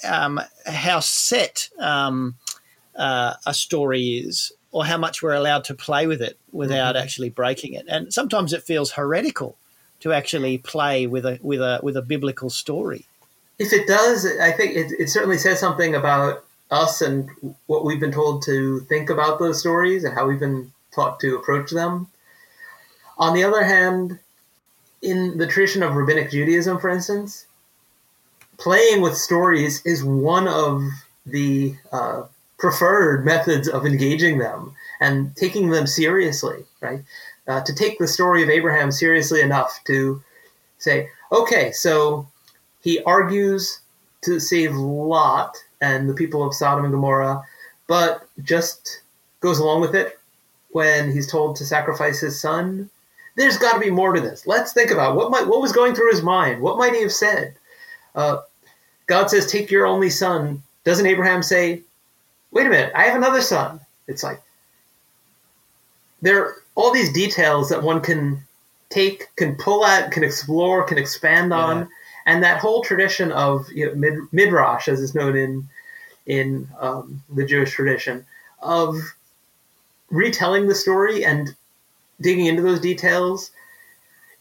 um, 0.05 0.41
how 0.67 0.99
set 0.99 1.69
um, 1.79 2.35
uh, 2.97 3.35
a 3.47 3.55
story 3.55 4.19
is, 4.19 4.53
or 4.73 4.85
how 4.85 4.99
much 4.99 5.23
we're 5.23 5.35
allowed 5.35 5.65
to 5.65 5.75
play 5.75 6.09
with 6.09 6.21
it 6.21 6.39
without 6.51 6.97
mm-hmm. 6.97 7.03
actually 7.03 7.31
breaking 7.31 7.75
it. 7.75 7.87
And 7.89 8.13
sometimes 8.13 8.53
it 8.53 8.65
feels 8.65 8.91
heretical 8.91 9.57
to 10.01 10.13
actually 10.13 10.59
play 10.59 11.07
with 11.07 11.25
a 11.25 11.39
with 11.41 11.61
a 11.61 11.79
with 11.85 11.97
a 11.97 12.03
biblical 12.03 12.51
story. 12.51 13.07
If 13.61 13.73
it 13.73 13.87
does, 13.87 14.27
I 14.41 14.51
think 14.51 14.75
it, 14.75 14.93
it 14.99 15.09
certainly 15.09 15.39
says 15.39 15.61
something 15.61 15.95
about 15.95 16.45
us 16.73 17.01
and 17.01 17.29
what 17.67 17.85
we've 17.85 18.01
been 18.01 18.13
told 18.13 18.43
to 18.47 18.81
think 18.81 19.09
about 19.09 19.39
those 19.39 19.61
stories 19.61 20.03
and 20.03 20.15
how 20.15 20.27
we've 20.27 20.41
been 20.41 20.73
taught 20.93 21.21
to 21.21 21.37
approach 21.37 21.71
them. 21.71 22.09
On 23.19 23.35
the 23.35 23.45
other 23.45 23.63
hand, 23.63 24.19
in 25.03 25.39
the 25.39 25.47
tradition 25.47 25.83
of 25.83 25.95
rabbinic 25.95 26.31
Judaism, 26.31 26.79
for 26.79 26.91
instance, 26.91 27.47
playing 28.59 29.01
with 29.01 29.17
stories 29.17 29.85
is 29.87 30.05
one 30.05 30.47
of 30.47 30.83
the 31.27 31.75
uh, 31.93 32.25
preferred 32.59 33.25
methods 33.25 33.69
of 33.69 33.87
engaging 33.87 34.39
them 34.39 34.75
and 35.01 35.35
taking 35.37 35.71
them 35.71 35.87
seriously, 35.87 36.65
right? 36.81 37.03
Uh, 37.49 37.61
to 37.63 37.75
take 37.75 37.99
the 37.99 38.07
story 38.07 38.43
of 38.43 38.51
Abraham 38.51 38.93
seriously 38.93 39.41
enough 39.41 39.81
to 39.87 40.23
say, 40.79 41.09
okay, 41.33 41.73
so 41.73 42.29
he 42.83 43.03
argues 43.05 43.81
to 44.23 44.39
save 44.39 44.75
Lot 44.77 45.57
and 45.81 46.09
the 46.09 46.15
people 46.15 46.47
of 46.47 46.55
Sodom 46.55 46.85
and 46.85 46.93
Gomorrah, 46.93 47.43
but 47.87 48.29
just 48.43 49.01
goes 49.41 49.59
along 49.59 49.81
with 49.81 49.95
it 49.95 50.19
when 50.73 51.11
he's 51.11 51.27
told 51.27 51.57
to 51.57 51.65
sacrifice 51.65 52.21
his 52.21 52.39
son 52.39 52.91
there's 53.41 53.57
got 53.57 53.73
to 53.73 53.81
be 53.81 53.91
more 53.91 54.13
to 54.13 54.21
this. 54.21 54.47
Let's 54.47 54.75
think 54.75 54.91
about 54.91 55.17
what 55.17 55.31
might 55.31 55.47
what 55.47 55.63
was 55.63 55.73
going 55.73 55.95
through 55.95 56.11
his 56.11 56.23
mind. 56.23 56.61
What 56.61 56.77
might 56.77 56.93
he 56.93 57.01
have 57.01 57.13
said? 57.13 57.55
Uh, 58.15 58.43
God 59.07 59.31
says, 59.31 59.51
"Take 59.51 59.71
your 59.71 59.87
only 59.87 60.11
son." 60.11 60.63
Doesn't 60.85 61.07
Abraham 61.07 61.43
say, 61.43 61.83
"Wait 62.51 62.67
a 62.67 62.71
minute, 62.71 62.93
I 62.95 63.05
have 63.05 63.17
another 63.17 63.41
son"? 63.41 63.81
It's 64.07 64.23
like 64.23 64.43
there 66.21 66.45
are 66.45 66.55
all 66.75 66.93
these 66.93 67.13
details 67.15 67.71
that 67.71 67.83
one 67.83 68.03
can 68.03 68.43
take, 68.91 69.35
can 69.37 69.57
pull 69.57 69.87
at, 69.87 70.13
can 70.13 70.23
explore, 70.23 70.85
can 70.85 70.99
expand 70.99 71.55
on, 71.55 71.79
yeah. 71.79 71.87
and 72.27 72.43
that 72.43 72.61
whole 72.61 72.83
tradition 72.83 73.33
of 73.33 73.67
you 73.73 73.87
know, 73.87 73.95
mid, 73.95 74.19
midrash, 74.33 74.87
as 74.87 75.01
is 75.01 75.15
known 75.15 75.35
in 75.35 75.67
in 76.27 76.69
um, 76.79 77.23
the 77.35 77.47
Jewish 77.47 77.73
tradition, 77.73 78.27
of 78.61 78.97
retelling 80.11 80.69
the 80.69 80.75
story 80.75 81.25
and 81.25 81.57
digging 82.21 82.47
into 82.47 82.63
those 82.63 82.81
details 82.81 83.51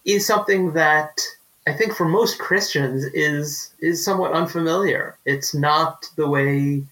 is 0.06 0.26
something 0.26 0.74
that 0.74 1.22
I 1.68 1.74
think 1.74 1.94
for 1.94 2.06
most 2.06 2.40
Christians 2.40 3.04
is 3.14 3.74
is 3.80 4.04
somewhat 4.04 4.34
unfamiliar. 4.34 5.18
It's 5.26 5.54
not 5.54 6.06
the 6.16 6.28
way 6.28 6.84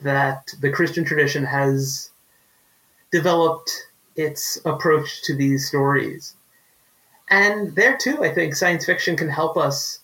that 0.00 0.52
the 0.60 0.70
Christian 0.70 1.04
tradition 1.04 1.44
has 1.44 2.10
developed 3.10 3.70
its 4.14 4.58
approach 4.64 5.22
to 5.22 5.34
these 5.34 5.66
stories. 5.66 6.34
And 7.30 7.74
there 7.74 7.96
too, 7.96 8.22
I 8.22 8.32
think 8.32 8.54
science 8.54 8.84
fiction 8.84 9.16
can 9.16 9.28
help 9.28 9.56
us 9.56 10.00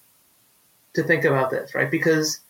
to 0.95 1.03
think 1.03 1.24
about 1.24 1.51
this, 1.51 1.74
right? 1.74 1.90
Because, 1.90 2.40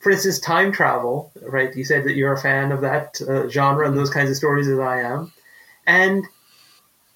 for 0.00 0.10
instance, 0.12 0.38
time 0.38 0.72
travel, 0.72 1.32
right? 1.42 1.74
You 1.76 1.84
said 1.84 2.04
that 2.04 2.14
you're 2.14 2.32
a 2.32 2.40
fan 2.40 2.72
of 2.72 2.80
that 2.80 3.20
uh, 3.22 3.48
genre 3.48 3.86
and 3.86 3.96
those 3.96 4.10
kinds 4.10 4.30
of 4.30 4.36
stories 4.36 4.68
as 4.68 4.78
I 4.78 5.00
am. 5.00 5.32
And 5.86 6.24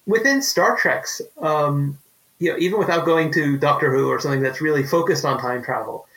within 0.05 0.41
Star 0.41 0.77
Trek's, 0.77 1.21
um, 1.39 1.97
you 2.39 2.51
know, 2.51 2.57
even 2.57 2.79
without 2.79 3.05
going 3.05 3.31
to 3.33 3.57
Doctor 3.57 3.93
Who 3.93 4.09
or 4.09 4.19
something 4.19 4.41
that's 4.41 4.61
really 4.61 4.83
focused 4.83 5.25
on 5.25 5.39
time 5.39 5.63
travel, 5.63 6.07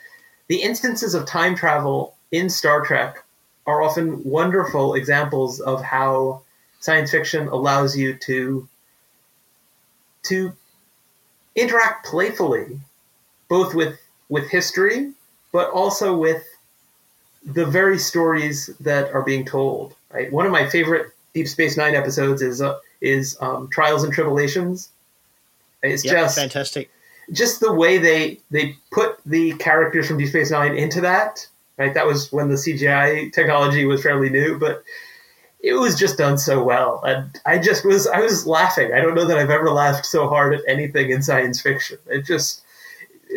the 0.47 0.61
instances 0.61 1.13
of 1.13 1.25
time 1.25 1.55
travel 1.55 2.15
in 2.31 2.49
Star 2.49 2.85
Trek 2.85 3.23
are 3.65 3.81
often 3.81 4.23
wonderful 4.23 4.95
examples 4.95 5.59
of 5.59 5.81
how 5.83 6.41
science 6.79 7.11
fiction 7.11 7.47
allows 7.47 7.97
you 7.97 8.15
to 8.15 8.67
to 10.23 10.53
interact 11.55 12.05
playfully 12.05 12.79
both 13.49 13.73
with 13.73 13.99
with 14.29 14.47
history 14.49 15.11
but 15.51 15.69
also 15.71 16.15
with 16.15 16.43
the 17.45 17.65
very 17.65 17.97
stories 17.97 18.67
that 18.79 19.11
are 19.11 19.23
being 19.23 19.43
told 19.43 19.95
right? 20.11 20.31
One 20.31 20.45
of 20.45 20.51
my 20.51 20.69
favorite 20.69 21.11
deep 21.33 21.47
space 21.47 21.77
9 21.77 21.95
episodes 21.95 22.41
is 22.41 22.61
uh, 22.61 22.77
is 23.01 23.37
um, 23.41 23.69
trials 23.71 24.03
and 24.03 24.13
tribble-ations 24.13 24.89
it's 25.83 26.03
Yep, 26.03 26.13
just 26.13 26.37
fantastic. 26.37 26.89
just 27.31 27.59
the 27.59 27.73
way 27.73 27.97
they 27.97 28.39
they 28.51 28.75
put 28.91 29.17
the 29.25 29.53
characters 29.53 30.07
from 30.07 30.17
Deep 30.17 30.29
Space 30.29 30.51
Nine 30.51 30.75
into 30.75 31.01
that. 31.01 31.47
Right, 31.77 31.93
that 31.93 32.07
was 32.07 32.31
when 32.31 32.49
the 32.49 32.55
CGI 32.55 33.31
technology 33.31 33.85
was 33.85 34.01
fairly 34.01 34.29
new, 34.29 34.57
but 34.57 34.83
it 35.59 35.73
was 35.73 35.97
just 35.97 36.17
done 36.17 36.39
so 36.39 36.63
well, 36.63 37.01
and 37.05 37.39
I 37.45 37.59
just 37.59 37.85
was 37.85 38.07
I 38.07 38.19
was 38.19 38.47
laughing. 38.47 38.93
I 38.93 38.99
don't 38.99 39.13
know 39.13 39.25
that 39.25 39.37
I've 39.37 39.51
ever 39.51 39.69
laughed 39.69 40.05
so 40.05 40.27
hard 40.27 40.55
at 40.55 40.61
anything 40.67 41.11
in 41.11 41.21
science 41.21 41.61
fiction. 41.61 41.99
It 42.07 42.25
just 42.25 42.63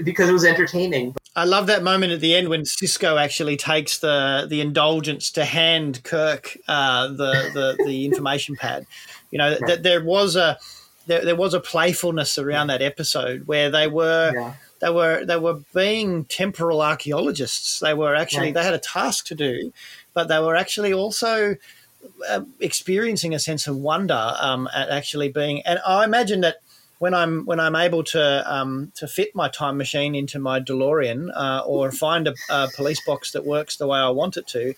because 0.05 0.29
it 0.31 0.33
was 0.33 0.45
entertaining. 0.45 1.15
I 1.37 1.45
love 1.45 1.67
that 1.69 1.83
moment 1.83 2.13
at 2.13 2.21
the 2.21 2.35
end 2.35 2.49
when 2.49 2.63
Sisko 2.63 3.23
actually 3.23 3.57
takes 3.57 3.99
the 3.99 4.47
the 4.49 4.61
indulgence 4.63 5.31
to 5.33 5.45
hand 5.45 6.03
Kirk 6.03 6.57
uh, 6.67 7.09
the, 7.09 7.51
the 7.53 7.85
the 7.85 8.07
information 8.07 8.57
pad. 8.57 8.87
You 9.31 9.39
know, 9.39 9.57
that 9.67 9.83
there 9.83 10.03
was 10.03 10.37
a 10.37 10.59
there, 11.07 11.25
there 11.25 11.37
was 11.37 11.55
a 11.55 11.61
playfulness 11.61 12.39
around 12.39 12.69
that 12.69 12.83
episode 12.83 13.47
where 13.47 13.71
they 13.71 13.87
were 13.89 14.33
Yeah. 14.35 14.55
they 14.81 14.91
were 14.91 15.25
they 15.25 15.37
were 15.39 15.61
being 15.75 16.25
temporal 16.27 16.81
archaeologists. 16.83 17.81
They 17.81 17.95
were 17.95 18.15
actually 18.15 18.53
they 18.53 18.65
had 18.65 18.75
a 18.75 18.79
task 18.79 19.27
to 19.27 19.35
do, 19.35 19.73
but 20.15 20.29
they 20.29 20.39
were 20.39 20.57
actually 20.57 20.93
also 20.93 21.57
uh, 22.29 22.43
experiencing 22.61 23.35
a 23.35 23.39
sense 23.39 23.67
of 23.67 23.77
wonder 23.77 24.35
um, 24.41 24.69
at 24.75 24.89
actually 24.89 25.29
being. 25.29 25.63
And 25.63 25.81
I 25.87 26.05
imagine 26.05 26.41
that 26.43 26.57
when 26.99 27.15
I'm 27.15 27.45
when 27.47 27.61
I'm 27.61 27.77
able 27.77 28.05
to 28.05 28.53
um, 28.53 28.93
to 28.97 29.07
fit 29.09 29.35
my 29.35 29.49
time 29.49 29.77
machine 29.79 30.15
into 30.15 30.39
my 30.39 30.61
DeLorean 30.61 31.31
uh, 31.35 31.63
or 31.67 31.91
find 31.93 32.29
a, 32.29 32.35
a 32.51 32.69
police 32.77 33.01
box 33.05 33.33
that 33.33 33.45
works 33.47 33.77
the 33.77 33.87
way 33.87 33.99
I 33.99 34.11
want 34.11 34.37
it 34.37 34.47
to, 34.49 34.75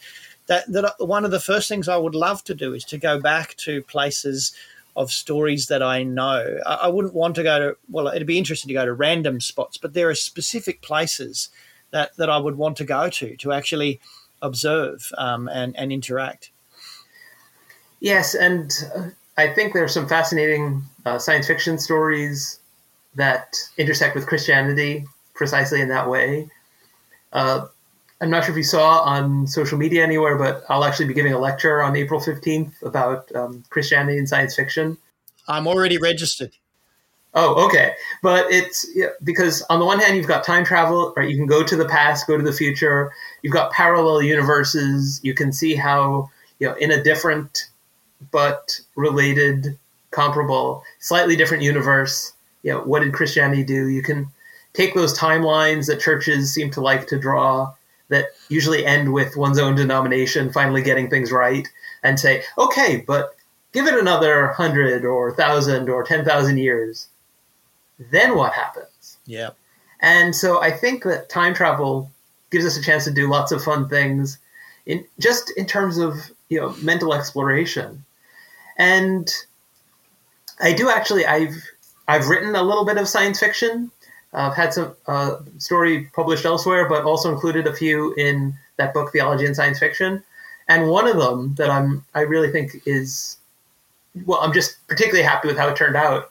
that 0.46 0.70
that 0.72 0.94
one 0.98 1.24
of 1.24 1.30
the 1.30 1.40
first 1.40 1.68
things 1.68 1.88
I 1.88 1.96
would 1.96 2.14
love 2.14 2.44
to 2.44 2.54
do 2.54 2.74
is 2.74 2.84
to 2.86 2.98
go 2.98 3.20
back 3.20 3.56
to 3.58 3.82
places 3.82 4.54
of 4.94 5.10
stories 5.10 5.68
that 5.68 5.82
I 5.82 6.02
know. 6.02 6.58
I, 6.66 6.74
I 6.74 6.88
wouldn't 6.88 7.14
want 7.14 7.36
to 7.36 7.42
go 7.42 7.58
to 7.58 7.76
well, 7.88 8.08
it'd 8.08 8.26
be 8.26 8.38
interesting 8.38 8.68
to 8.68 8.74
go 8.74 8.84
to 8.84 8.92
random 8.92 9.40
spots, 9.40 9.76
but 9.76 9.94
there 9.94 10.08
are 10.08 10.14
specific 10.14 10.82
places 10.82 11.48
that 11.90 12.16
that 12.16 12.30
I 12.30 12.38
would 12.38 12.56
want 12.56 12.76
to 12.78 12.84
go 12.84 13.08
to 13.08 13.36
to 13.36 13.52
actually 13.52 14.00
observe 14.40 15.10
um, 15.16 15.48
and 15.48 15.76
and 15.76 15.92
interact. 15.92 16.50
Yes, 18.00 18.34
and 18.34 18.72
uh, 18.96 19.10
I 19.38 19.54
think 19.54 19.72
there 19.72 19.84
are 19.84 19.88
some 19.88 20.08
fascinating 20.08 20.82
uh, 21.06 21.18
science 21.18 21.46
fiction 21.46 21.78
stories 21.78 22.58
that 23.14 23.56
intersect 23.78 24.14
with 24.14 24.26
Christianity 24.26 25.06
precisely 25.34 25.80
in 25.80 25.88
that 25.88 26.08
way. 26.08 26.48
Uh, 27.32 27.66
I'm 28.22 28.30
not 28.30 28.44
sure 28.44 28.52
if 28.52 28.56
you 28.56 28.62
saw 28.62 29.00
on 29.00 29.48
social 29.48 29.76
media 29.76 30.04
anywhere, 30.04 30.38
but 30.38 30.62
I'll 30.68 30.84
actually 30.84 31.06
be 31.06 31.14
giving 31.14 31.32
a 31.32 31.40
lecture 31.40 31.82
on 31.82 31.96
April 31.96 32.20
15th 32.20 32.80
about 32.82 33.34
um, 33.34 33.64
Christianity 33.68 34.16
and 34.16 34.28
science 34.28 34.54
fiction. 34.54 34.96
I'm 35.48 35.66
already 35.66 35.98
registered. 35.98 36.52
Oh, 37.34 37.66
okay. 37.66 37.94
But 38.22 38.46
it's 38.52 38.86
yeah, 38.94 39.08
because 39.24 39.62
on 39.62 39.80
the 39.80 39.84
one 39.84 39.98
hand, 39.98 40.16
you've 40.16 40.28
got 40.28 40.44
time 40.44 40.64
travel, 40.64 41.12
right? 41.16 41.28
You 41.28 41.36
can 41.36 41.46
go 41.46 41.64
to 41.64 41.74
the 41.74 41.88
past, 41.88 42.28
go 42.28 42.36
to 42.36 42.44
the 42.44 42.52
future. 42.52 43.10
You've 43.42 43.52
got 43.52 43.72
parallel 43.72 44.22
universes. 44.22 45.18
You 45.24 45.34
can 45.34 45.52
see 45.52 45.74
how, 45.74 46.30
you 46.60 46.68
know, 46.68 46.74
in 46.74 46.92
a 46.92 47.02
different 47.02 47.70
but 48.30 48.78
related, 48.94 49.76
comparable, 50.12 50.84
slightly 51.00 51.34
different 51.34 51.64
universe, 51.64 52.34
you 52.62 52.72
know, 52.72 52.82
what 52.82 53.00
did 53.00 53.12
Christianity 53.14 53.64
do? 53.64 53.88
You 53.88 54.02
can 54.02 54.28
take 54.74 54.94
those 54.94 55.18
timelines 55.18 55.88
that 55.88 56.00
churches 56.00 56.54
seem 56.54 56.70
to 56.70 56.80
like 56.80 57.08
to 57.08 57.18
draw 57.18 57.72
that 58.12 58.26
usually 58.48 58.86
end 58.86 59.12
with 59.12 59.36
one's 59.36 59.58
own 59.58 59.74
denomination 59.74 60.52
finally 60.52 60.82
getting 60.82 61.10
things 61.10 61.32
right 61.32 61.66
and 62.02 62.18
say, 62.18 62.42
okay, 62.58 63.02
but 63.06 63.34
give 63.72 63.86
it 63.86 63.98
another 63.98 64.48
hundred 64.48 65.04
or 65.04 65.32
thousand 65.32 65.88
or 65.88 66.04
ten 66.04 66.24
thousand 66.24 66.58
years, 66.58 67.08
then 68.10 68.36
what 68.36 68.52
happens? 68.52 69.18
Yeah. 69.26 69.50
And 70.00 70.34
so 70.34 70.60
I 70.60 70.70
think 70.70 71.04
that 71.04 71.28
time 71.28 71.54
travel 71.54 72.10
gives 72.50 72.66
us 72.66 72.76
a 72.76 72.82
chance 72.82 73.04
to 73.04 73.12
do 73.12 73.30
lots 73.30 73.52
of 73.52 73.62
fun 73.62 73.88
things 73.88 74.38
in 74.84 75.04
just 75.20 75.52
in 75.56 75.64
terms 75.66 75.98
of 75.98 76.30
you 76.48 76.60
know 76.60 76.74
mental 76.82 77.14
exploration. 77.14 78.04
And 78.76 79.32
I 80.60 80.72
do 80.72 80.90
actually 80.90 81.24
I've 81.24 81.54
I've 82.08 82.28
written 82.28 82.54
a 82.56 82.62
little 82.62 82.84
bit 82.84 82.98
of 82.98 83.08
science 83.08 83.38
fiction. 83.38 83.91
I've 84.32 84.56
had 84.56 84.72
some 84.72 84.96
uh, 85.06 85.36
story 85.58 86.04
published 86.14 86.44
elsewhere, 86.44 86.88
but 86.88 87.04
also 87.04 87.32
included 87.32 87.66
a 87.66 87.74
few 87.74 88.14
in 88.14 88.54
that 88.76 88.94
book, 88.94 89.12
Theology 89.12 89.44
and 89.44 89.54
Science 89.54 89.78
Fiction. 89.78 90.22
And 90.68 90.88
one 90.88 91.06
of 91.06 91.16
them 91.18 91.54
that 91.56 91.70
I'm 91.70 92.04
I 92.14 92.20
really 92.20 92.50
think 92.50 92.82
is 92.86 93.36
well, 94.24 94.40
I'm 94.40 94.52
just 94.52 94.76
particularly 94.88 95.24
happy 95.24 95.48
with 95.48 95.56
how 95.56 95.68
it 95.68 95.76
turned 95.76 95.96
out 95.96 96.30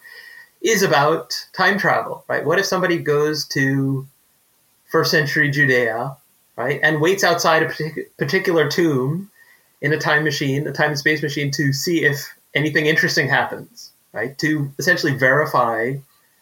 is 0.62 0.84
about 0.84 1.48
time 1.54 1.78
travel, 1.78 2.24
right? 2.28 2.46
What 2.46 2.60
if 2.60 2.66
somebody 2.66 2.98
goes 2.98 3.46
to 3.50 4.08
first 4.92 5.12
century 5.12 5.50
Judea, 5.50 6.16
right, 6.56 6.80
and 6.84 7.02
waits 7.02 7.24
outside 7.24 7.64
a 7.64 7.68
partic- 7.68 8.08
particular 8.18 8.70
tomb 8.70 9.30
in 9.82 9.94
a 9.94 9.98
time 9.98 10.24
machine, 10.24 10.68
a 10.68 10.72
time 10.72 10.90
and 10.90 11.00
space 11.00 11.24
machine, 11.24 11.50
to 11.52 11.74
see 11.74 12.06
if 12.06 12.34
anything 12.54 12.86
interesting 12.86 13.28
happens, 13.28 13.92
right? 14.14 14.38
To 14.40 14.72
essentially 14.78 15.16
verify 15.16 15.96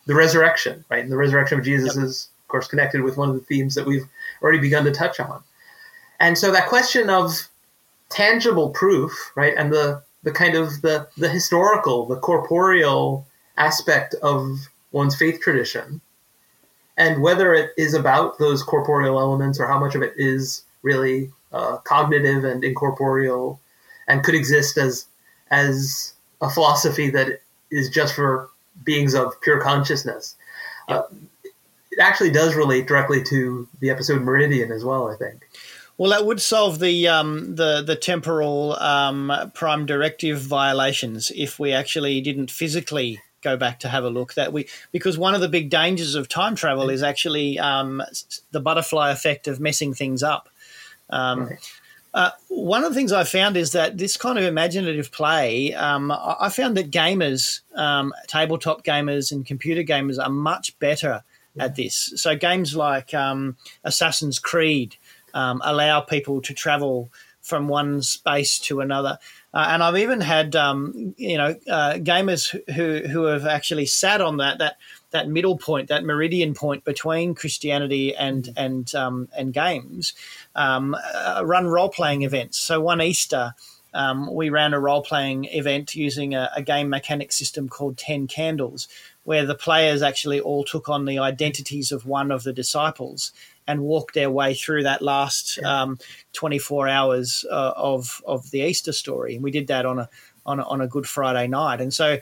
the 0.10 0.16
resurrection, 0.16 0.84
right? 0.90 1.04
And 1.04 1.12
the 1.12 1.18
resurrection 1.18 1.60
of 1.60 1.64
Jesus 1.64 1.96
is, 1.96 2.30
of 2.42 2.48
course, 2.48 2.68
connected 2.68 3.02
with 3.02 3.16
one 3.16 3.30
of 3.30 3.36
the 3.36 3.42
themes 3.42 3.76
that 3.76 3.86
we've 3.86 4.08
already 4.42 4.58
begun 4.58 4.84
to 4.86 4.92
touch 4.92 5.20
on. 5.20 5.44
And 6.20 6.36
so 6.36 6.52
that 6.52 6.68
question 6.68 7.12
of 7.12 7.48
tangible 8.10 8.72
proof, 8.72 9.14
right, 9.36 9.54
and 9.56 9.72
the 9.72 10.02
the 10.24 10.32
kind 10.32 10.56
of 10.56 10.82
the 10.82 11.08
the 11.16 11.30
historical, 11.30 12.08
the 12.08 12.16
corporeal 12.16 13.28
aspect 13.58 14.16
of 14.24 14.68
one's 14.92 15.16
faith 15.16 15.42
tradition, 15.42 16.02
and 16.98 17.22
whether 17.22 17.54
it 17.54 17.70
is 17.78 17.94
about 17.94 18.40
those 18.40 18.64
corporeal 18.64 19.20
elements 19.20 19.60
or 19.60 19.68
how 19.68 19.80
much 19.80 19.94
of 19.94 20.02
it 20.02 20.14
is 20.18 20.64
really 20.82 21.32
uh, 21.52 21.78
cognitive 21.84 22.46
and 22.46 22.64
incorporeal, 22.64 23.60
and 24.08 24.24
could 24.24 24.34
exist 24.34 24.76
as 24.76 25.06
as 25.52 26.14
a 26.42 26.50
philosophy 26.50 27.12
that 27.12 27.42
is 27.70 27.92
just 27.92 28.16
for 28.16 28.50
beings 28.84 29.14
of 29.14 29.40
pure 29.42 29.62
consciousness. 29.62 30.36
Uh, 30.88 31.04
it 31.92 32.00
actually 32.00 32.32
does 32.32 32.56
relate 32.56 32.88
directly 32.88 33.24
to 33.24 33.68
the 33.80 33.90
episode 33.90 34.22
Meridian 34.22 34.72
as 34.72 34.84
well. 34.84 35.10
I 35.10 35.16
think. 35.16 35.48
Well, 36.00 36.12
that 36.12 36.26
would 36.26 36.42
solve 36.42 36.80
the 36.80 37.10
um, 37.10 37.56
the 37.56 37.82
the 37.82 37.96
temporal 37.96 38.74
um, 38.80 39.52
prime 39.54 39.86
directive 39.86 40.40
violations 40.40 41.30
if 41.36 41.60
we 41.60 41.74
actually 41.74 42.22
didn't 42.22 42.52
physically 42.52 43.22
go 43.42 43.58
back 43.58 43.80
to 43.82 43.90
have 43.90 44.06
a 44.06 44.10
look. 44.10 44.34
That 44.36 44.54
we 44.54 44.68
because 44.94 45.18
one 45.18 45.36
of 45.36 45.42
the 45.42 45.50
big 45.50 45.70
dangers 45.70 46.16
of 46.16 46.30
time 46.30 46.56
travel 46.56 46.90
is 46.90 47.04
actually 47.04 47.60
um, 47.60 48.02
the 48.52 48.62
butterfly 48.62 49.12
effect 49.12 49.48
of 49.48 49.60
messing 49.60 49.94
things 49.94 50.24
up. 50.24 50.48
Um, 51.10 51.50
uh, 52.14 52.32
one 52.48 52.84
of 52.84 52.90
the 52.90 52.96
things 52.96 53.12
I 53.12 53.24
found 53.24 53.56
is 53.56 53.72
that 53.74 53.98
this 53.98 54.18
kind 54.18 54.38
of 54.38 54.44
imaginative 54.44 55.12
play, 55.12 55.74
um, 55.74 56.12
I 56.12 56.50
found 56.50 56.76
that 56.78 56.92
gamers, 56.92 57.62
um, 57.76 58.14
tabletop 58.28 58.84
gamers, 58.84 59.32
and 59.32 59.46
computer 59.46 59.84
gamers 59.84 60.24
are 60.24 60.30
much 60.30 60.78
better 60.80 61.24
at 61.58 61.76
this. 61.76 62.14
So 62.16 62.36
games 62.36 62.76
like 62.76 63.14
um, 63.14 63.58
Assassin's 63.84 64.40
Creed 64.40 64.96
um, 65.34 65.62
allow 65.64 66.02
people 66.02 66.42
to 66.42 66.54
travel 66.54 67.10
from 67.42 67.68
one 67.68 68.02
space 68.02 68.60
to 68.60 68.82
another. 68.82 69.18
Uh, 69.54 69.68
and 69.70 69.84
I've 69.84 69.98
even 69.98 70.22
had 70.22 70.56
um, 70.56 71.16
you 71.18 71.38
know 71.38 71.56
uh, 71.68 71.94
gamers 71.96 72.56
who 72.74 73.08
who 73.08 73.24
have 73.24 73.46
actually 73.46 73.88
sat 73.88 74.22
on 74.22 74.38
that 74.38 74.60
that 74.60 74.78
that 75.12 75.28
middle 75.28 75.58
point, 75.58 75.90
that 75.90 76.04
meridian 76.04 76.54
point 76.54 76.84
between 76.84 77.36
Christianity 77.36 78.16
and 78.16 78.50
and 78.56 78.94
um, 78.96 79.28
and 79.38 79.54
games, 79.54 80.14
um, 80.56 80.96
uh, 81.16 81.42
run 81.46 81.68
role 81.68 81.90
playing 81.90 82.24
events. 82.24 82.58
So 82.58 82.82
one 82.82 83.02
Easter. 83.02 83.54
Um, 83.92 84.32
we 84.32 84.52
ran 84.52 84.76
a 84.76 84.80
role 84.80 85.02
playing 85.02 85.46
event 85.46 85.96
using 85.96 86.36
a, 86.36 86.52
a 86.56 86.62
game 86.62 86.90
mechanic 86.90 87.32
system 87.32 87.68
called 87.68 87.98
Ten 87.98 88.28
Candles, 88.28 88.88
where 89.24 89.48
the 89.48 89.56
players 89.56 90.04
actually 90.04 90.40
all 90.40 90.64
took 90.64 90.90
on 90.90 91.06
the 91.06 91.18
identities 91.18 91.92
of 91.92 92.06
one 92.06 92.32
of 92.32 92.44
the 92.44 92.54
disciples 92.54 93.32
and 93.70 93.82
walked 93.82 94.16
their 94.16 94.32
way 94.32 94.56
through 94.56 94.82
that 94.82 95.02
last 95.02 95.60
um, 95.64 96.00
24 96.34 96.88
hours 96.88 97.46
uh, 97.52 97.74
of 97.76 98.22
of 98.26 98.50
the 98.50 98.62
Easter 98.62 98.92
story. 98.92 99.36
And 99.36 99.44
we 99.44 99.52
did 99.52 99.68
that 99.68 99.86
on 99.86 100.00
a 100.00 100.10
on 100.46 100.60
a, 100.60 100.64
on 100.64 100.82
a 100.82 100.88
Good 100.88 101.08
Friday 101.08 101.48
night, 101.48 101.80
and 101.80 101.94
so 101.94 102.18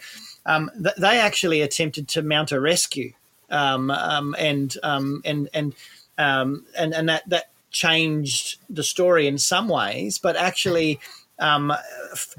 um, 0.48 0.72
th- 0.82 0.96
they 0.96 1.20
actually 1.20 1.62
attempted 1.62 2.08
to 2.10 2.24
mount 2.24 2.52
a 2.52 2.60
rescue, 2.60 3.14
um, 3.52 3.92
um, 3.92 4.36
and 4.40 4.74
um, 4.82 5.22
and 5.26 5.50
and 5.54 5.76
um, 6.18 6.66
and 6.76 6.94
and 6.94 7.10
that 7.10 7.30
that 7.30 7.50
changed 7.70 8.58
the 8.70 8.84
story 8.84 9.28
in 9.28 9.38
some 9.38 9.68
ways, 9.68 10.18
but 10.18 10.36
actually, 10.36 11.00
um, 11.38 11.74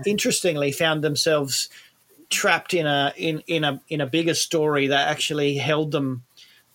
interestingly, 0.06 0.72
found 0.72 1.04
themselves 1.04 1.68
trapped 2.30 2.74
in 2.74 2.86
a 2.86 3.12
in 3.16 3.42
in 3.46 3.62
a 3.62 3.80
in 3.88 4.00
a 4.00 4.06
bigger 4.06 4.34
story 4.34 4.88
that 4.88 5.08
actually 5.08 5.56
held 5.56 5.92
them 5.92 6.24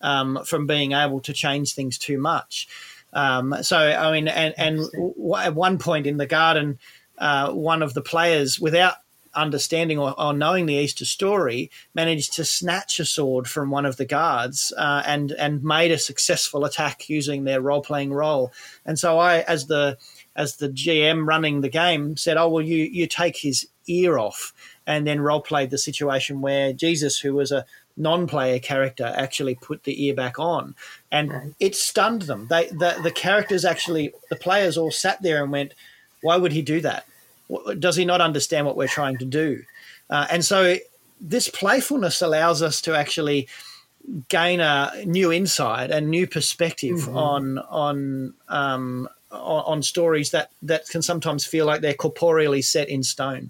um, 0.02 0.40
from 0.46 0.68
being 0.68 0.92
able 0.92 1.20
to 1.22 1.34
change 1.34 1.74
things 1.74 1.98
too 1.98 2.20
much. 2.20 2.68
Um, 3.12 3.56
so 3.62 3.78
I 3.78 4.12
mean, 4.12 4.28
and 4.28 4.54
and 4.58 4.78
w- 4.92 5.36
at 5.36 5.56
one 5.56 5.80
point 5.80 6.06
in 6.06 6.18
the 6.18 6.28
garden, 6.28 6.78
uh, 7.18 7.52
one 7.52 7.82
of 7.82 7.94
the 7.94 8.02
players, 8.02 8.60
without 8.60 8.96
understanding 9.36 10.00
or, 10.00 10.20
or, 10.20 10.34
knowing 10.34 10.66
the 10.66 10.76
Easter 10.76 11.06
story, 11.06 11.72
managed 11.94 12.34
to 12.34 12.46
snatch 12.46 13.00
a 13.00 13.06
sword 13.06 13.48
from 13.48 13.70
one 13.70 13.86
of 13.86 13.98
the 13.98 14.06
guards 14.06 14.74
uh, 14.78 15.04
and 15.06 15.32
and 15.32 15.64
made 15.64 15.92
a 15.92 15.98
successful 15.98 16.66
attack 16.66 17.10
using 17.10 17.44
their 17.44 17.62
role 17.62 17.82
playing 17.82 18.14
role. 18.14 18.52
And 18.86 18.98
so 18.98 19.20
I, 19.20 19.40
as 19.42 19.68
the 19.68 19.98
as 20.36 20.58
the 20.58 20.70
GM 20.70 21.28
running 21.28 21.62
the 21.62 21.70
game, 21.70 22.18
said, 22.18 22.38
"Oh 22.38 22.50
well, 22.50 22.64
you 22.64 22.86
you 22.86 23.08
take 23.08 23.38
his 23.38 23.68
ear 23.88 24.18
off," 24.18 24.54
and 24.88 25.06
then 25.06 25.22
role 25.22 25.42
played 25.42 25.70
the 25.70 25.78
situation 25.78 26.42
where 26.42 26.74
Jesus, 26.74 27.20
who 27.20 27.34
was 27.34 27.52
a 27.52 27.66
non-player 27.96 28.60
character 28.60 29.14
actually 29.16 29.56
put 29.56 29.84
the 29.84 30.06
ear 30.06 30.16
back 30.16 30.40
on 30.40 30.74
and 31.12 31.32
right. 31.32 31.54
it 31.60 31.76
stunned 31.76 32.24
them 32.24 32.48
they 32.50 32.66
the, 32.70 33.00
the 33.04 33.12
characters 33.12 33.64
actually 33.64 34.12
the 34.32 34.36
players 34.36 34.78
all 34.78 34.90
sat 34.90 35.22
there 35.22 35.44
and 35.44 35.52
went 35.52 35.74
why 36.22 36.36
would 36.36 36.52
he 36.52 36.64
do 36.64 36.82
that 36.82 37.06
does 37.80 37.96
he 37.96 38.06
not 38.06 38.22
understand 38.22 38.66
what 38.66 38.76
we're 38.76 38.88
trying 38.88 39.18
to 39.18 39.26
do 39.26 39.64
uh, 40.10 40.28
and 40.32 40.44
so 40.44 40.76
this 41.22 41.48
playfulness 41.48 42.22
allows 42.22 42.62
us 42.62 42.82
to 42.82 42.96
actually 42.96 43.48
gain 44.28 44.60
a 44.60 44.91
new 45.06 45.32
insight 45.32 45.91
and 45.91 46.10
new 46.10 46.28
perspective 46.28 46.98
mm-hmm. 46.98 47.18
on 47.18 47.58
on 47.70 48.34
um, 48.50 49.08
on 49.32 49.82
stories 49.82 50.32
that 50.32 50.52
that 50.62 50.88
can 50.89 51.02
sometimes 51.02 51.46
feel 51.46 51.66
like 51.66 51.82
they're 51.82 51.94
corporeally 51.94 52.62
set 52.62 52.89
in 52.89 53.02
stone 53.02 53.50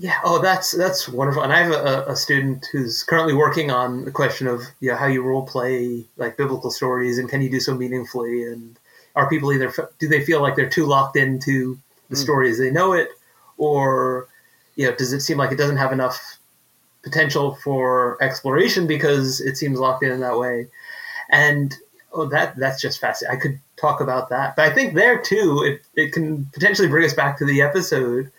yeah. 0.00 0.18
Oh, 0.24 0.40
that's 0.40 0.70
that's 0.70 1.10
wonderful. 1.10 1.42
And 1.42 1.52
I 1.52 1.58
have 1.58 1.72
a, 1.72 2.10
a, 2.10 2.16
student 2.16 2.66
who's 2.72 3.02
currently 3.02 3.34
working 3.34 3.70
on 3.70 4.06
the 4.06 4.10
question 4.10 4.46
of 4.46 4.62
you 4.80 4.90
know, 4.90 4.96
how 4.96 5.06
you 5.06 5.22
role 5.22 5.44
play 5.44 6.06
like 6.16 6.38
biblical 6.38 6.70
stories 6.70 7.18
and 7.18 7.28
can 7.28 7.42
you 7.42 7.50
do 7.50 7.60
so 7.60 7.74
meaningfully 7.74 8.44
and 8.44 8.78
are 9.14 9.28
people 9.28 9.52
either 9.52 9.70
do 9.98 10.08
they 10.08 10.24
feel 10.24 10.40
like 10.40 10.56
they're 10.56 10.70
too 10.70 10.86
locked 10.86 11.18
into 11.18 11.78
the 12.08 12.16
mm. 12.16 12.18
story 12.18 12.50
as 12.50 12.56
they 12.56 12.70
know 12.70 12.94
it 12.94 13.10
or 13.60 14.28
you 14.76 14.86
know 14.86 14.94
does 14.96 15.12
it 15.12 15.20
seem 15.20 15.38
like 15.38 15.52
it 15.52 15.58
doesn't 15.58 15.76
have 15.76 15.92
enough 15.92 16.38
potential 17.02 17.54
for 17.62 18.22
exploration 18.22 18.86
because 18.86 19.40
it 19.40 19.56
seems 19.56 19.78
locked 19.78 20.02
in 20.02 20.12
in 20.12 20.20
that 20.20 20.38
way 20.38 20.68
and 21.30 21.76
oh 22.12 22.26
that 22.26 22.56
that's 22.56 22.80
just 22.80 23.00
fascinating 23.00 23.38
i 23.38 23.40
could 23.40 23.60
talk 23.76 24.00
about 24.00 24.28
that 24.28 24.54
but 24.56 24.70
i 24.70 24.74
think 24.74 24.94
there 24.94 25.20
too 25.20 25.62
it, 25.64 25.82
it 26.00 26.12
can 26.12 26.44
potentially 26.52 26.88
bring 26.88 27.04
us 27.04 27.14
back 27.14 27.38
to 27.38 27.44
the 27.46 27.62
episode 27.62 28.30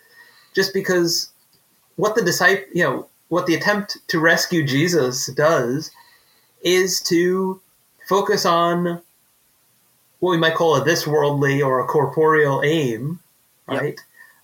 just 0.54 0.74
because 0.74 1.32
what 1.96 2.14
the 2.14 2.22
disciple, 2.22 2.64
you 2.72 2.82
know, 2.82 3.08
what 3.28 3.46
the 3.46 3.54
attempt 3.54 3.98
to 4.08 4.20
rescue 4.20 4.64
Jesus 4.64 5.26
does 5.28 5.90
is 6.62 7.00
to 7.02 7.60
focus 8.08 8.44
on 8.44 9.00
what 10.20 10.30
we 10.30 10.36
might 10.36 10.54
call 10.54 10.76
a 10.76 10.84
this 10.84 11.06
worldly 11.06 11.62
or 11.62 11.80
a 11.80 11.86
corporeal 11.86 12.62
aim, 12.64 13.20
right? 13.66 13.82
Yep. 13.82 13.98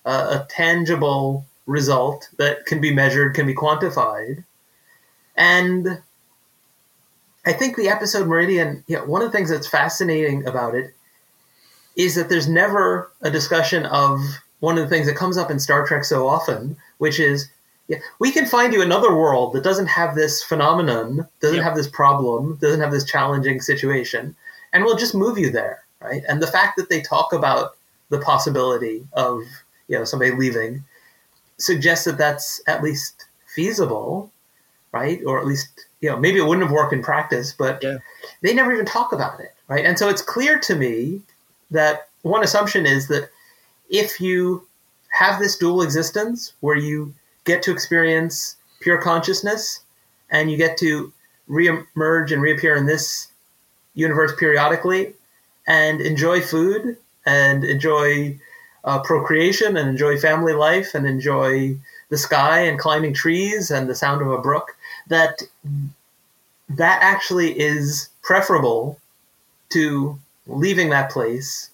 Uh, 0.09 0.39
a 0.41 0.47
tangible 0.49 1.45
result 1.67 2.29
that 2.39 2.65
can 2.65 2.81
be 2.81 2.91
measured, 2.91 3.35
can 3.35 3.45
be 3.45 3.53
quantified. 3.53 4.43
And 5.35 6.01
I 7.45 7.53
think 7.53 7.77
the 7.77 7.89
episode 7.89 8.27
Meridian, 8.27 8.83
you 8.87 8.95
know, 8.97 9.05
one 9.05 9.21
of 9.21 9.31
the 9.31 9.37
things 9.37 9.51
that's 9.51 9.67
fascinating 9.67 10.47
about 10.47 10.73
it 10.73 10.95
is 11.95 12.15
that 12.15 12.27
there's 12.27 12.49
never 12.49 13.11
a 13.21 13.29
discussion 13.29 13.85
of 13.85 14.19
one 14.61 14.79
of 14.79 14.83
the 14.83 14.89
things 14.89 15.05
that 15.05 15.15
comes 15.15 15.37
up 15.37 15.51
in 15.51 15.59
Star 15.59 15.85
Trek 15.85 16.03
so 16.03 16.27
often, 16.27 16.75
which 16.97 17.19
is 17.19 17.47
yeah, 17.87 17.99
we 18.17 18.31
can 18.31 18.47
find 18.47 18.73
you 18.73 18.81
another 18.81 19.15
world 19.15 19.53
that 19.53 19.63
doesn't 19.63 19.87
have 19.87 20.15
this 20.15 20.41
phenomenon, 20.41 21.27
doesn't 21.39 21.57
yep. 21.57 21.65
have 21.65 21.75
this 21.75 21.87
problem, 21.87 22.57
doesn't 22.59 22.81
have 22.81 22.91
this 22.91 23.05
challenging 23.05 23.61
situation, 23.61 24.35
and 24.73 24.83
we'll 24.83 24.97
just 24.97 25.13
move 25.13 25.37
you 25.37 25.51
there, 25.51 25.83
right? 26.01 26.23
And 26.27 26.41
the 26.41 26.47
fact 26.47 26.77
that 26.77 26.89
they 26.89 27.01
talk 27.01 27.31
about 27.31 27.77
the 28.09 28.19
possibility 28.19 29.07
of 29.13 29.43
you 29.89 29.97
know 29.97 30.05
somebody 30.05 30.31
leaving 30.31 30.83
suggests 31.57 32.05
that 32.05 32.17
that's 32.17 32.61
at 32.67 32.81
least 32.81 33.25
feasible, 33.53 34.31
right? 34.93 35.19
Or 35.25 35.39
at 35.39 35.45
least 35.45 35.87
you 35.99 36.09
know 36.09 36.17
maybe 36.17 36.39
it 36.39 36.45
wouldn't 36.45 36.65
have 36.65 36.73
worked 36.73 36.93
in 36.93 37.03
practice, 37.03 37.53
but 37.57 37.83
yeah. 37.83 37.97
they 38.41 38.53
never 38.53 38.71
even 38.71 38.85
talk 38.85 39.11
about 39.11 39.39
it, 39.41 39.53
right? 39.67 39.83
And 39.83 39.99
so 39.99 40.07
it's 40.07 40.21
clear 40.21 40.57
to 40.59 40.75
me 40.75 41.21
that 41.71 42.07
one 42.21 42.43
assumption 42.43 42.85
is 42.85 43.07
that 43.09 43.29
if 43.89 44.21
you 44.21 44.65
have 45.11 45.39
this 45.39 45.57
dual 45.57 45.81
existence 45.81 46.53
where 46.61 46.77
you 46.77 47.13
get 47.43 47.63
to 47.63 47.71
experience 47.71 48.55
pure 48.79 49.01
consciousness 49.01 49.81
and 50.29 50.51
you 50.51 50.57
get 50.57 50.77
to 50.77 51.11
re-emerge 51.47 52.31
and 52.31 52.41
reappear 52.41 52.75
in 52.75 52.85
this 52.85 53.27
universe 53.95 54.31
periodically 54.37 55.13
and 55.67 55.99
enjoy 55.99 56.39
food 56.39 56.95
and 57.25 57.63
enjoy 57.63 58.37
uh, 58.83 58.99
procreation 58.99 59.77
and 59.77 59.89
enjoy 59.89 60.17
family 60.17 60.53
life 60.53 60.93
and 60.93 61.05
enjoy 61.05 61.75
the 62.09 62.17
sky 62.17 62.61
and 62.61 62.79
climbing 62.79 63.13
trees 63.13 63.71
and 63.71 63.89
the 63.89 63.95
sound 63.95 64.21
of 64.21 64.31
a 64.31 64.41
brook 64.41 64.75
that 65.07 65.41
that 66.69 66.99
actually 67.01 67.59
is 67.59 68.09
preferable 68.21 68.99
to 69.69 70.17
leaving 70.47 70.89
that 70.89 71.11
place 71.11 71.69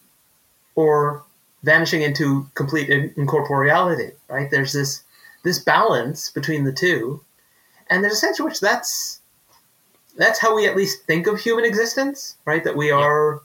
or 0.75 1.23
vanishing 1.63 2.01
into 2.01 2.47
complete 2.53 2.89
incorporeality, 3.15 4.13
right? 4.29 4.49
There's 4.51 4.73
this 4.73 5.01
this 5.43 5.59
balance 5.59 6.31
between 6.31 6.63
the 6.63 6.71
two, 6.71 7.21
and 7.89 8.03
there's 8.03 8.13
a 8.13 8.17
sense 8.17 8.39
in 8.39 8.45
which 8.45 8.59
that's 8.59 9.19
that's 10.17 10.39
how 10.39 10.55
we 10.55 10.67
at 10.67 10.77
least 10.77 11.03
think 11.03 11.27
of 11.27 11.39
human 11.39 11.65
existence, 11.65 12.35
right? 12.45 12.63
That 12.63 12.77
we 12.77 12.91
are 12.91 13.41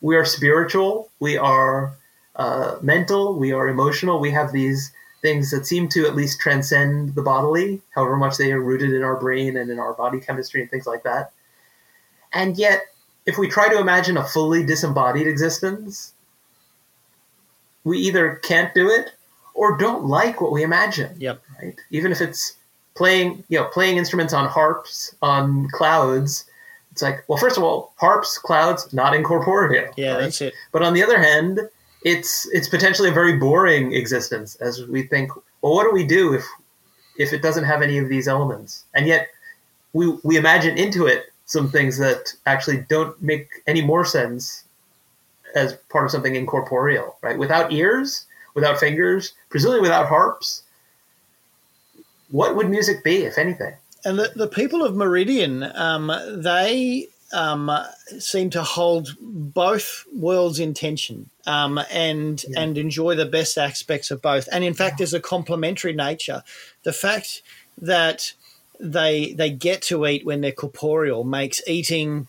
we 0.00 0.16
are 0.16 0.24
spiritual, 0.24 1.10
we 1.18 1.36
are 1.36 1.92
uh, 2.40 2.78
mental, 2.80 3.34
we 3.34 3.52
are 3.52 3.68
emotional. 3.68 4.18
We 4.18 4.30
have 4.30 4.50
these 4.50 4.92
things 5.20 5.50
that 5.50 5.66
seem 5.66 5.88
to 5.90 6.06
at 6.06 6.16
least 6.16 6.40
transcend 6.40 7.14
the 7.14 7.20
bodily, 7.20 7.82
however 7.94 8.16
much 8.16 8.38
they 8.38 8.50
are 8.50 8.62
rooted 8.62 8.94
in 8.94 9.02
our 9.02 9.16
brain 9.20 9.58
and 9.58 9.70
in 9.70 9.78
our 9.78 9.92
body 9.92 10.20
chemistry 10.20 10.62
and 10.62 10.70
things 10.70 10.86
like 10.86 11.02
that. 11.02 11.32
And 12.32 12.56
yet, 12.56 12.80
if 13.26 13.36
we 13.36 13.46
try 13.46 13.68
to 13.68 13.78
imagine 13.78 14.16
a 14.16 14.24
fully 14.24 14.64
disembodied 14.64 15.26
existence, 15.26 16.14
we 17.84 17.98
either 17.98 18.36
can't 18.36 18.74
do 18.74 18.88
it 18.88 19.10
or 19.52 19.76
don't 19.76 20.06
like 20.06 20.40
what 20.40 20.50
we 20.50 20.62
imagine. 20.62 21.14
Yep. 21.18 21.42
Right. 21.60 21.78
Even 21.90 22.10
if 22.10 22.22
it's 22.22 22.56
playing, 22.96 23.44
you 23.50 23.58
know, 23.58 23.66
playing 23.66 23.98
instruments 23.98 24.32
on 24.32 24.48
harps 24.48 25.14
on 25.20 25.68
clouds. 25.72 26.46
It's 26.92 27.02
like, 27.02 27.22
well, 27.28 27.36
first 27.36 27.58
of 27.58 27.62
all, 27.62 27.92
harps, 27.96 28.38
clouds, 28.38 28.92
not 28.94 29.14
incorporeal. 29.14 29.92
Yeah, 29.98 30.12
right? 30.12 30.20
that's 30.22 30.40
it. 30.40 30.54
But 30.72 30.82
on 30.82 30.94
the 30.94 31.02
other 31.02 31.18
hand, 31.18 31.60
it's 32.02 32.48
it's 32.52 32.68
potentially 32.68 33.10
a 33.10 33.12
very 33.12 33.36
boring 33.36 33.92
existence 33.92 34.56
as 34.56 34.86
we 34.86 35.02
think. 35.02 35.30
Well, 35.62 35.74
what 35.74 35.84
do 35.84 35.92
we 35.92 36.06
do 36.06 36.34
if 36.34 36.44
if 37.18 37.32
it 37.32 37.42
doesn't 37.42 37.64
have 37.64 37.82
any 37.82 37.98
of 37.98 38.08
these 38.08 38.28
elements? 38.28 38.84
And 38.94 39.06
yet, 39.06 39.28
we 39.92 40.08
we 40.22 40.36
imagine 40.36 40.78
into 40.78 41.06
it 41.06 41.26
some 41.46 41.68
things 41.68 41.98
that 41.98 42.32
actually 42.46 42.84
don't 42.88 43.20
make 43.20 43.48
any 43.66 43.82
more 43.82 44.04
sense 44.04 44.64
as 45.54 45.74
part 45.88 46.04
of 46.04 46.10
something 46.10 46.36
incorporeal, 46.36 47.16
right? 47.22 47.36
Without 47.36 47.72
ears, 47.72 48.26
without 48.54 48.78
fingers, 48.78 49.32
presumably 49.48 49.80
without 49.80 50.06
harps, 50.06 50.62
what 52.30 52.54
would 52.54 52.70
music 52.70 53.02
be, 53.02 53.24
if 53.24 53.36
anything? 53.36 53.74
And 54.04 54.18
the, 54.18 54.30
the 54.34 54.46
people 54.46 54.84
of 54.84 54.94
Meridian, 54.94 55.64
um, 55.74 56.12
they 56.36 57.08
um, 57.32 57.70
seem 58.18 58.50
to 58.50 58.62
hold 58.62 59.16
both 59.20 60.04
worlds 60.12 60.58
in 60.58 60.74
tension 60.74 61.30
um, 61.46 61.80
and 61.90 62.44
yeah. 62.48 62.60
and 62.60 62.76
enjoy 62.76 63.14
the 63.14 63.26
best 63.26 63.56
aspects 63.56 64.10
of 64.10 64.20
both. 64.20 64.48
And 64.52 64.64
in 64.64 64.74
fact, 64.74 64.98
there's 64.98 65.14
a 65.14 65.20
complementary 65.20 65.92
nature. 65.92 66.42
The 66.82 66.92
fact 66.92 67.42
that 67.80 68.32
they 68.78 69.32
they 69.34 69.50
get 69.50 69.82
to 69.82 70.06
eat 70.06 70.24
when 70.24 70.40
they're 70.40 70.52
corporeal 70.52 71.24
makes 71.24 71.60
eating 71.66 72.26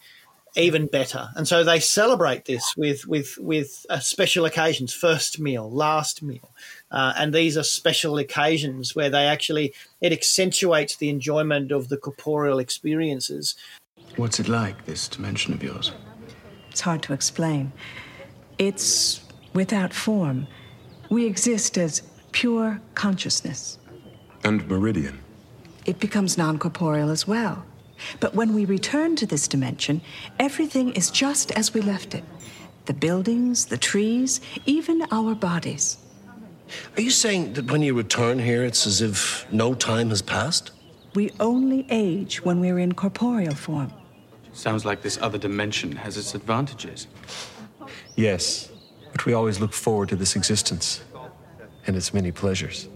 even 0.55 0.85
better. 0.85 1.29
And 1.35 1.47
so 1.47 1.63
they 1.63 1.79
celebrate 1.79 2.45
this 2.45 2.75
with 2.75 3.07
with 3.07 3.37
with 3.37 3.85
uh, 3.89 3.99
special 3.99 4.45
occasions, 4.45 4.93
first 4.93 5.39
meal, 5.39 5.69
last 5.71 6.21
meal, 6.21 6.51
uh, 6.91 7.13
and 7.17 7.33
these 7.33 7.57
are 7.57 7.63
special 7.63 8.17
occasions 8.17 8.95
where 8.95 9.09
they 9.09 9.25
actually 9.25 9.73
it 10.01 10.11
accentuates 10.11 10.97
the 10.97 11.09
enjoyment 11.09 11.71
of 11.71 11.89
the 11.89 11.97
corporeal 11.97 12.59
experiences. 12.59 13.55
What's 14.17 14.39
it 14.39 14.47
like 14.47 14.85
this 14.85 15.07
dimension 15.07 15.53
of 15.53 15.63
yours? 15.63 15.91
It's 16.69 16.81
hard 16.81 17.01
to 17.03 17.13
explain. 17.13 17.71
It's 18.57 19.21
without 19.53 19.93
form. 19.93 20.47
We 21.09 21.25
exist 21.25 21.77
as 21.77 22.01
pure 22.31 22.81
consciousness. 22.95 23.77
And 24.43 24.67
meridian. 24.67 25.19
It 25.85 25.99
becomes 25.99 26.37
non 26.37 26.59
corporeal 26.59 27.09
as 27.09 27.27
well. 27.27 27.65
But 28.19 28.33
when 28.33 28.53
we 28.53 28.65
return 28.65 29.15
to 29.17 29.25
this 29.25 29.47
dimension, 29.47 30.01
everything 30.39 30.91
is 30.93 31.11
just 31.11 31.51
as 31.51 31.73
we 31.73 31.81
left 31.81 32.15
it. 32.15 32.23
the 32.85 32.93
buildings, 32.93 33.65
the 33.67 33.77
trees, 33.77 34.41
even 34.65 35.03
our 35.11 35.35
bodies. 35.35 35.97
Are 36.97 37.01
you 37.01 37.11
saying 37.11 37.53
that 37.53 37.71
when 37.71 37.81
you 37.81 37.93
return 37.93 38.39
here, 38.39 38.63
it's 38.63 38.87
as 38.87 39.01
if 39.01 39.45
no 39.51 39.73
time 39.75 40.09
has 40.09 40.21
passed? 40.21 40.71
We 41.13 41.31
only 41.39 41.85
age 41.89 42.43
when 42.43 42.59
we're 42.59 42.79
in 42.79 42.93
corporeal 42.93 43.53
form. 43.53 43.93
Sounds 44.53 44.85
like 44.85 45.01
this 45.01 45.17
other 45.21 45.37
dimension 45.37 45.93
has 45.93 46.17
its 46.17 46.35
advantages. 46.35 47.07
Yes, 48.15 48.69
but 49.11 49.25
we 49.25 49.33
always 49.33 49.59
look 49.59 49.73
forward 49.73 50.09
to 50.09 50.15
this 50.15 50.35
existence 50.35 51.03
and 51.87 51.95
its 51.95 52.13
many 52.13 52.31
pleasures. 52.31 52.87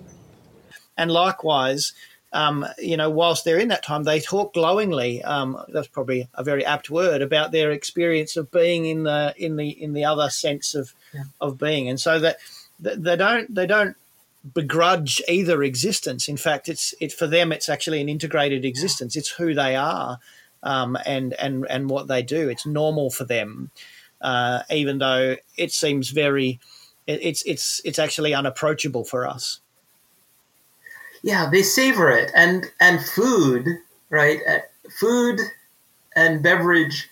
And 0.97 1.12
likewise, 1.12 1.93
um, 2.34 2.66
you 2.78 2.97
know, 2.97 3.10
whilst 3.10 3.45
they're 3.45 3.60
in 3.60 3.70
that 3.70 3.84
time, 3.84 4.03
they 4.03 4.20
talk 4.20 4.53
glowingly. 4.53 5.24
Um, 5.24 5.58
that's 5.70 5.88
probably 5.88 6.28
a 6.34 6.43
very 6.43 6.66
apt 6.66 6.89
word 6.89 7.22
about 7.22 7.51
their 7.51 7.72
experience 7.72 8.36
of 8.36 8.51
being 8.51 8.86
in 8.86 9.03
the 9.03 9.34
in 9.38 9.56
the 9.56 9.70
in 9.70 9.93
the 9.93 10.03
other 10.06 10.30
sense 10.30 10.76
of 10.76 10.93
yeah. 11.14 11.24
of 11.39 11.58
being, 11.58 11.88
and 11.88 11.99
so 11.99 12.20
that 12.20 12.38
they 12.80 13.16
don't 13.16 13.53
they 13.56 13.66
don't 13.66 13.95
begrudge 14.53 15.22
either 15.28 15.64
existence. 15.64 16.28
In 16.28 16.38
fact, 16.38 16.68
it's 16.68 16.93
it 16.99 17.14
for 17.14 17.26
them. 17.26 17.51
It's 17.51 17.70
actually 17.70 18.01
an 18.01 18.10
integrated 18.10 18.66
existence. 18.66 19.16
It's 19.16 19.30
who 19.30 19.53
they 19.53 19.76
are, 19.76 20.20
um, 20.66 20.97
and 21.05 21.34
and 21.34 21.66
and 21.70 21.89
what 21.89 22.07
they 22.07 22.24
do. 22.24 22.49
It's 22.49 22.66
normal 22.66 23.09
for 23.09 23.24
them, 23.24 23.72
uh, 24.20 24.63
even 24.70 24.97
though 24.97 25.38
it 25.57 25.72
seems 25.72 26.09
very. 26.09 26.59
it's 27.07 27.43
it's 27.45 27.82
it's 27.86 27.99
actually 27.99 28.34
unapproachable 28.34 29.05
for 29.05 29.28
us. 29.28 29.61
Yeah, 31.24 31.49
they 31.49 31.63
savor 31.63 32.11
it, 32.11 32.32
and 32.36 32.66
and 32.82 32.99
food, 32.99 33.68
right? 34.09 34.39
Uh, 34.47 34.59
food 34.99 35.39
and 36.16 36.43
beverage 36.43 37.09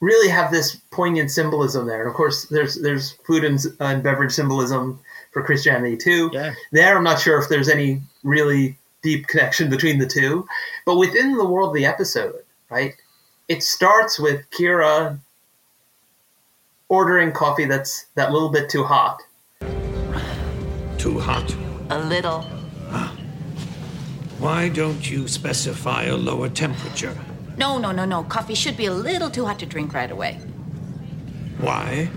really 0.00 0.28
have 0.28 0.50
this 0.50 0.76
poignant 0.90 1.30
symbolism 1.30 1.86
there. 1.86 2.00
And 2.00 2.10
of 2.10 2.14
course, 2.14 2.46
there's 2.46 2.74
there's 2.82 3.12
food 3.24 3.44
and, 3.44 3.58
and 3.80 4.02
beverage 4.02 4.32
symbolism 4.32 5.00
for 5.32 5.42
Christianity 5.42 5.96
too. 5.96 6.30
Yeah. 6.32 6.52
There, 6.72 6.96
I'm 6.96 7.04
not 7.04 7.20
sure 7.20 7.40
if 7.40 7.48
there's 7.48 7.68
any 7.68 8.02
really 8.22 8.78
deep 9.02 9.26
connection 9.28 9.70
between 9.70 9.98
the 9.98 10.06
two, 10.06 10.46
but 10.84 10.96
within 10.96 11.36
the 11.36 11.46
world 11.46 11.70
of 11.70 11.74
the 11.74 11.86
episode, 11.86 12.41
right? 12.72 12.94
It 13.48 13.62
starts 13.62 14.18
with 14.18 14.48
Kira 14.50 15.18
ordering 16.88 17.32
coffee 17.32 17.66
that's 17.66 18.06
that 18.14 18.32
little 18.32 18.50
bit 18.50 18.70
too 18.70 18.84
hot. 18.84 19.22
Too 20.98 21.18
hot. 21.18 21.54
A 21.90 21.98
little. 21.98 22.46
Ah. 22.90 23.14
Why 24.38 24.68
don't 24.68 25.08
you 25.10 25.28
specify 25.28 26.04
a 26.04 26.16
lower 26.16 26.48
temperature? 26.48 27.16
No, 27.58 27.78
no, 27.78 27.92
no, 27.92 28.04
no. 28.06 28.24
Coffee 28.24 28.54
should 28.54 28.76
be 28.76 28.86
a 28.86 28.92
little 28.92 29.28
too 29.28 29.44
hot 29.44 29.58
to 29.58 29.66
drink 29.66 29.92
right 29.92 30.10
away. 30.10 30.34
Why? 31.58 32.08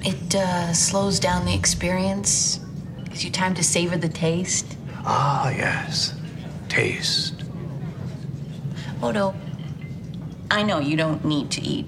It 0.00 0.34
uh, 0.34 0.72
slows 0.72 1.20
down 1.20 1.46
the 1.46 1.54
experience, 1.54 2.60
gives 3.04 3.24
you 3.24 3.30
time 3.30 3.54
to 3.54 3.62
savor 3.62 3.96
the 3.96 4.08
taste. 4.08 4.76
Ah, 5.04 5.50
yes. 5.50 6.14
Taste. 6.68 7.35
Odo, 9.02 9.34
I 10.50 10.62
know 10.62 10.78
you 10.78 10.96
don't 10.96 11.24
need 11.24 11.50
to 11.52 11.60
eat, 11.60 11.86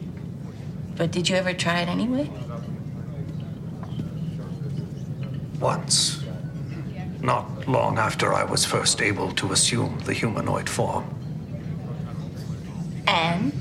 but 0.97 1.11
did 1.11 1.29
you 1.29 1.37
ever 1.37 1.53
try 1.55 1.81
it 1.81 1.89
anyway? 1.89 2.31
Once. 5.59 6.23
Not 7.21 7.67
long 7.67 7.99
after 7.99 8.33
I 8.33 8.45
was 8.45 8.65
first 8.65 9.03
able 9.03 9.33
to 9.33 9.53
assume 9.53 9.99
the 10.05 10.13
humanoid 10.13 10.69
form. 10.69 11.05
And? 13.07 13.53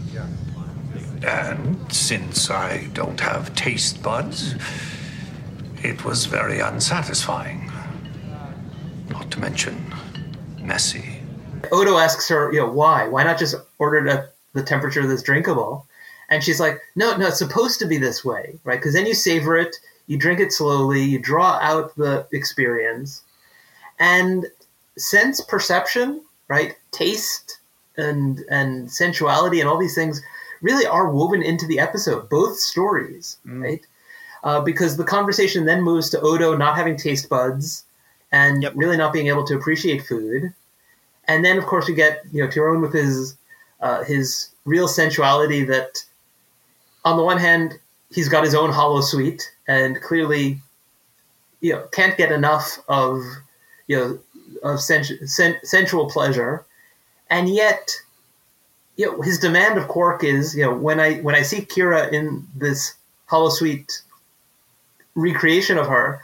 And 1.24 1.92
since 1.92 2.52
I 2.52 2.88
don't 2.94 3.20
have 3.20 3.56
taste 3.56 4.04
buds, 4.04 4.56
it 5.84 6.04
was 6.06 6.26
very 6.26 6.60
unsatisfying. 6.60 7.72
Not 9.10 9.32
to 9.32 9.40
mention 9.40 9.94
messy. 10.62 11.17
Odo 11.72 11.98
asks 11.98 12.28
her, 12.30 12.52
you 12.52 12.60
know, 12.60 12.70
why? 12.70 13.08
Why 13.08 13.24
not 13.24 13.40
just 13.40 13.56
order 13.80 14.06
it 14.06 14.12
at 14.12 14.34
the 14.54 14.64
temperature 14.64 15.06
that's 15.08 15.24
drinkable? 15.24 15.86
And 16.30 16.44
she's 16.44 16.60
like, 16.60 16.82
no, 16.96 17.16
no, 17.16 17.28
it's 17.28 17.40
supposed 17.40 17.80
to 17.80 17.88
be 17.88 17.98
this 17.98 18.26
way, 18.26 18.60
right? 18.64 18.80
Because 18.80 18.94
then 18.94 19.06
you 19.06 19.14
savor 19.14 19.56
it, 19.58 19.76
you 20.08 20.18
drink 20.18 20.40
it 20.40 20.52
slowly, 20.52 21.04
you 21.04 21.20
draw 21.20 21.58
out 21.62 21.96
the 21.96 22.28
experience. 22.32 23.24
And 24.00 24.46
sense 24.98 25.42
perception, 25.42 26.22
right? 26.48 26.76
Taste 26.92 27.60
and 27.98 28.40
and 28.50 28.92
sensuality 28.92 29.60
and 29.60 29.68
all 29.68 29.78
these 29.78 29.96
things 29.96 30.22
really 30.62 30.86
are 30.86 31.12
woven 31.12 31.42
into 31.42 31.66
the 31.66 31.80
episode, 31.80 32.30
both 32.30 32.58
stories, 32.58 33.38
mm. 33.46 33.62
right? 33.62 33.86
Uh, 34.44 34.62
because 34.62 34.98
the 34.98 35.04
conversation 35.04 35.66
then 35.66 35.82
moves 35.82 36.10
to 36.10 36.22
Odo 36.22 36.56
not 36.56 36.78
having 36.78 36.96
taste 36.96 37.30
buds 37.30 37.84
and 38.32 38.64
yep. 38.64 38.74
really 38.76 38.98
not 38.98 39.14
being 39.14 39.28
able 39.28 39.46
to 39.46 39.56
appreciate 39.56 40.06
food, 40.06 40.54
and 41.28 41.44
then 41.44 41.58
of 41.58 41.66
course 41.66 41.88
we 41.88 41.94
get 41.94 42.22
you 42.32 42.44
know 42.44 42.50
Tiron 42.50 42.82
with 42.82 42.94
his 42.94 43.38
uh, 43.82 44.04
his 44.04 44.50
real 44.66 44.88
sensuality 44.88 45.64
that 45.64 46.04
on 47.06 47.18
the 47.18 47.24
one 47.24 47.38
hand 47.38 47.80
he's 48.10 48.30
got 48.30 48.44
his 48.44 48.56
own 48.56 48.72
holosuite 48.72 49.44
and 49.68 50.02
clearly 50.02 50.60
you 51.62 51.74
know 51.74 51.84
can't 51.92 52.18
get 52.18 52.32
enough 52.32 52.80
of 52.88 53.22
you 53.88 53.98
know 53.98 54.20
of 54.64 54.82
sen- 54.82 55.28
sen- 55.28 55.60
sensual 55.64 56.10
pleasure 56.10 56.66
and 57.30 57.50
yet 57.50 57.92
you 58.96 59.06
know 59.06 59.22
his 59.22 59.40
demand 59.40 59.78
of 59.78 59.88
Quark 59.88 60.24
is 60.24 60.56
you 60.56 60.64
know 60.64 60.76
when 60.76 61.00
I 61.00 61.16
when 61.18 61.36
I 61.36 61.44
see 61.44 61.62
Kira 61.62 62.12
in 62.12 62.46
this 62.56 62.96
holosuite 63.30 64.02
recreation 65.16 65.78
of 65.78 65.88
her, 65.88 66.22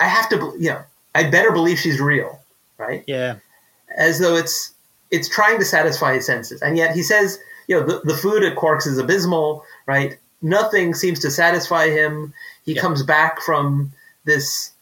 I 0.00 0.06
have 0.06 0.28
to 0.30 0.54
you 0.58 0.70
know 0.70 0.82
I 1.14 1.30
better 1.30 1.52
believe 1.52 1.78
she's 1.78 2.00
real, 2.00 2.40
right? 2.76 3.04
Yeah, 3.06 3.36
as 3.96 4.18
though 4.18 4.36
it's 4.36 4.72
it's 5.10 5.28
trying 5.28 5.58
to 5.58 5.64
satisfy 5.64 6.14
his 6.14 6.26
senses, 6.26 6.60
and 6.62 6.76
yet 6.76 6.94
he 6.94 7.02
says 7.02 7.38
you 7.68 7.78
know 7.78 7.86
the, 7.86 8.00
the 8.04 8.16
food 8.16 8.42
at 8.42 8.56
Quark's 8.56 8.86
is 8.86 8.98
abysmal, 8.98 9.64
right? 9.86 10.18
Nothing 10.42 10.94
seems 10.94 11.18
to 11.20 11.30
satisfy 11.30 11.88
him. 11.88 12.32
He 12.64 12.74
yep. 12.74 12.82
comes 12.82 13.02
back 13.02 13.40
from 13.40 13.92
this 14.24 14.72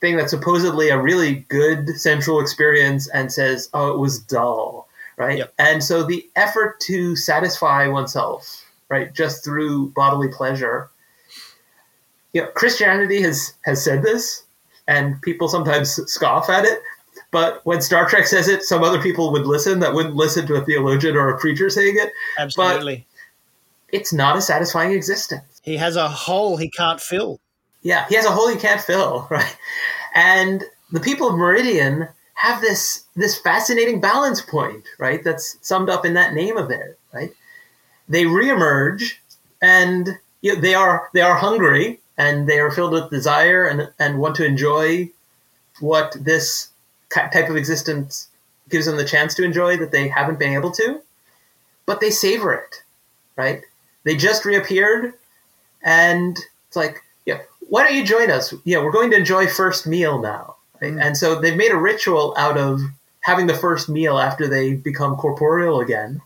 thing 0.00 0.16
that's 0.16 0.30
supposedly 0.30 0.88
a 0.88 1.00
really 1.00 1.46
good 1.48 1.98
central 1.98 2.40
experience 2.40 3.08
and 3.08 3.32
says, 3.32 3.68
"Oh, 3.74 3.92
it 3.92 3.98
was 3.98 4.18
dull." 4.20 4.88
Right? 5.16 5.38
Yep. 5.38 5.54
And 5.58 5.82
so 5.82 6.02
the 6.02 6.28
effort 6.36 6.78
to 6.80 7.16
satisfy 7.16 7.88
oneself, 7.88 8.70
right, 8.90 9.14
just 9.14 9.42
through 9.42 9.88
bodily 9.90 10.28
pleasure. 10.28 10.90
You 12.34 12.42
know, 12.42 12.48
Christianity 12.48 13.22
has 13.22 13.54
has 13.64 13.82
said 13.82 14.02
this, 14.02 14.42
and 14.86 15.20
people 15.22 15.48
sometimes 15.48 15.90
scoff 16.10 16.50
at 16.50 16.66
it. 16.66 16.80
But 17.36 17.60
when 17.66 17.82
Star 17.82 18.08
Trek 18.08 18.26
says 18.26 18.48
it, 18.48 18.62
some 18.62 18.82
other 18.82 18.98
people 18.98 19.30
would 19.30 19.44
listen 19.44 19.80
that 19.80 19.92
wouldn't 19.92 20.14
listen 20.16 20.46
to 20.46 20.54
a 20.54 20.64
theologian 20.64 21.16
or 21.16 21.28
a 21.28 21.38
preacher 21.38 21.68
saying 21.68 21.98
it. 21.98 22.10
Absolutely. 22.38 23.04
But 23.90 23.98
it's 23.98 24.10
not 24.10 24.38
a 24.38 24.40
satisfying 24.40 24.92
existence. 24.92 25.60
He 25.62 25.76
has 25.76 25.96
a 25.96 26.08
hole 26.08 26.56
he 26.56 26.70
can't 26.70 26.98
fill. 26.98 27.38
Yeah, 27.82 28.06
he 28.08 28.14
has 28.14 28.24
a 28.24 28.30
hole 28.30 28.48
he 28.48 28.56
can't 28.56 28.80
fill, 28.80 29.26
right? 29.30 29.54
And 30.14 30.64
the 30.90 31.00
people 31.00 31.28
of 31.28 31.36
Meridian 31.36 32.08
have 32.36 32.62
this 32.62 33.04
this 33.16 33.38
fascinating 33.38 34.00
balance 34.00 34.40
point, 34.40 34.84
right? 34.98 35.22
That's 35.22 35.58
summed 35.60 35.90
up 35.90 36.06
in 36.06 36.14
that 36.14 36.32
name 36.32 36.56
of 36.56 36.70
theirs, 36.70 36.96
right? 37.12 37.34
They 38.08 38.24
reemerge, 38.24 39.16
and 39.60 40.08
you 40.40 40.54
know, 40.54 40.60
they 40.62 40.74
are 40.74 41.10
they 41.12 41.20
are 41.20 41.36
hungry 41.36 42.00
and 42.16 42.48
they 42.48 42.60
are 42.60 42.70
filled 42.70 42.92
with 42.92 43.10
desire 43.10 43.66
and 43.66 43.90
and 43.98 44.20
want 44.20 44.36
to 44.36 44.46
enjoy 44.46 45.10
what 45.80 46.16
this 46.18 46.70
type 47.32 47.50
of 47.50 47.56
existence 47.56 48.28
gives 48.68 48.86
them 48.86 48.96
the 48.96 49.04
chance 49.04 49.34
to 49.34 49.44
enjoy 49.44 49.76
that 49.76 49.92
they 49.92 50.08
haven't 50.08 50.38
been 50.38 50.54
able 50.54 50.70
to, 50.72 51.00
but 51.86 52.00
they 52.00 52.10
savor 52.10 52.52
it, 52.54 52.82
right? 53.36 53.62
They 54.04 54.16
just 54.16 54.44
reappeared, 54.44 55.14
and 55.82 56.38
it's 56.68 56.76
like 56.76 57.02
yeah, 57.26 57.40
why 57.68 57.84
don't 57.84 57.94
you 57.94 58.04
join 58.04 58.30
us? 58.30 58.54
Yeah, 58.64 58.78
we're 58.82 58.92
going 58.92 59.10
to 59.10 59.16
enjoy 59.16 59.48
first 59.48 59.86
meal 59.86 60.20
now. 60.20 60.56
Right? 60.80 60.94
Mm. 60.94 61.02
And 61.02 61.16
so 61.16 61.40
they've 61.40 61.56
made 61.56 61.72
a 61.72 61.76
ritual 61.76 62.34
out 62.38 62.56
of 62.56 62.80
having 63.20 63.46
the 63.46 63.54
first 63.54 63.88
meal 63.88 64.18
after 64.18 64.48
they 64.48 64.74
become 64.74 65.16
corporeal 65.16 65.80
again. 65.80 66.22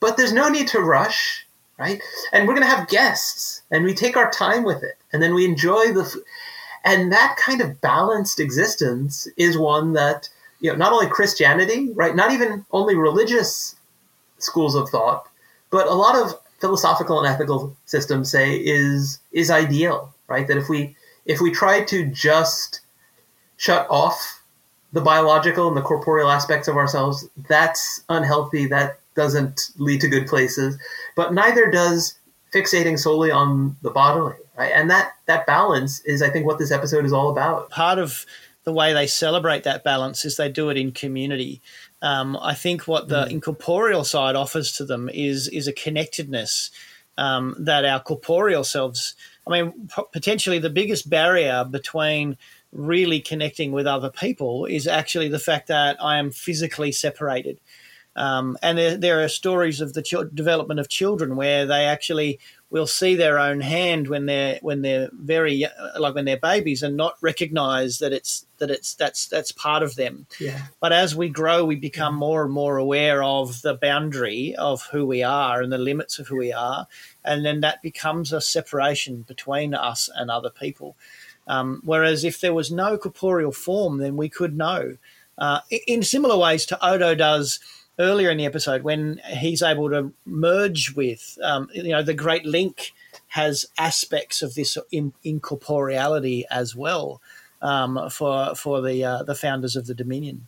But 0.00 0.16
there's 0.16 0.32
no 0.32 0.48
need 0.48 0.68
to 0.68 0.80
rush, 0.80 1.46
right? 1.78 2.00
And 2.32 2.46
we're 2.46 2.54
going 2.54 2.66
to 2.66 2.74
have 2.74 2.88
guests 2.88 3.62
and 3.70 3.84
we 3.84 3.94
take 3.94 4.16
our 4.16 4.30
time 4.30 4.62
with 4.62 4.82
it 4.82 4.96
and 5.12 5.22
then 5.22 5.34
we 5.34 5.44
enjoy 5.44 5.92
the 5.92 6.02
f- 6.02 6.14
and 6.84 7.12
that 7.12 7.36
kind 7.36 7.60
of 7.60 7.80
balanced 7.80 8.40
existence 8.40 9.26
is 9.36 9.58
one 9.58 9.92
that 9.94 10.28
you 10.60 10.70
know 10.70 10.76
not 10.76 10.92
only 10.92 11.06
Christianity, 11.06 11.90
right? 11.94 12.14
Not 12.14 12.32
even 12.32 12.64
only 12.72 12.94
religious 12.94 13.76
schools 14.38 14.74
of 14.74 14.88
thought, 14.88 15.28
but 15.70 15.86
a 15.86 15.94
lot 15.94 16.16
of 16.16 16.38
philosophical 16.60 17.18
and 17.18 17.26
ethical 17.26 17.76
systems 17.86 18.30
say 18.30 18.56
is 18.56 19.18
is 19.32 19.50
ideal 19.50 20.14
right? 20.28 20.46
That 20.46 20.58
if 20.58 20.68
we 20.68 20.96
if 21.26 21.40
we 21.40 21.50
try 21.50 21.84
to 21.84 22.06
just 22.06 22.80
shut 23.56 23.86
off 23.90 24.42
the 24.92 25.00
biological 25.00 25.68
and 25.68 25.76
the 25.76 25.82
corporeal 25.82 26.30
aspects 26.30 26.68
of 26.68 26.76
ourselves, 26.76 27.28
that's 27.48 28.02
unhealthy. 28.08 28.66
That 28.66 28.98
doesn't 29.14 29.70
lead 29.76 30.00
to 30.02 30.08
good 30.08 30.26
places. 30.26 30.76
But 31.16 31.34
neither 31.34 31.70
does 31.70 32.14
fixating 32.54 32.98
solely 32.98 33.30
on 33.30 33.76
the 33.82 33.90
bodily, 33.90 34.34
right? 34.56 34.72
And 34.74 34.90
that 34.90 35.14
that 35.26 35.46
balance 35.46 36.00
is, 36.00 36.22
I 36.22 36.30
think, 36.30 36.46
what 36.46 36.58
this 36.58 36.70
episode 36.70 37.04
is 37.04 37.12
all 37.12 37.30
about. 37.30 37.70
Part 37.70 37.98
of 37.98 38.24
the 38.64 38.72
way 38.72 38.92
they 38.92 39.06
celebrate 39.06 39.64
that 39.64 39.84
balance 39.84 40.24
is 40.24 40.36
they 40.36 40.48
do 40.48 40.70
it 40.70 40.76
in 40.76 40.92
community. 40.92 41.60
Um, 42.00 42.38
I 42.40 42.54
think 42.54 42.86
what 42.86 43.08
the 43.08 43.24
mm. 43.24 43.30
incorporeal 43.30 44.04
side 44.04 44.36
offers 44.36 44.72
to 44.72 44.84
them 44.84 45.08
is 45.12 45.48
is 45.48 45.66
a 45.66 45.72
connectedness 45.72 46.70
um, 47.16 47.56
that 47.58 47.84
our 47.84 48.00
corporeal 48.00 48.64
selves. 48.64 49.14
I 49.46 49.50
mean, 49.50 49.90
potentially 50.12 50.58
the 50.58 50.70
biggest 50.70 51.10
barrier 51.10 51.64
between 51.64 52.38
really 52.72 53.20
connecting 53.20 53.72
with 53.72 53.86
other 53.86 54.10
people 54.10 54.64
is 54.64 54.86
actually 54.86 55.28
the 55.28 55.38
fact 55.38 55.68
that 55.68 55.96
I 56.02 56.18
am 56.18 56.30
physically 56.30 56.92
separated. 56.92 57.58
Um, 58.16 58.56
and 58.62 58.78
there, 58.78 58.96
there, 58.96 59.24
are 59.24 59.28
stories 59.28 59.80
of 59.80 59.92
the 59.92 60.02
ch- 60.02 60.14
development 60.32 60.78
of 60.78 60.88
children 60.88 61.34
where 61.34 61.66
they 61.66 61.84
actually 61.84 62.38
will 62.70 62.86
see 62.86 63.14
their 63.14 63.38
own 63.38 63.60
hand 63.60 64.08
when 64.08 64.26
they're 64.26 64.58
when 64.62 64.82
they're 64.82 65.08
very 65.12 65.66
like 65.98 66.14
when 66.14 66.24
they're 66.24 66.36
babies 66.36 66.82
and 66.82 66.96
not 66.96 67.16
recognize 67.20 67.98
that 67.98 68.12
it's 68.12 68.46
that 68.58 68.70
it's 68.70 68.94
that's 68.94 69.26
that's 69.26 69.50
part 69.50 69.82
of 69.82 69.96
them. 69.96 70.26
Yeah. 70.38 70.60
But 70.80 70.92
as 70.92 71.16
we 71.16 71.28
grow, 71.28 71.64
we 71.64 71.76
become 71.76 72.14
more 72.14 72.44
and 72.44 72.52
more 72.52 72.76
aware 72.76 73.22
of 73.22 73.62
the 73.62 73.74
boundary 73.74 74.54
of 74.56 74.82
who 74.92 75.06
we 75.06 75.22
are 75.22 75.60
and 75.60 75.72
the 75.72 75.78
limits 75.78 76.18
of 76.18 76.28
who 76.28 76.36
we 76.36 76.52
are, 76.52 76.86
and 77.24 77.44
then 77.44 77.60
that 77.60 77.82
becomes 77.82 78.32
a 78.32 78.40
separation 78.40 79.22
between 79.22 79.74
us 79.74 80.08
and 80.14 80.30
other 80.30 80.50
people. 80.50 80.96
Um, 81.46 81.82
whereas 81.84 82.24
if 82.24 82.40
there 82.40 82.54
was 82.54 82.70
no 82.70 82.96
corporeal 82.96 83.52
form, 83.52 83.98
then 83.98 84.16
we 84.16 84.28
could 84.28 84.56
know. 84.56 84.96
Uh, 85.36 85.60
in 85.88 86.02
similar 86.02 86.36
ways 86.38 86.64
to 86.66 86.86
Odo 86.86 87.14
does 87.14 87.58
earlier 87.98 88.30
in 88.30 88.38
the 88.38 88.46
episode 88.46 88.82
when 88.82 89.20
he's 89.26 89.62
able 89.62 89.90
to 89.90 90.12
merge 90.26 90.94
with, 90.94 91.38
um, 91.42 91.68
you 91.72 91.90
know, 91.90 92.02
the 92.02 92.14
Great 92.14 92.44
Link 92.44 92.92
has 93.28 93.66
aspects 93.78 94.42
of 94.42 94.54
this 94.54 94.76
in, 94.90 95.12
incorporeality 95.24 96.44
as 96.50 96.74
well 96.74 97.20
um, 97.62 98.08
for 98.10 98.54
for 98.54 98.80
the 98.80 99.04
uh, 99.04 99.22
the 99.22 99.34
founders 99.34 99.76
of 99.76 99.86
the 99.86 99.94
Dominion. 99.94 100.46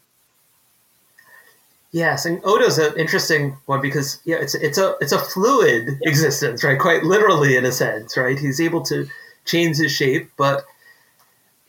Yes, 1.93 2.27
and 2.27 2.41
Odo's 2.45 2.79
an 2.79 2.93
interesting 2.99 3.57
one 3.67 3.81
because 3.81 4.21
yeah, 4.25 4.37
it's 4.37 4.55
it's 4.55 4.79
a 4.79 4.95
it's 5.01 5.13
a 5.13 5.19
fluid 5.19 5.87
yep. 5.87 5.99
existence, 6.03 6.63
right? 6.63 6.79
Quite 6.79 7.05
literally, 7.05 7.57
in 7.57 7.65
a 7.65 7.73
sense, 7.73 8.17
right? 8.17 8.39
He's 8.39 8.61
able 8.61 8.83
to 8.83 9.07
change 9.45 9.79
his 9.79 9.93
shape, 9.93 10.31
but 10.37 10.65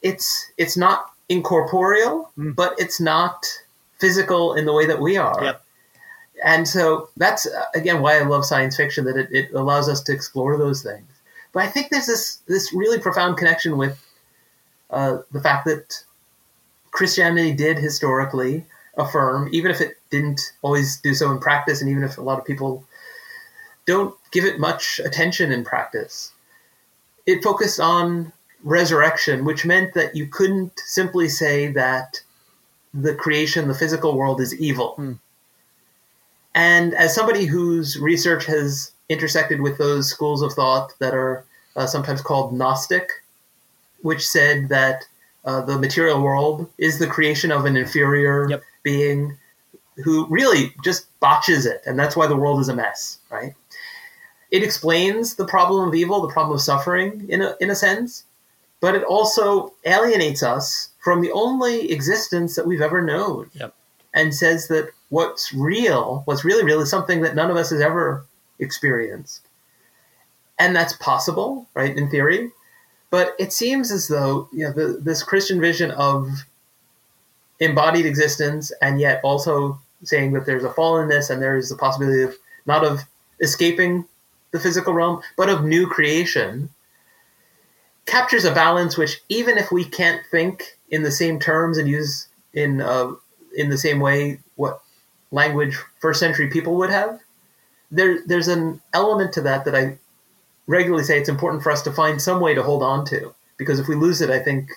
it's 0.02 0.52
it's 0.58 0.76
not 0.76 1.12
incorporeal, 1.30 2.32
mm. 2.38 2.56
but 2.56 2.74
it's 2.78 3.00
not 3.00 3.46
physical 4.00 4.54
in 4.54 4.66
the 4.66 4.74
way 4.74 4.86
that 4.86 5.00
we 5.00 5.18
are. 5.18 5.44
Yep 5.44 5.64
and 6.44 6.68
so 6.68 7.10
that's 7.18 7.48
uh, 7.48 7.66
again 7.74 8.02
why 8.02 8.20
I 8.20 8.24
love 8.24 8.46
science 8.46 8.76
fiction 8.76 9.06
that 9.06 9.18
it, 9.18 9.30
it, 9.32 9.54
allows 9.54 9.90
us 9.90 10.02
to 10.04 10.14
explore 10.14 10.58
those 10.58 10.84
things. 10.84 11.08
But 11.54 11.64
I 11.64 11.68
think 11.68 11.90
there's 11.90 12.06
this 12.06 12.38
this 12.48 12.74
really 12.74 13.00
profound 13.00 13.38
connection 13.38 13.78
with 13.78 14.04
uh, 14.90 15.20
the 15.32 15.42
fact 15.42 15.66
that 15.66 16.04
Christianity 16.92 17.54
did 17.54 17.78
historically 17.78 18.66
affirm, 18.98 19.50
even 19.52 19.72
if 19.72 19.82
it 19.82 19.98
didn't 20.10 20.42
always 20.62 21.00
do 21.02 21.14
so 21.14 21.32
in 21.32 21.40
practice, 21.40 21.82
and 21.82 21.90
even 21.90 22.04
if 22.04 22.18
a 22.18 22.22
lot 22.22 22.40
of 22.40 22.46
people 22.46 22.84
don't 23.86 24.16
give 24.32 24.44
it 24.44 24.60
much 24.60 25.00
attention 25.00 25.52
in 25.52 25.64
practice, 25.64 26.32
it 27.26 27.44
focused 27.44 27.80
on 27.80 28.32
resurrection, 28.64 29.46
which 29.46 29.66
meant 29.66 29.94
that 29.94 30.16
you 30.16 30.28
couldn't 30.28 30.80
simply 30.86 31.30
say 31.30 31.68
that 31.72 32.22
the 32.94 33.14
creation, 33.14 33.68
the 33.68 33.76
physical 33.76 34.18
world, 34.18 34.42
is 34.42 34.60
evil. 34.60 34.96
Mm 34.98 35.20
and 36.58 36.96
as 36.96 37.14
somebody 37.14 37.46
whose 37.46 38.00
research 38.00 38.44
has 38.46 38.92
intersected 39.10 39.62
with 39.62 39.78
those 39.78 40.10
schools 40.10 40.42
of 40.42 40.54
thought 40.54 40.92
that 40.98 41.14
are 41.14 41.46
uh, 41.76 41.86
sometimes 41.86 42.20
called 42.20 42.52
Gnostic, 42.52 43.12
which 44.02 44.28
said 44.28 44.68
that 44.70 45.04
uh, 45.46 45.62
the 45.62 45.78
material 45.78 46.20
world 46.20 46.68
is 46.80 46.98
the 46.98 47.06
creation 47.06 47.52
of 47.52 47.66
an 47.66 47.78
inferior 47.78 48.50
yep. 48.50 48.64
being 48.82 49.38
who 50.04 50.26
really 50.32 50.74
just 50.84 51.06
botches 51.20 51.68
it, 51.68 51.82
and 51.86 51.98
that's 51.98 52.16
why 52.16 52.26
the 52.26 52.36
world 52.36 52.60
is 52.60 52.70
a 52.70 52.76
mess, 52.76 53.20
right? 53.30 53.54
It 54.50 54.64
explains 54.64 55.36
the 55.36 55.46
problem 55.46 55.88
of 55.88 55.94
evil, 55.94 56.22
the 56.22 56.34
problem 56.34 56.56
of 56.56 56.62
suffering, 56.62 57.24
in 57.30 57.44
a, 57.44 57.56
in 57.62 57.70
a 57.70 57.76
sense, 57.76 58.24
but 58.80 58.96
it 58.96 59.04
also 59.04 59.74
alienates 59.86 60.42
us 60.42 60.90
from 61.04 61.22
the 61.22 61.32
only 61.34 61.92
existence 61.92 62.56
that 62.56 62.66
we've 62.66 62.82
ever 62.82 63.04
known. 63.04 63.52
Yep. 63.54 63.76
And 64.16 64.34
says 64.34 64.68
that 64.70 64.90
what's 65.10 65.54
real, 65.54 66.22
what's 66.26 66.44
really 66.44 66.64
real, 66.64 66.82
is 66.82 66.90
something 66.90 67.22
that 67.22 67.36
none 67.36 67.50
of 67.50 67.58
us 67.58 67.70
has 67.70 67.82
ever 67.82 68.26
experienced. 68.60 69.48
And 70.60 70.76
that's 70.76 70.94
possible, 70.94 71.68
right, 71.74 71.96
in 71.96 72.10
theory. 72.10 72.52
But 73.10 73.36
it 73.40 73.54
seems 73.54 73.92
as 73.92 74.08
though 74.08 74.50
you 74.52 74.66
know 74.66 74.72
the, 74.72 75.00
this 75.02 75.24
Christian 75.24 75.62
vision 75.62 75.92
of 75.92 76.46
embodied 77.60 78.06
existence, 78.06 78.72
and 78.82 79.00
yet 79.00 79.22
also 79.24 79.80
saying 80.04 80.34
that 80.34 80.46
there's 80.46 80.64
a 80.64 80.70
fallenness 80.70 81.30
and 81.30 81.42
there 81.42 81.58
is 81.58 81.70
the 81.70 81.78
possibility 81.78 82.22
of 82.22 82.36
not 82.66 82.84
of 82.84 83.02
escaping 83.40 84.06
the 84.52 84.60
physical 84.60 84.94
realm, 84.94 85.22
but 85.38 85.50
of 85.50 85.64
new 85.64 85.88
creation, 85.88 86.70
captures 88.06 88.46
a 88.46 88.54
balance 88.54 88.98
which, 88.98 89.22
even 89.30 89.58
if 89.58 89.72
we 89.72 89.84
can't 89.84 90.22
think 90.32 90.78
in 90.90 91.04
the 91.04 91.12
same 91.12 91.40
terms 91.40 91.78
and 91.78 91.88
use 91.88 92.28
in 92.54 92.82
uh, 92.82 93.12
in 93.56 93.70
the 93.70 93.78
same 93.78 94.00
way 94.00 94.40
language 95.32 95.78
first 96.00 96.20
century 96.20 96.48
people 96.48 96.76
would 96.78 96.90
have. 96.90 97.20
There, 97.92 98.20
there's 98.26 98.48
an 98.48 98.82
element 98.94 99.34
to 99.34 99.42
that 99.42 99.66
that 99.66 99.76
I 99.76 99.98
regularly 100.68 101.04
say 101.04 101.20
it's 101.20 101.30
important 101.30 101.64
for 101.64 101.72
us 101.72 101.82
to 101.84 101.92
find 101.92 102.22
some 102.22 102.42
way 102.42 102.54
to 102.54 102.64
hold 102.64 102.84
on 102.84 103.06
to 103.06 103.34
because 103.58 103.80
if 103.80 103.88
we 103.88 103.96
lose 103.96 104.22
it, 104.22 104.30
I 104.30 104.40
think 104.40 104.70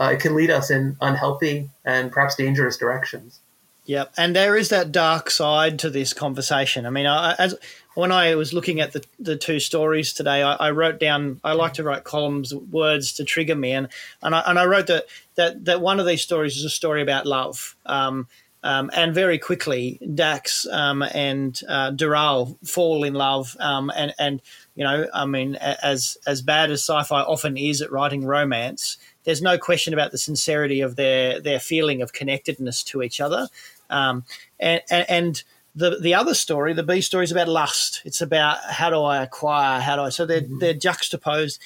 uh, 0.00 0.10
it 0.12 0.20
can 0.20 0.34
lead 0.34 0.50
us 0.50 0.70
in 0.70 0.96
unhealthy 1.00 1.70
and 1.84 2.10
perhaps 2.10 2.34
dangerous 2.34 2.76
directions. 2.76 3.40
Yeah, 3.86 4.04
and 4.16 4.34
there 4.34 4.56
is 4.56 4.70
that 4.70 4.92
dark 4.92 5.30
side 5.30 5.78
to 5.80 5.90
this 5.90 6.14
conversation. 6.14 6.86
I 6.86 6.90
mean, 6.90 7.04
I, 7.04 7.34
as 7.34 7.54
when 7.94 8.12
I 8.12 8.34
was 8.34 8.54
looking 8.54 8.80
at 8.80 8.92
the, 8.92 9.04
the 9.18 9.36
two 9.36 9.60
stories 9.60 10.14
today, 10.14 10.42
I, 10.42 10.54
I, 10.54 10.70
wrote 10.70 10.98
down. 10.98 11.38
I 11.44 11.52
like 11.52 11.74
to 11.74 11.82
write 11.82 12.02
columns, 12.02 12.54
words 12.54 13.12
to 13.14 13.24
trigger 13.24 13.54
me, 13.54 13.72
and 13.72 13.88
and 14.22 14.34
I, 14.34 14.42
and 14.46 14.58
I 14.58 14.64
wrote 14.64 14.86
that 14.86 15.04
that 15.34 15.66
that 15.66 15.82
one 15.82 16.00
of 16.00 16.06
these 16.06 16.22
stories 16.22 16.56
is 16.56 16.64
a 16.64 16.70
story 16.70 17.02
about 17.02 17.26
love. 17.26 17.76
Um, 17.84 18.26
um, 18.64 18.90
and 18.94 19.14
very 19.14 19.38
quickly, 19.38 20.00
Dax 20.14 20.66
um, 20.66 21.02
and 21.02 21.60
uh, 21.68 21.90
Deral 21.90 22.56
fall 22.66 23.04
in 23.04 23.12
love, 23.12 23.54
um, 23.60 23.92
and 23.94 24.14
and 24.18 24.40
you 24.74 24.84
know, 24.84 25.06
I 25.12 25.26
mean, 25.26 25.56
as 25.56 26.16
as 26.26 26.40
bad 26.40 26.70
as 26.70 26.80
sci-fi 26.80 27.20
often 27.20 27.58
is 27.58 27.82
at 27.82 27.92
writing 27.92 28.24
romance, 28.24 28.96
there's 29.24 29.42
no 29.42 29.58
question 29.58 29.92
about 29.92 30.12
the 30.12 30.18
sincerity 30.18 30.80
of 30.80 30.96
their 30.96 31.40
their 31.40 31.60
feeling 31.60 32.00
of 32.00 32.14
connectedness 32.14 32.82
to 32.84 33.02
each 33.02 33.20
other, 33.20 33.48
um, 33.90 34.24
and, 34.58 34.80
and, 34.90 35.10
and 35.10 35.42
the 35.76 35.98
the 36.00 36.14
other 36.14 36.32
story, 36.32 36.72
the 36.72 36.82
B 36.82 37.02
story, 37.02 37.24
is 37.24 37.32
about 37.32 37.48
lust. 37.48 38.00
It's 38.06 38.22
about 38.22 38.60
how 38.66 38.88
do 38.88 39.02
I 39.02 39.22
acquire, 39.22 39.78
how 39.78 39.96
do 39.96 40.02
I? 40.02 40.08
So 40.08 40.24
they're 40.24 40.40
mm-hmm. 40.40 40.60
they're 40.60 40.72
juxtaposed, 40.72 41.60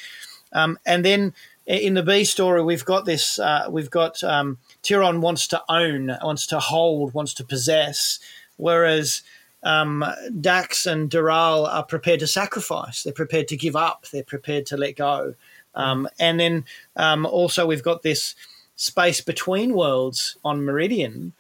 um, 0.53 0.80
and 0.84 1.05
then 1.05 1.32
in 1.64 1.94
the 1.94 2.03
B 2.03 2.24
story, 2.24 2.61
we've 2.61 2.84
got 2.84 3.05
this. 3.05 3.38
Uh, 3.38 3.68
we've 3.70 3.90
got 3.90 4.24
um, 4.24 4.59
Tiron 4.89 5.20
wants 5.20 5.47
to 5.49 5.62
own, 5.68 6.16
wants 6.22 6.47
to 6.47 6.59
hold, 6.59 7.12
wants 7.12 7.34
to 7.34 7.45
possess, 7.45 8.18
whereas 8.57 9.22
um, 9.62 10.05
Dax 10.41 10.86
and 10.86 11.11
Deral 11.11 11.68
are 11.68 11.84
prepared 11.84 12.20
to 12.20 12.26
sacrifice. 12.26 13.03
They're 13.03 13.12
prepared 13.12 13.49
to 13.49 13.57
give 13.57 13.76
up. 13.76 14.07
They're 14.11 14.22
prepared 14.22 14.66
to 14.66 14.76
let 14.76 14.97
go. 14.97 15.34
Um, 15.74 16.09
and 16.18 16.41
then 16.41 16.64
um, 16.97 17.26
also 17.26 17.66
we've 17.66 17.82
got 17.82 18.03
this 18.03 18.34
space 18.76 19.20
between 19.20 19.74
worlds 19.74 20.36
on 20.45 20.64
Meridian, 20.64 21.34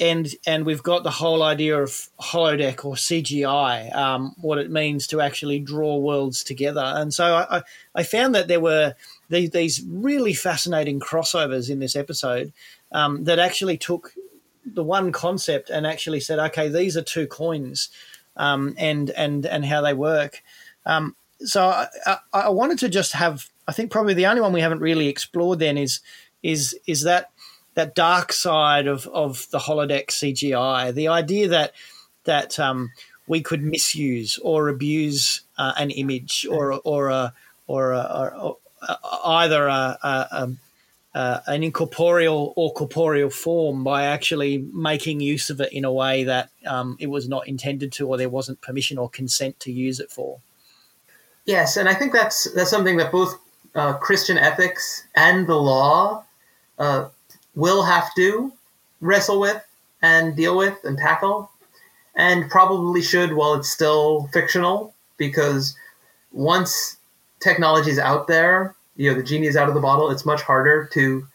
and 0.00 0.28
and 0.46 0.66
we've 0.66 0.82
got 0.82 1.02
the 1.02 1.10
whole 1.10 1.42
idea 1.42 1.80
of 1.80 2.08
holodeck 2.20 2.84
or 2.84 2.94
CGI, 2.94 3.94
um, 3.94 4.34
what 4.40 4.58
it 4.58 4.70
means 4.70 5.06
to 5.08 5.20
actually 5.20 5.58
draw 5.58 5.96
worlds 5.96 6.42
together. 6.44 6.84
And 6.84 7.12
so 7.12 7.46
I, 7.48 7.62
I 7.94 8.02
found 8.02 8.34
that 8.34 8.48
there 8.48 8.60
were 8.60 8.94
these, 9.28 9.50
these 9.50 9.82
really 9.88 10.34
fascinating 10.34 11.00
crossovers 11.00 11.70
in 11.70 11.78
this 11.78 11.96
episode 11.96 12.52
um, 12.92 13.24
that 13.24 13.38
actually 13.38 13.76
took 13.76 14.12
the 14.64 14.84
one 14.84 15.12
concept 15.12 15.70
and 15.70 15.86
actually 15.86 16.20
said, 16.20 16.38
okay, 16.38 16.68
these 16.68 16.96
are 16.96 17.02
two 17.02 17.26
coins, 17.26 17.90
um, 18.36 18.74
and 18.78 19.10
and 19.10 19.46
and 19.46 19.64
how 19.64 19.80
they 19.80 19.94
work. 19.94 20.42
Um, 20.86 21.16
so 21.40 21.66
I, 21.66 21.88
I, 22.06 22.18
I, 22.32 22.48
wanted 22.48 22.78
to 22.80 22.88
just 22.88 23.12
have, 23.12 23.48
I 23.66 23.72
think 23.72 23.90
probably 23.90 24.14
the 24.14 24.26
only 24.26 24.40
one 24.40 24.52
we 24.52 24.60
haven't 24.60 24.80
really 24.80 25.08
explored 25.08 25.58
then 25.58 25.76
is 25.76 26.00
is 26.42 26.78
is 26.86 27.02
that 27.02 27.30
that 27.74 27.94
dark 27.94 28.32
side 28.32 28.86
of 28.86 29.06
of 29.08 29.48
the 29.50 29.58
holodeck 29.58 30.08
CGI, 30.08 30.94
the 30.94 31.08
idea 31.08 31.48
that 31.48 31.72
that 32.24 32.58
um, 32.58 32.92
we 33.26 33.42
could 33.42 33.62
misuse 33.62 34.38
or 34.38 34.68
abuse 34.68 35.42
uh, 35.58 35.72
an 35.76 35.90
image 35.90 36.46
or 36.50 36.80
or 36.84 37.08
a 37.08 37.34
or, 37.66 37.92
a, 37.92 38.02
or, 38.02 38.34
or 38.34 38.56
either 39.24 39.66
a, 39.66 39.98
a, 40.02 40.28
a 40.30 40.50
uh, 41.14 41.40
an 41.46 41.62
incorporeal 41.62 42.52
or 42.56 42.72
corporeal 42.72 43.30
form 43.30 43.84
by 43.84 44.04
actually 44.04 44.58
making 44.72 45.20
use 45.20 45.48
of 45.48 45.60
it 45.60 45.72
in 45.72 45.84
a 45.84 45.92
way 45.92 46.24
that 46.24 46.50
um, 46.66 46.96
it 46.98 47.06
was 47.06 47.28
not 47.28 47.46
intended 47.46 47.92
to, 47.92 48.08
or 48.08 48.16
there 48.16 48.28
wasn't 48.28 48.60
permission 48.60 48.98
or 48.98 49.08
consent 49.08 49.58
to 49.60 49.70
use 49.70 50.00
it 50.00 50.10
for. 50.10 50.40
Yes, 51.44 51.76
and 51.76 51.88
I 51.88 51.94
think 51.94 52.12
that's 52.12 52.50
that's 52.54 52.70
something 52.70 52.96
that 52.96 53.12
both 53.12 53.38
uh, 53.74 53.94
Christian 53.94 54.38
ethics 54.38 55.04
and 55.14 55.46
the 55.46 55.56
law 55.56 56.24
uh, 56.78 57.08
will 57.54 57.82
have 57.84 58.12
to 58.16 58.52
wrestle 59.00 59.38
with 59.38 59.62
and 60.02 60.34
deal 60.34 60.56
with 60.56 60.78
and 60.84 60.98
tackle, 60.98 61.50
and 62.16 62.50
probably 62.50 63.02
should 63.02 63.34
while 63.34 63.54
it's 63.54 63.70
still 63.70 64.28
fictional, 64.32 64.94
because 65.16 65.76
once 66.32 66.96
technology 67.40 67.90
is 67.90 67.98
out 67.98 68.26
there, 68.26 68.74
you 68.96 69.10
know 69.10 69.16
the 69.16 69.22
genie 69.22 69.46
is 69.46 69.56
out 69.56 69.68
of 69.68 69.74
the 69.74 69.80
bottle. 69.80 70.10
It's 70.10 70.26
much 70.26 70.42
harder 70.42 70.88
to 70.92 71.26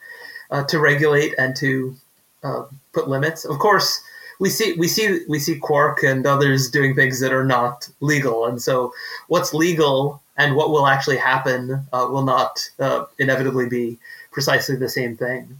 uh, 0.51 0.63
to 0.65 0.79
regulate 0.79 1.33
and 1.37 1.55
to 1.57 1.95
uh, 2.43 2.63
put 2.93 3.07
limits. 3.07 3.45
Of 3.45 3.59
course, 3.59 4.01
we 4.39 4.49
see 4.49 4.73
we 4.73 4.87
see 4.87 5.21
we 5.27 5.39
see 5.39 5.57
Quark 5.57 6.03
and 6.03 6.25
others 6.25 6.69
doing 6.69 6.95
things 6.95 7.19
that 7.19 7.33
are 7.33 7.45
not 7.45 7.89
legal, 7.99 8.45
and 8.45 8.61
so 8.61 8.93
what's 9.27 9.53
legal 9.53 10.21
and 10.37 10.55
what 10.55 10.69
will 10.69 10.87
actually 10.87 11.17
happen 11.17 11.85
uh, 11.91 12.07
will 12.09 12.23
not 12.23 12.69
uh, 12.79 13.03
inevitably 13.19 13.67
be 13.67 13.97
precisely 14.31 14.75
the 14.75 14.87
same 14.89 15.17
thing. 15.17 15.59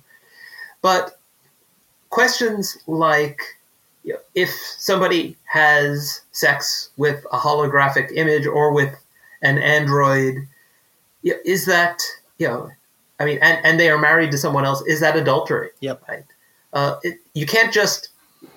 But 0.82 1.20
questions 2.10 2.78
like 2.88 3.42
you 4.04 4.14
know, 4.14 4.20
if 4.36 4.50
somebody 4.50 5.36
has 5.44 6.22
sex 6.32 6.90
with 6.96 7.26
a 7.34 7.38
holographic 7.38 8.12
image 8.16 8.48
or 8.48 8.72
with 8.72 8.96
an 9.42 9.58
android, 9.58 10.48
is 11.24 11.66
that 11.66 12.02
you 12.38 12.48
know? 12.48 12.70
I 13.20 13.26
mean, 13.26 13.40
and, 13.42 13.64
and 13.66 13.80
they 13.80 13.90
are 13.90 13.98
married 13.98 14.32
to 14.32 14.38
someone 14.38 14.66
else. 14.66 14.82
Is 14.88 15.02
that 15.02 15.18
adultery? 15.18 15.72
Yep. 15.82 16.04
Right. 16.08 16.24
Uh, 16.72 16.96
it, 17.04 17.20
you 17.34 17.46
can't 17.46 17.74
just 17.74 18.10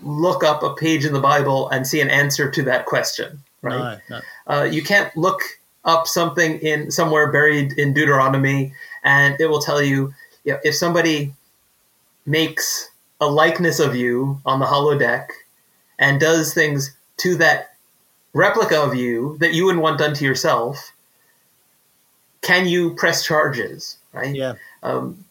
look 0.03 0.45
up 0.45 0.63
a 0.63 0.75
page 0.75 1.05
in 1.05 1.13
the 1.13 1.21
Bible 1.21 1.69
and 1.71 1.87
see 1.87 2.01
an 2.01 2.11
answer 2.11 2.51
to 2.51 2.63
that 2.63 2.87
question, 2.87 3.43
right? 3.63 4.01
No, 4.09 4.17
no. 4.17 4.55
Uh, 4.55 4.65
you 4.65 4.83
can't 4.83 5.15
look 5.17 5.41
up 5.85 6.07
something 6.07 6.61
in 6.61 6.91
somewhere 6.91 7.33
buried 7.33 7.73
in 7.73 7.93
Deuteronomy 7.93 8.73
and 9.03 9.37
it 9.41 9.47
will 9.47 9.61
tell 9.61 9.83
you, 9.83 10.15
you 10.45 10.53
know, 10.53 10.61
if 10.63 10.77
somebody 10.77 11.33
makes 12.25 12.89
a 13.21 13.27
likeness 13.27 13.81
of 13.81 13.97
you 13.97 14.41
on 14.47 14.61
the 14.61 14.67
holodeck 14.67 15.27
and 15.99 16.21
does 16.21 16.55
things 16.55 16.97
to 17.17 17.35
that 17.37 17.75
replica 18.33 18.81
of 18.81 18.95
you 18.95 19.37
that 19.39 19.55
you 19.55 19.65
wouldn't 19.65 19.83
want 19.83 19.99
done 19.99 20.15
to 20.15 20.25
yourself, 20.25 20.92
can 22.43 22.67
you 22.67 22.95
press 22.95 23.25
charges? 23.25 23.97
Right? 24.13 24.35
Yeah. 24.35 24.55
Um, 24.83 25.25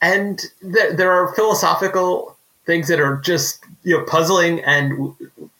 and 0.00 0.38
th- 0.62 0.96
there 0.96 1.10
are 1.12 1.34
philosophical 1.34 2.36
things 2.66 2.88
that 2.88 3.00
are 3.00 3.16
just 3.18 3.64
you 3.84 3.96
know 3.96 4.04
puzzling 4.04 4.60
and 4.60 4.90
w- 4.90 5.16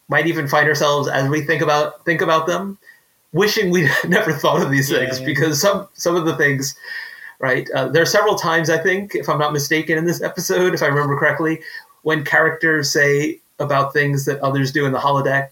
might 0.08 0.26
even 0.26 0.46
find 0.46 0.68
ourselves 0.68 1.08
as 1.08 1.28
we 1.28 1.40
think 1.40 1.62
about 1.62 2.04
think 2.04 2.20
about 2.20 2.46
them 2.46 2.78
wishing 3.32 3.70
we 3.70 3.88
never 4.06 4.32
thought 4.32 4.62
of 4.62 4.70
these 4.70 4.90
Yeah, 4.90 4.98
things 4.98 5.20
yeah. 5.20 5.26
because 5.26 5.60
some 5.60 5.88
some 5.94 6.14
of 6.16 6.24
the 6.26 6.36
things 6.36 6.74
right 7.38 7.68
uh, 7.70 7.88
there 7.88 8.02
are 8.02 8.06
several 8.06 8.34
times 8.36 8.68
i 8.70 8.76
think 8.78 9.14
if 9.14 9.28
i'm 9.28 9.38
not 9.38 9.52
mistaken 9.52 9.96
in 9.98 10.04
this 10.04 10.20
episode 10.22 10.74
if 10.74 10.82
i 10.82 10.86
remember 10.86 11.16
correctly 11.18 11.60
when 12.02 12.24
characters 12.24 12.92
say 12.92 13.38
about 13.58 13.92
things 13.92 14.24
that 14.26 14.38
others 14.40 14.70
do 14.70 14.84
in 14.86 14.92
the 14.92 14.98
holodeck 14.98 15.48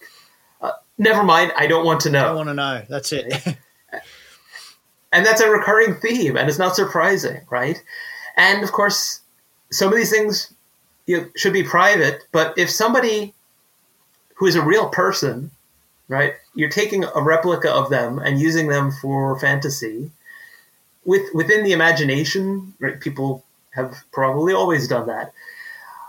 uh, 0.60 0.72
never 0.98 1.22
mind 1.22 1.52
i 1.56 1.66
don't 1.66 1.84
want 1.86 2.00
to 2.00 2.10
know 2.10 2.20
I 2.20 2.24
don't 2.26 2.36
want 2.36 2.48
to 2.50 2.54
know. 2.54 2.82
That's 2.88 3.12
it. 3.12 3.56
and 5.16 5.24
that's 5.24 5.40
a 5.40 5.50
recurring 5.50 5.94
theme 5.94 6.36
and 6.36 6.46
it's 6.46 6.58
not 6.58 6.76
surprising 6.76 7.40
right? 7.48 7.82
And 8.36 8.62
of 8.62 8.70
course 8.70 9.20
some 9.70 9.88
of 9.88 9.96
these 9.96 10.10
things 10.10 10.52
you 11.06 11.16
know, 11.18 11.26
should 11.36 11.54
be 11.54 11.62
private 11.62 12.24
but 12.32 12.56
if 12.58 12.68
somebody 12.70 13.32
who 14.34 14.46
is 14.46 14.56
a 14.56 14.62
real 14.62 14.90
person 14.90 15.50
right 16.08 16.34
you're 16.54 16.68
taking 16.68 17.04
a 17.04 17.22
replica 17.22 17.70
of 17.72 17.88
them 17.88 18.18
and 18.18 18.38
using 18.38 18.68
them 18.68 18.92
for 18.92 19.38
fantasy 19.38 20.10
with 21.06 21.22
within 21.34 21.64
the 21.64 21.72
imagination 21.72 22.74
right 22.78 23.00
people 23.00 23.42
have 23.70 23.94
probably 24.10 24.54
always 24.54 24.88
done 24.88 25.06
that. 25.06 25.32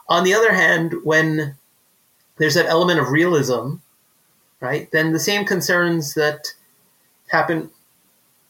On 0.09 0.23
the 0.23 0.33
other 0.33 0.53
hand 0.53 0.93
when 1.03 1.55
there's 2.37 2.55
that 2.55 2.65
element 2.65 2.99
of 2.99 3.11
realism 3.11 3.75
right 4.59 4.91
then 4.91 5.13
the 5.13 5.27
same 5.31 5.45
concerns 5.45 6.13
that 6.15 6.53
happen 7.29 7.69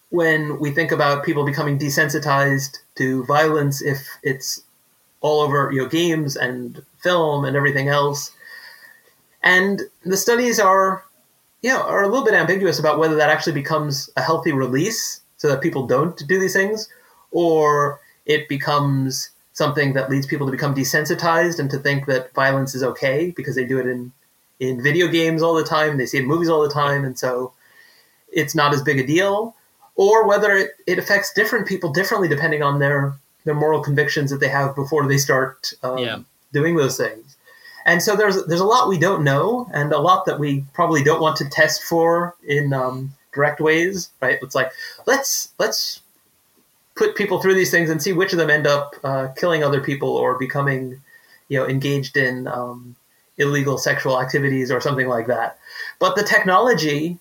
when 0.09 0.59
we 0.59 0.71
think 0.71 0.91
about 0.91 1.25
people 1.25 1.45
becoming 1.45 1.77
desensitized 1.77 2.77
to 2.95 3.25
violence 3.25 3.81
if 3.81 4.07
it's 4.23 4.61
all 5.21 5.41
over 5.41 5.71
you 5.71 5.81
know 5.81 5.89
games 5.89 6.35
and 6.35 6.81
film 6.99 7.45
and 7.45 7.55
everything 7.55 7.87
else. 7.87 8.31
And 9.43 9.81
the 10.03 10.17
studies 10.17 10.59
are 10.59 11.03
you 11.61 11.69
know 11.69 11.81
are 11.81 12.03
a 12.03 12.07
little 12.07 12.25
bit 12.25 12.33
ambiguous 12.33 12.79
about 12.79 12.99
whether 12.99 13.15
that 13.15 13.29
actually 13.29 13.53
becomes 13.53 14.09
a 14.15 14.21
healthy 14.21 14.51
release 14.51 15.21
so 15.37 15.47
that 15.49 15.61
people 15.61 15.85
don't 15.85 16.17
do 16.27 16.39
these 16.39 16.53
things 16.53 16.89
or 17.31 17.99
it 18.25 18.47
becomes 18.47 19.29
something 19.53 19.93
that 19.93 20.09
leads 20.09 20.27
people 20.27 20.45
to 20.45 20.51
become 20.51 20.75
desensitized 20.75 21.59
and 21.59 21.69
to 21.71 21.79
think 21.79 22.05
that 22.05 22.33
violence 22.33 22.75
is 22.75 22.83
okay 22.83 23.33
because 23.35 23.55
they 23.55 23.65
do 23.65 23.79
it 23.79 23.87
in 23.87 24.11
in 24.59 24.81
video 24.81 25.07
games 25.07 25.41
all 25.41 25.53
the 25.53 25.63
time 25.63 25.97
they 25.97 26.05
see 26.05 26.17
it 26.17 26.21
in 26.21 26.27
movies 26.27 26.49
all 26.49 26.61
the 26.61 26.73
time 26.73 27.03
and 27.03 27.17
so 27.17 27.51
it's 28.31 28.55
not 28.55 28.73
as 28.73 28.81
big 28.81 28.99
a 28.99 29.05
deal 29.05 29.55
or 29.97 30.25
whether 30.27 30.55
it, 30.55 30.71
it 30.87 30.97
affects 30.97 31.33
different 31.33 31.67
people 31.67 31.91
differently 31.91 32.29
depending 32.29 32.63
on 32.63 32.79
their 32.79 33.13
their 33.43 33.55
moral 33.55 33.81
convictions 33.81 34.29
that 34.31 34.39
they 34.39 34.47
have 34.49 34.75
before 34.75 35.07
they 35.07 35.17
start 35.17 35.73
um, 35.83 35.97
Yeah. 35.97 36.19
doing 36.53 36.75
those 36.75 36.97
things. 36.97 37.35
And 37.85 38.01
so 38.03 38.15
there's 38.15 38.45
there's 38.45 38.61
a 38.61 38.65
lot 38.65 38.89
we 38.89 38.99
don't 38.99 39.23
know, 39.23 39.69
and 39.73 39.91
a 39.93 39.99
lot 39.99 40.25
that 40.25 40.39
we 40.39 40.63
probably 40.73 41.03
don't 41.03 41.21
want 41.21 41.37
to 41.37 41.49
test 41.49 41.83
for 41.83 42.35
in 42.45 42.73
um, 42.73 43.13
direct 43.33 43.61
ways, 43.61 44.09
right? 44.21 44.37
It's 44.41 44.55
like 44.55 44.71
let's 45.05 45.49
let's 45.57 46.01
put 46.95 47.15
people 47.15 47.39
through 47.41 47.53
these 47.55 47.71
things 47.71 47.89
and 47.89 48.01
see 48.01 48.11
which 48.11 48.33
of 48.33 48.39
them 48.39 48.49
end 48.49 48.67
up 48.67 48.95
uh, 49.03 49.27
killing 49.37 49.63
other 49.63 49.79
people 49.79 50.09
or 50.09 50.37
becoming, 50.37 50.99
you 51.47 51.57
know, 51.57 51.65
engaged 51.67 52.17
in 52.17 52.47
um, 52.47 52.95
illegal 53.37 53.77
sexual 53.77 54.19
activities 54.21 54.69
or 54.69 54.81
something 54.81 55.07
like 55.07 55.27
that. 55.27 55.57
But 55.99 56.15
the 56.17 56.23
technology 56.23 57.19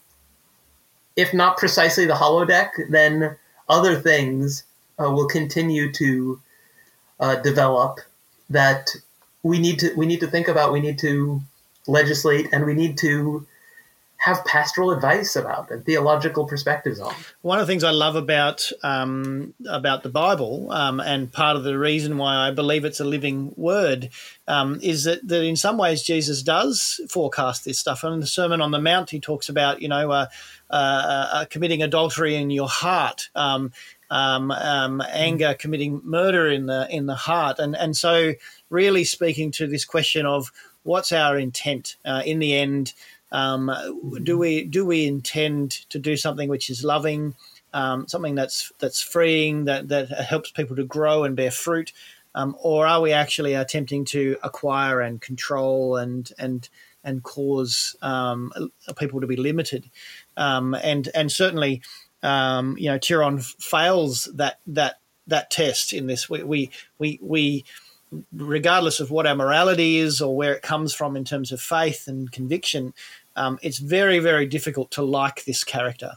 if 1.17 1.33
not 1.33 1.57
precisely 1.57 2.05
the 2.07 2.15
holodeck, 2.15 2.71
then 2.91 3.37
other 3.69 3.97
things 3.99 4.65
uh, 5.01 5.11
will 5.11 5.27
continue 5.27 5.91
to 5.93 6.41
uh, 7.19 7.37
develop 7.37 8.01
that 8.51 8.95
we 9.43 9.59
need 9.59 9.79
to 9.79 9.95
we 9.95 10.07
need 10.07 10.21
to 10.21 10.27
think 10.27 10.49
about. 10.49 10.73
We 10.73 10.81
need 10.81 10.99
to 11.01 11.41
legislate, 11.87 12.49
and 12.53 12.67
we 12.67 12.75
need 12.75 12.99
to 12.99 13.47
have 14.27 14.45
pastoral 14.45 14.91
advice 14.91 15.37
about 15.37 15.71
and 15.71 15.85
theological 15.85 16.47
perspectives 16.49 16.99
on. 16.99 17.15
One 17.43 17.61
of 17.61 17.67
the 17.67 17.73
things 17.73 17.85
I 17.85 17.93
love 17.93 18.17
about 18.17 18.73
um, 18.83 19.55
about 19.69 20.03
the 20.03 20.09
Bible, 20.09 20.73
um, 20.73 20.99
and 20.99 21.33
part 21.33 21.57
of 21.57 21.63
the 21.63 21.79
reason 21.79 22.19
why 22.19 22.49
I 22.49 22.51
believe 22.51 22.85
it's 22.85 22.99
a 22.99 23.05
living 23.05 23.55
word, 23.57 24.11
um, 24.49 24.81
is 24.83 25.05
that, 25.05 25.27
that 25.29 25.45
in 25.45 25.55
some 25.55 25.79
ways 25.79 26.03
Jesus 26.03 26.43
does 26.43 27.01
forecast 27.09 27.65
this 27.65 27.79
stuff. 27.79 28.03
And 28.03 28.15
in 28.15 28.21
the 28.21 28.27
Sermon 28.27 28.61
on 28.61 28.73
the 28.73 28.81
Mount, 28.81 29.11
he 29.11 29.21
talks 29.21 29.49
about 29.49 29.81
you 29.81 29.87
know 29.87 30.11
uh, 30.11 30.27
uh, 30.71 31.29
uh, 31.33 31.45
committing 31.45 31.85
adultery 31.85 32.35
in 32.35 32.51
your 32.51 32.69
heart. 32.69 33.31
Um, 33.37 33.73
um, 34.11 34.51
um, 34.51 35.03
anger, 35.09 35.55
committing 35.59 36.01
murder 36.05 36.49
in 36.49 36.67
the 36.67 36.89
in 36.91 37.07
the 37.07 37.15
heart, 37.15 37.61
and 37.61 37.77
and 37.77 37.97
so 37.97 38.35
really 38.71 39.05
speaking 39.05 39.53
to 39.53 39.69
this 39.69 39.85
question 39.85 40.27
of 40.27 40.51
what's 40.83 41.13
our 41.13 41.39
intent 41.39 41.97
uh, 42.05 42.23
in 42.25 42.39
the 42.39 42.57
end. 42.57 42.93
Um, 43.33 43.71
do 44.23 44.39
we 44.39 44.65
do 44.65 44.87
we 44.87 45.07
intend 45.07 45.73
to 45.91 45.99
do 45.99 46.17
something 46.17 46.49
which 46.49 46.71
is 46.71 46.85
loving, 46.85 47.35
um, 47.73 48.07
something 48.09 48.35
that's 48.35 48.73
that's 48.79 49.03
freeing, 49.03 49.65
that 49.65 49.89
that 49.89 50.09
helps 50.09 50.51
people 50.51 50.77
to 50.77 50.85
grow 50.85 51.25
and 51.25 51.37
bear 51.37 51.51
fruit, 51.51 51.93
um, 52.35 52.57
or 52.61 52.87
are 52.87 53.01
we 53.01 53.13
actually 53.13 53.55
attempting 53.55 54.05
to 54.07 54.37
acquire 54.43 55.01
and 55.01 55.21
control 55.21 55.97
and 55.97 56.33
and 56.39 56.69
and 57.03 57.23
cause 57.23 57.97
um, 58.03 58.53
people 58.97 59.21
to 59.21 59.27
be 59.27 59.37
limited? 59.37 59.91
Um, 60.37 60.75
and 60.75 61.09
and 61.15 61.31
certainly, 61.33 61.83
um, 62.23 62.77
you 62.79 62.91
know, 62.91 62.99
Tiron 62.99 63.43
fails 63.61 64.29
that 64.35 64.61
that 64.67 65.01
that 65.27 65.51
test 65.51 65.93
in 65.93 66.07
this. 66.07 66.31
We 66.31 66.43
we 66.43 66.71
we, 66.99 67.19
we 67.21 67.65
regardless 68.33 69.01
of 69.01 69.11
what 69.11 69.27
our 69.27 69.35
morality 69.35 69.99
is 69.99 70.21
or 70.21 70.37
where 70.37 70.55
it 70.55 70.63
comes 70.63 70.95
from 70.95 71.17
in 71.17 71.25
terms 71.25 71.53
of 71.53 71.61
faith 71.61 72.07
and 72.07 72.31
conviction, 72.33 72.95
um, 73.37 73.59
it's 73.63 73.79
very, 73.79 74.19
very 74.19 74.47
difficult 74.47 74.91
to 74.93 75.03
like 75.03 75.45
this 75.45 75.65
character. 75.65 76.13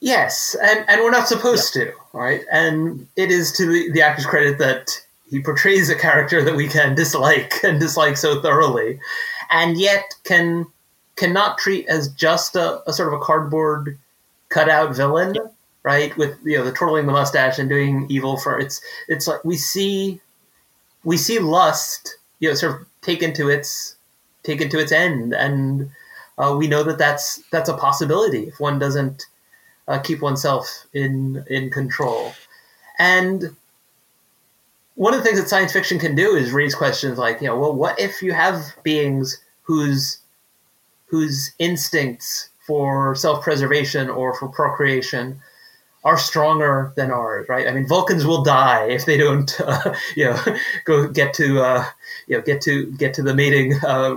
Yes, 0.00 0.54
and, 0.62 0.84
and 0.88 1.00
we're 1.00 1.10
not 1.10 1.28
supposed 1.28 1.72
to, 1.74 1.92
right? 2.12 2.42
And 2.52 3.06
it 3.16 3.30
is 3.30 3.52
to 3.52 3.66
the, 3.66 3.90
the 3.92 4.02
actor's 4.02 4.26
credit 4.26 4.58
that 4.58 5.00
he 5.30 5.40
portrays 5.40 5.88
a 5.88 5.94
character 5.94 6.44
that 6.44 6.56
we 6.56 6.68
can 6.68 6.94
dislike 7.02 7.62
and 7.64 7.80
dislike 7.80 8.16
so 8.16 8.40
thoroughly, 8.42 9.00
and 9.50 9.78
yet 9.78 10.14
can 10.24 10.66
cannot 11.16 11.58
treat 11.58 11.88
as 11.88 12.08
just 12.08 12.56
a, 12.56 12.82
a 12.88 12.92
sort 12.92 13.12
of 13.12 13.20
a 13.20 13.24
cardboard 13.24 13.98
cutout 14.48 14.94
villain, 14.94 15.36
right? 15.84 16.14
With 16.16 16.36
you 16.44 16.58
know 16.58 16.64
the 16.64 16.72
twirling 16.72 17.06
the 17.06 17.12
mustache 17.12 17.58
and 17.58 17.68
doing 17.68 18.06
evil 18.10 18.36
for 18.36 18.58
it's 18.58 18.80
it's 19.08 19.26
like 19.26 19.44
we 19.44 19.56
see 19.56 20.20
we 21.04 21.16
see 21.16 21.38
lust, 21.38 22.16
you 22.40 22.48
know, 22.48 22.54
sort 22.54 22.80
of 22.80 22.86
taken 23.02 23.32
to 23.34 23.48
its 23.48 23.96
taken 24.42 24.68
to 24.70 24.78
its 24.78 24.92
end, 24.92 25.32
and 25.34 25.90
uh, 26.38 26.54
we 26.58 26.66
know 26.66 26.82
that 26.82 26.98
that's 26.98 27.42
that's 27.50 27.68
a 27.68 27.76
possibility 27.76 28.48
if 28.48 28.60
one 28.60 28.78
doesn't 28.78 29.26
uh, 29.88 29.98
keep 29.98 30.20
oneself 30.20 30.86
in 30.92 31.44
in 31.48 31.70
control. 31.70 32.32
And 32.98 33.56
one 34.94 35.12
of 35.12 35.20
the 35.20 35.24
things 35.24 35.40
that 35.40 35.48
science 35.48 35.72
fiction 35.72 35.98
can 35.98 36.14
do 36.14 36.36
is 36.36 36.52
raise 36.52 36.74
questions 36.74 37.18
like, 37.18 37.40
you 37.40 37.48
know, 37.48 37.58
well, 37.58 37.74
what 37.74 37.98
if 37.98 38.22
you 38.22 38.32
have 38.32 38.74
beings 38.82 39.38
whose 39.62 40.18
whose 41.06 41.52
instincts 41.58 42.48
for 42.66 43.14
self-preservation 43.14 44.08
or 44.08 44.34
for 44.34 44.48
procreation 44.48 45.40
are 46.04 46.18
stronger 46.18 46.92
than 46.96 47.10
ours, 47.10 47.48
right? 47.48 47.66
I 47.66 47.72
mean, 47.72 47.88
Vulcans 47.88 48.26
will 48.26 48.42
die 48.42 48.88
if 48.90 49.06
they 49.06 49.16
don't, 49.16 49.58
uh, 49.66 49.94
you 50.14 50.26
know, 50.26 50.38
go 50.84 51.08
get 51.08 51.32
to, 51.34 51.62
uh, 51.62 51.84
you 52.26 52.36
know, 52.36 52.42
get 52.42 52.60
to 52.62 52.86
get 52.92 53.14
to 53.14 53.22
the 53.22 53.34
mating 53.34 53.74
uh, 53.82 54.16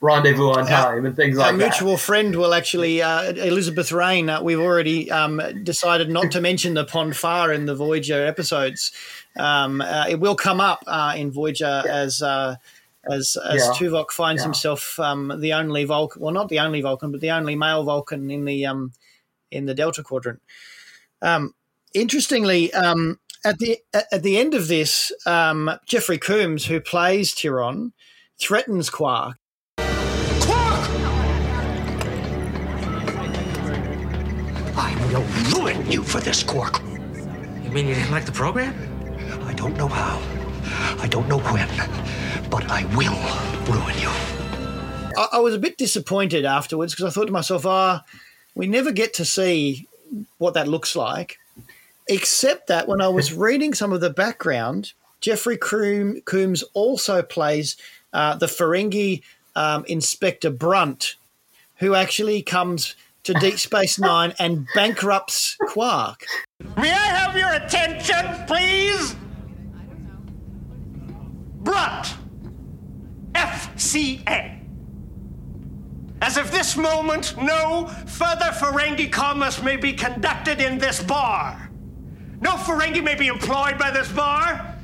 rendezvous 0.00 0.50
on 0.50 0.66
time 0.66 1.06
and 1.06 1.14
things 1.14 1.36
like 1.36 1.46
that. 1.46 1.52
Our 1.52 1.70
mutual 1.70 1.96
friend 1.96 2.34
will 2.34 2.52
actually, 2.52 3.02
uh, 3.02 3.32
Elizabeth 3.32 3.92
Rain, 3.92 4.28
uh, 4.28 4.42
we've 4.42 4.60
already 4.60 5.10
um, 5.10 5.40
decided 5.62 6.10
not 6.10 6.32
to 6.32 6.40
mention 6.40 6.74
the 6.74 6.84
Pon 6.84 7.12
farr 7.12 7.52
in 7.52 7.66
the 7.66 7.74
Voyager 7.74 8.26
episodes. 8.26 8.92
Um, 9.36 9.80
uh, 9.80 10.06
it 10.08 10.18
will 10.18 10.36
come 10.36 10.60
up 10.60 10.82
uh, 10.86 11.14
in 11.16 11.30
Voyager 11.30 11.82
as. 11.88 12.22
Uh, 12.22 12.56
as, 13.08 13.36
as 13.48 13.62
Yeah. 13.64 13.70
Tuvok 13.70 14.10
finds 14.10 14.40
Yeah. 14.40 14.46
himself 14.46 14.98
um, 14.98 15.32
the 15.38 15.52
only 15.52 15.84
Vulcan, 15.84 16.20
well, 16.20 16.34
not 16.34 16.48
the 16.48 16.58
only 16.58 16.80
Vulcan, 16.80 17.12
but 17.12 17.20
the 17.20 17.30
only 17.30 17.54
male 17.54 17.84
Vulcan 17.84 18.28
in 18.32 18.44
the 18.44 18.66
um, 18.66 18.90
in 19.52 19.66
the 19.66 19.74
Delta 19.74 20.02
Quadrant. 20.02 20.40
Um, 21.26 21.54
interestingly, 21.92 22.72
um, 22.72 23.18
at 23.44 23.58
the 23.58 23.78
at 23.92 24.06
at 24.12 24.22
the 24.22 24.38
end 24.38 24.54
of 24.54 24.68
this, 24.68 25.10
um, 25.26 25.68
Jeffrey 25.84 26.18
Combs, 26.18 26.66
who 26.66 26.80
plays 26.80 27.34
Tiron, 27.34 27.90
threatens 28.38 28.90
Quark. 28.90 29.34
Quark 29.76 30.88
I 34.76 34.94
will 35.10 35.24
ruin 35.58 35.90
you 35.90 36.04
for 36.04 36.20
this, 36.20 36.44
Quark. 36.44 36.80
You 37.64 37.70
mean 37.70 37.88
you 37.88 37.96
didn't 37.96 38.12
like 38.12 38.24
the 38.26 38.30
program? 38.30 38.72
I 39.48 39.52
don't 39.54 39.76
know 39.76 39.88
how. 39.88 40.22
I 41.02 41.08
don't 41.08 41.28
know 41.28 41.40
when. 41.40 41.68
But 42.48 42.70
I 42.70 42.84
will 42.94 43.18
ruin 43.74 43.98
you. 43.98 44.10
I, 45.16 45.28
I 45.32 45.38
was 45.40 45.56
a 45.56 45.58
bit 45.58 45.76
disappointed 45.76 46.44
afterwards 46.44 46.94
because 46.94 47.06
I 47.06 47.10
thought 47.10 47.26
to 47.26 47.32
myself, 47.32 47.66
ah, 47.66 48.04
we 48.54 48.68
never 48.68 48.92
get 48.92 49.12
to 49.14 49.24
see 49.24 49.88
what 50.38 50.54
that 50.54 50.68
looks 50.68 50.96
like. 50.96 51.38
Except 52.08 52.68
that 52.68 52.88
when 52.88 53.00
I 53.00 53.08
was 53.08 53.32
reading 53.46 53.74
some 53.74 53.92
of 53.92 54.00
the 54.00 54.10
background, 54.10 54.92
Jeffrey 55.20 55.56
Coom- 55.56 56.20
Combs 56.24 56.62
also 56.74 57.22
plays 57.22 57.76
uh, 58.12 58.36
the 58.36 58.46
Ferengi 58.46 59.22
um, 59.54 59.84
Inspector 59.86 60.48
Brunt, 60.50 61.16
who 61.76 61.94
actually 61.94 62.42
comes 62.42 62.94
to 63.24 63.34
Deep 63.40 63.58
Space 63.58 63.98
Nine 63.98 64.34
and 64.38 64.66
bankrupts 64.74 65.56
Quark. 65.68 66.24
May 66.76 66.92
I 66.92 66.94
have 66.94 67.36
your 67.36 67.52
attention, 67.54 68.46
please? 68.46 69.16
Brunt. 71.62 72.14
FCA. 73.34 74.55
As 76.22 76.38
of 76.38 76.50
this 76.50 76.76
moment, 76.76 77.36
no 77.36 77.86
further 78.06 78.46
Ferengi 78.46 79.10
commerce 79.12 79.62
may 79.62 79.76
be 79.76 79.92
conducted 79.92 80.60
in 80.60 80.78
this 80.78 81.02
bar. 81.02 81.70
No 82.40 82.52
Ferengi 82.52 83.02
may 83.02 83.14
be 83.14 83.26
employed 83.26 83.78
by 83.78 83.90
this 83.90 84.10
bar. 84.10 84.74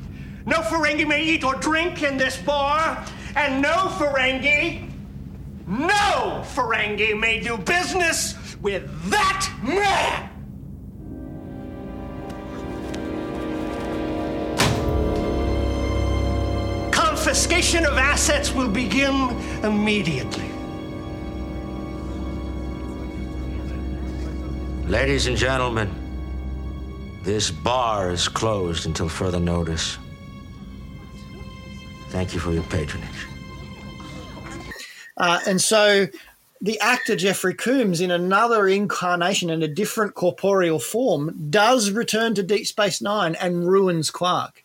No 0.45 0.59
Ferengi 0.59 1.07
may 1.07 1.25
eat 1.25 1.43
or 1.43 1.55
drink 1.55 2.03
in 2.03 2.19
this 2.19 2.37
bar. 2.37 3.03
And 3.35 3.63
no 3.63 3.89
Ferengi, 3.99 4.91
no 5.67 6.43
Ferengi 6.55 7.19
may 7.19 7.41
do 7.41 7.57
business 7.57 8.57
with 8.61 8.91
that 9.11 9.51
man! 9.63 10.29
Confiscation 16.93 17.87
of 17.87 17.97
assets 17.97 18.53
will 18.53 18.69
begin 18.69 19.31
immediately. 19.63 20.52
Ladies 24.93 25.27
and 25.27 25.39
gentlemen, 25.39 25.91
this 27.23 27.51
bar 27.51 28.11
is 28.11 28.29
closed 28.29 28.85
until 28.85 29.09
further 29.09 29.41
notice. 29.41 29.97
Thank 32.11 32.35
you 32.35 32.41
for 32.41 32.53
your 32.53 32.63
patronage. 32.65 33.09
Uh, 35.17 35.41
and 35.47 35.63
so 35.63 36.09
the 36.61 36.79
actor 36.81 37.17
Jeffrey 37.17 37.55
Combs, 37.55 38.03
in 38.03 38.11
another 38.11 38.69
incarnation 38.69 39.49
in 39.49 39.63
a 39.63 39.67
different 39.67 40.13
corporeal 40.15 40.79
form, 40.79 41.47
does 41.49 41.91
return 41.91 42.35
to 42.35 42.43
Deep 42.43 42.67
Space 42.67 43.01
Nine 43.01 43.35
and 43.37 43.67
ruins 43.67 44.11
Quark. 44.11 44.63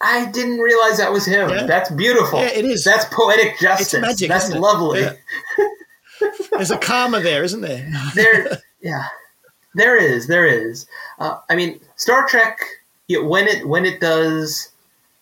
I 0.00 0.30
didn't 0.30 0.60
realize 0.60 0.96
that 0.96 1.12
was 1.12 1.26
him. 1.26 1.50
Yeah. 1.50 1.66
That's 1.66 1.90
beautiful. 1.90 2.40
Yeah, 2.40 2.54
it 2.54 2.64
is. 2.64 2.84
That's 2.84 3.04
poetic 3.14 3.58
justice. 3.58 3.92
It's 3.92 4.00
magic. 4.00 4.28
That's 4.30 4.44
isn't 4.46 4.56
it? 4.56 4.60
lovely. 4.60 5.00
Yeah. 5.02 5.12
There's 6.50 6.70
a 6.70 6.78
comma 6.78 7.20
there, 7.20 7.44
isn't 7.44 7.60
there? 7.60 7.90
there, 8.14 8.58
yeah, 8.80 9.06
there 9.74 9.96
is, 9.96 10.26
there 10.26 10.46
is. 10.46 10.86
Uh, 11.18 11.38
I 11.48 11.56
mean, 11.56 11.80
Star 11.96 12.26
Trek, 12.26 12.60
you 13.08 13.22
know, 13.22 13.28
when 13.28 13.46
it 13.46 13.66
when 13.66 13.84
it 13.84 14.00
does, 14.00 14.70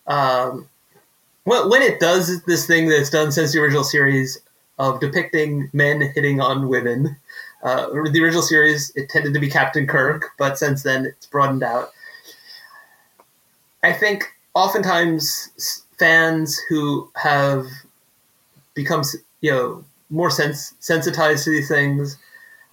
um, 0.07 0.67
when, 1.43 1.69
when 1.69 1.81
it 1.81 1.99
does 1.99 2.41
this 2.43 2.65
thing 2.65 2.89
that's 2.89 3.09
done 3.09 3.31
since 3.31 3.53
the 3.53 3.59
original 3.59 3.83
series 3.83 4.39
of 4.79 5.01
depicting 5.01 5.69
men 5.73 6.01
hitting 6.15 6.39
on 6.39 6.69
women. 6.69 7.17
Uh, 7.61 7.87
the 7.89 8.23
original 8.23 8.41
series, 8.41 8.91
it 8.95 9.09
tended 9.09 9.33
to 9.33 9.39
be 9.39 9.49
Captain 9.49 9.85
Kirk, 9.85 10.31
but 10.39 10.57
since 10.57 10.83
then 10.83 11.05
it's 11.05 11.25
broadened 11.25 11.61
out. 11.61 11.91
I 13.83 13.91
think 13.91 14.23
oftentimes 14.55 15.83
fans 15.99 16.57
who 16.69 17.11
have 17.15 17.65
become, 18.73 19.03
you 19.41 19.51
know, 19.51 19.83
more 20.09 20.29
sens- 20.31 20.73
sensitized 20.79 21.43
to 21.45 21.51
these 21.51 21.67
things. 21.67 22.17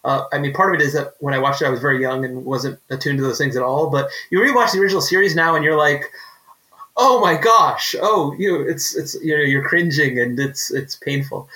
Uh, 0.05 0.25
I 0.33 0.39
mean, 0.39 0.53
part 0.53 0.75
of 0.75 0.81
it 0.81 0.85
is 0.85 0.93
that 0.93 1.15
when 1.19 1.35
I 1.35 1.39
watched 1.39 1.63
it, 1.63 1.67
I 1.67 1.71
was 1.71 1.81
very 1.81 2.01
young 2.01 2.25
and 2.25 2.45
wasn't 2.45 2.79
attuned 2.91 3.19
to 3.19 3.25
those 3.25 3.39
things 3.39 3.57
at 3.57 3.63
all. 3.63 3.91
But 3.91 4.09
you 4.31 4.39
rewatch 4.39 4.73
the 4.73 4.81
original 4.81 5.01
series 5.03 5.35
now, 5.35 5.55
and 5.57 5.65
you're 5.65 5.77
like, 5.77 6.13
"Oh 6.97 7.21
my 7.21 7.37
gosh! 7.37 7.95
Oh, 8.01 8.35
you, 8.39 8.61
it's 8.63 8.95
it's 8.97 9.15
you 9.23 9.37
know, 9.37 9.43
you're 9.43 9.69
cringing 9.69 10.19
and 10.19 10.39
it's 10.39 10.71
it's 10.71 10.97
painful." 10.97 11.49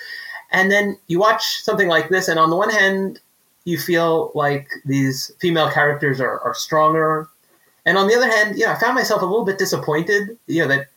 And 0.51 0.69
then 0.69 0.97
you 1.07 1.17
watch 1.19 1.61
something 1.63 1.87
like 1.87 2.09
this, 2.09 2.27
and 2.27 2.37
on 2.37 2.49
the 2.49 2.57
one 2.57 2.69
hand, 2.69 3.19
you 3.63 3.77
feel 3.77 4.31
like 4.35 4.67
these 4.85 5.31
female 5.39 5.71
characters 5.71 6.19
are, 6.19 6.39
are 6.41 6.53
stronger, 6.53 7.29
and 7.85 7.97
on 7.97 8.07
the 8.07 8.15
other 8.15 8.29
hand, 8.29 8.57
you 8.57 8.65
know, 8.65 8.73
I 8.73 8.79
found 8.79 8.95
myself 8.95 9.21
a 9.21 9.25
little 9.25 9.45
bit 9.45 9.57
disappointed. 9.57 10.37
You 10.47 10.63
know 10.63 10.67
that 10.67 10.87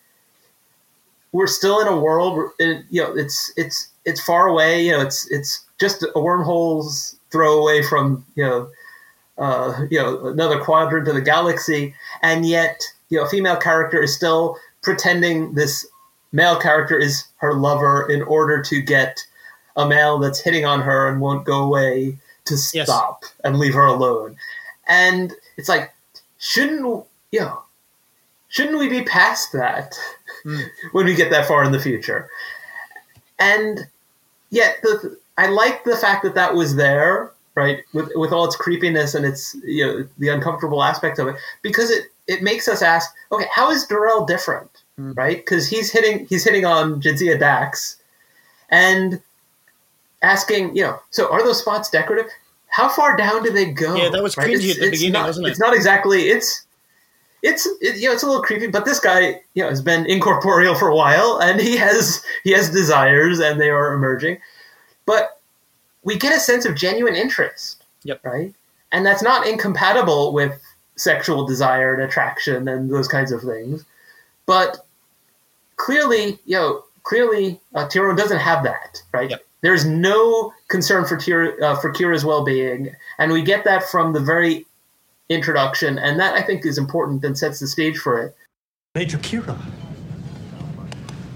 we're 1.31 1.47
still 1.47 1.81
in 1.81 1.89
a 1.89 1.99
world, 1.99 2.37
where 2.37 2.85
you 2.91 3.03
know, 3.03 3.15
it's 3.15 3.53
it's 3.57 3.91
it's 4.05 4.23
far 4.23 4.47
away. 4.47 4.85
You 4.85 4.93
know, 4.93 5.01
it's 5.01 5.31
it's 5.31 5.65
just 5.79 6.03
a 6.03 6.21
wormhole's 6.21 7.17
throw 7.31 7.61
away 7.61 7.83
from 7.83 8.25
you 8.35 8.45
know, 8.45 8.69
uh, 9.39 9.85
you 9.91 9.99
know, 9.99 10.27
another 10.27 10.61
quadrant 10.61 11.09
of 11.09 11.15
the 11.15 11.21
galaxy, 11.21 11.95
and 12.23 12.47
yet 12.47 12.81
you 13.09 13.19
know, 13.19 13.25
a 13.25 13.29
female 13.29 13.57
character 13.57 14.03
is 14.03 14.15
still 14.15 14.59
pretending 14.83 15.55
this 15.55 15.87
male 16.33 16.59
character 16.59 16.99
is 16.99 17.25
her 17.37 17.55
lover 17.55 18.11
in 18.11 18.23
order 18.23 18.61
to 18.63 18.83
get 18.83 19.25
a 19.77 19.87
male 19.87 20.19
that's 20.19 20.41
hitting 20.41 20.65
on 20.65 20.81
her 20.81 21.09
and 21.09 21.21
won't 21.21 21.45
go 21.45 21.63
away 21.63 22.19
to 22.45 22.57
stop 22.57 23.25
and 23.43 23.59
leave 23.59 23.75
her 23.75 23.87
alone. 23.87 24.37
And 24.87 25.33
it's 25.57 25.69
like, 25.69 25.93
shouldn't 26.39 27.05
you 27.33 27.41
know, 27.41 27.63
shouldn't 28.49 28.79
we 28.79 28.89
be 28.89 29.03
past 29.03 29.53
that 29.53 29.97
when 30.93 31.07
we 31.07 31.15
get 31.15 31.31
that 31.31 31.47
far 31.47 31.65
in 31.65 31.73
the 31.73 31.81
future? 31.81 32.29
And 33.39 33.87
yet, 34.55 34.79
the, 34.83 35.19
I 35.37 35.49
like 35.49 35.85
the 35.85 35.97
fact 35.97 36.23
that 36.23 36.35
that 36.35 36.55
was 36.55 36.77
there, 36.77 37.33
right, 37.55 37.85
with 37.93 38.11
with 38.15 38.33
all 38.33 38.45
its 38.45 38.57
creepiness 38.57 39.15
and 39.15 39.27
its 39.27 39.55
you 39.65 39.85
know 39.85 40.09
the 40.19 40.29
uncomfortable 40.29 40.83
aspect 40.83 41.19
of 41.19 41.29
it, 41.29 41.37
because 41.63 41.91
it 41.91 42.05
it 42.27 42.43
makes 42.43 42.69
us 42.69 42.81
ask, 42.81 43.11
okay, 43.33 43.47
how 43.53 43.71
is 43.71 43.87
Deral 43.87 44.27
different, 44.27 44.71
hmm. 44.97 45.13
right? 45.13 45.39
Because 45.39 45.69
he's 45.69 45.91
hitting 45.91 46.27
he's 46.27 46.45
hitting 46.45 46.65
on 46.65 47.03
Jadzia 47.03 47.39
Dax, 47.39 47.97
and 48.71 49.21
asking, 50.23 50.75
you 50.77 50.83
know, 50.85 51.01
so 51.11 51.31
are 51.31 51.43
those 51.43 51.59
spots 51.61 51.91
decorative? 51.91 52.31
How 52.69 52.89
far 52.89 53.17
down 53.17 53.43
do 53.43 53.51
they 53.51 53.67
go? 53.67 53.95
Yeah, 53.95 54.09
that 54.09 54.23
was 54.23 54.37
right? 54.37 54.51
It's- 54.51 54.77
at 54.77 54.81
the 54.81 54.91
beginning, 54.91 55.13
not- 55.13 55.27
wasn't 55.27 55.47
it? 55.47 55.51
It's 55.51 55.61
not 55.61 55.75
exactly. 55.75 56.29
It's 56.29 56.64
it's 57.45 57.67
it, 57.81 57.97
you 57.97 58.09
know 58.09 58.15
it's 58.15 58.23
a 58.23 58.27
little 58.27 58.43
creepy, 58.43 58.67
but 58.67 58.87
this 58.87 58.99
guy 58.99 59.41
you 59.53 59.63
know 59.63 59.69
has 59.69 59.83
been 59.83 60.07
incorporeal 60.07 60.75
for 60.75 60.89
a 60.89 60.97
while, 60.97 61.39
and 61.43 61.61
he 61.61 61.77
has 61.77 62.25
he 62.43 62.51
has 62.53 62.71
desires, 62.71 63.39
and 63.39 63.61
they 63.61 63.71
are 63.71 63.93
emerging. 63.93 64.39
But 65.07 65.41
we 66.03 66.17
get 66.17 66.35
a 66.35 66.41
sense 66.41 66.65
of 66.65 66.75
genuine 66.75 67.15
interest, 67.15 67.85
yep. 68.03 68.25
right? 68.25 68.53
And 68.93 69.05
that's 69.05 69.23
not 69.23 69.47
incompatible 69.47 70.33
with 70.33 70.61
sexual 70.97 71.45
desire 71.47 71.95
and 71.95 72.03
attraction 72.03 72.69
and 72.69 72.91
those 72.91 73.09
kinds 73.09 73.33
of 73.33 73.43
things. 73.43 73.85
But 74.47 74.87
clearly, 75.77 76.39
you 76.47 76.57
know, 76.57 76.85
clearly 77.03 77.61
uh, 77.75 77.89
Tiron 77.89 78.17
doesn't 78.17 78.39
have 78.39 78.65
that, 78.65 79.03
right? 79.13 79.31
Yep. 79.31 79.45
There's 79.61 79.85
no 79.85 80.53
concern 80.69 81.05
for 81.07 81.17
Tyr- 81.17 81.63
uh, 81.63 81.77
for 81.77 81.93
Kira's 81.93 82.25
well-being, 82.25 82.95
and 83.19 83.33
we 83.33 83.43
get 83.43 83.65
that 83.65 83.83
from 83.85 84.13
the 84.13 84.21
very 84.21 84.67
introduction, 85.29 85.99
and 85.99 86.19
that 86.21 86.35
I 86.35 86.43
think 86.43 86.67
is 86.67 86.79
important 86.79 87.25
and 87.25 87.37
sets 87.37 87.61
the 87.61 87.67
stage 87.67 87.99
for 87.99 88.23
it. 88.23 88.37
Major 88.95 89.19
Kira, 89.19 89.59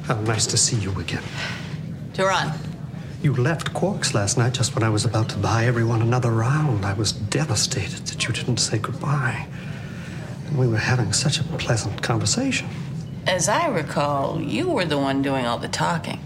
how 0.04 0.20
nice 0.20 0.46
to 0.46 0.56
see 0.56 0.76
you 0.76 0.98
again. 0.98 1.22
Tiron. 2.12 2.56
You 3.20 3.34
left 3.34 3.72
Quarks 3.74 4.14
last 4.14 4.38
night 4.38 4.52
just 4.52 4.74
when 4.76 4.84
I 4.84 4.88
was 4.88 5.04
about 5.04 5.28
to 5.30 5.36
buy 5.38 5.66
everyone 5.66 6.02
another 6.02 6.30
round. 6.30 6.84
I 6.84 6.92
was 6.92 7.10
devastated 7.10 8.06
that 8.06 8.26
you 8.26 8.32
didn't 8.32 8.58
say 8.58 8.78
goodbye. 8.78 9.48
And 10.46 10.56
we 10.56 10.68
were 10.68 10.76
having 10.76 11.12
such 11.12 11.40
a 11.40 11.44
pleasant 11.44 12.00
conversation. 12.00 12.68
As 13.26 13.48
I 13.48 13.66
recall, 13.66 14.40
you 14.40 14.70
were 14.70 14.84
the 14.84 14.98
one 14.98 15.20
doing 15.20 15.46
all 15.46 15.58
the 15.58 15.68
talking. 15.68 16.20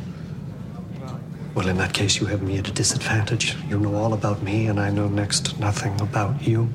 Well, 1.55 1.67
in 1.67 1.79
that 1.79 1.95
case, 1.95 2.21
you 2.21 2.27
have 2.27 2.43
me 2.43 2.59
at 2.59 2.69
a 2.69 2.73
disadvantage. 2.73 3.57
You 3.69 3.79
know 3.79 3.95
all 3.95 4.13
about 4.13 4.43
me, 4.43 4.67
and 4.67 4.79
I 4.79 4.91
know 4.91 5.09
next 5.09 5.47
to 5.47 5.61
nothing 5.61 5.99
about 6.01 6.47
you. 6.47 6.69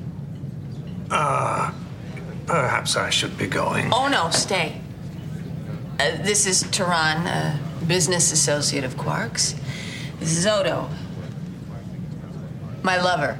Uh, 1.10 1.72
perhaps 2.46 2.96
I 2.96 3.10
should 3.10 3.36
be 3.38 3.46
going. 3.46 3.92
Oh, 3.92 4.08
no, 4.08 4.30
stay. 4.30 4.80
Uh, 5.98 6.16
this 6.22 6.46
is 6.46 6.64
Tiron, 6.64 7.26
a 7.26 7.58
business 7.86 8.32
associate 8.32 8.84
of 8.84 8.96
Quark's. 8.96 9.54
This 10.20 10.36
is 10.36 10.46
Odo, 10.46 10.88
my 12.82 13.00
lover. 13.00 13.38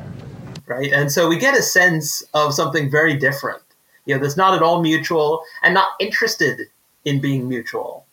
Right, 0.67 0.93
and 0.93 1.11
so 1.11 1.29
we 1.29 1.39
get 1.39 1.57
a 1.57 1.63
sense 1.63 2.23
of 2.35 2.53
something 2.53 2.91
very 2.91 3.17
different. 3.17 3.63
You 4.05 4.15
know, 4.15 4.23
that's 4.23 4.37
not 4.37 4.55
at 4.55 4.63
all 4.63 4.83
mutual 4.83 5.43
and 5.63 5.73
not 5.75 5.89
interested 5.99 6.61
in 7.05 7.21
being 7.21 7.49
mutual. 7.49 8.07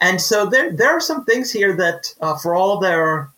And 0.00 0.20
so 0.20 0.46
there, 0.46 0.72
there 0.72 0.90
are 0.90 1.00
some 1.00 1.24
things 1.24 1.50
here 1.50 1.74
that, 1.76 2.14
uh, 2.20 2.36
for 2.36 2.54
all 2.54 2.78
their, 2.78 3.30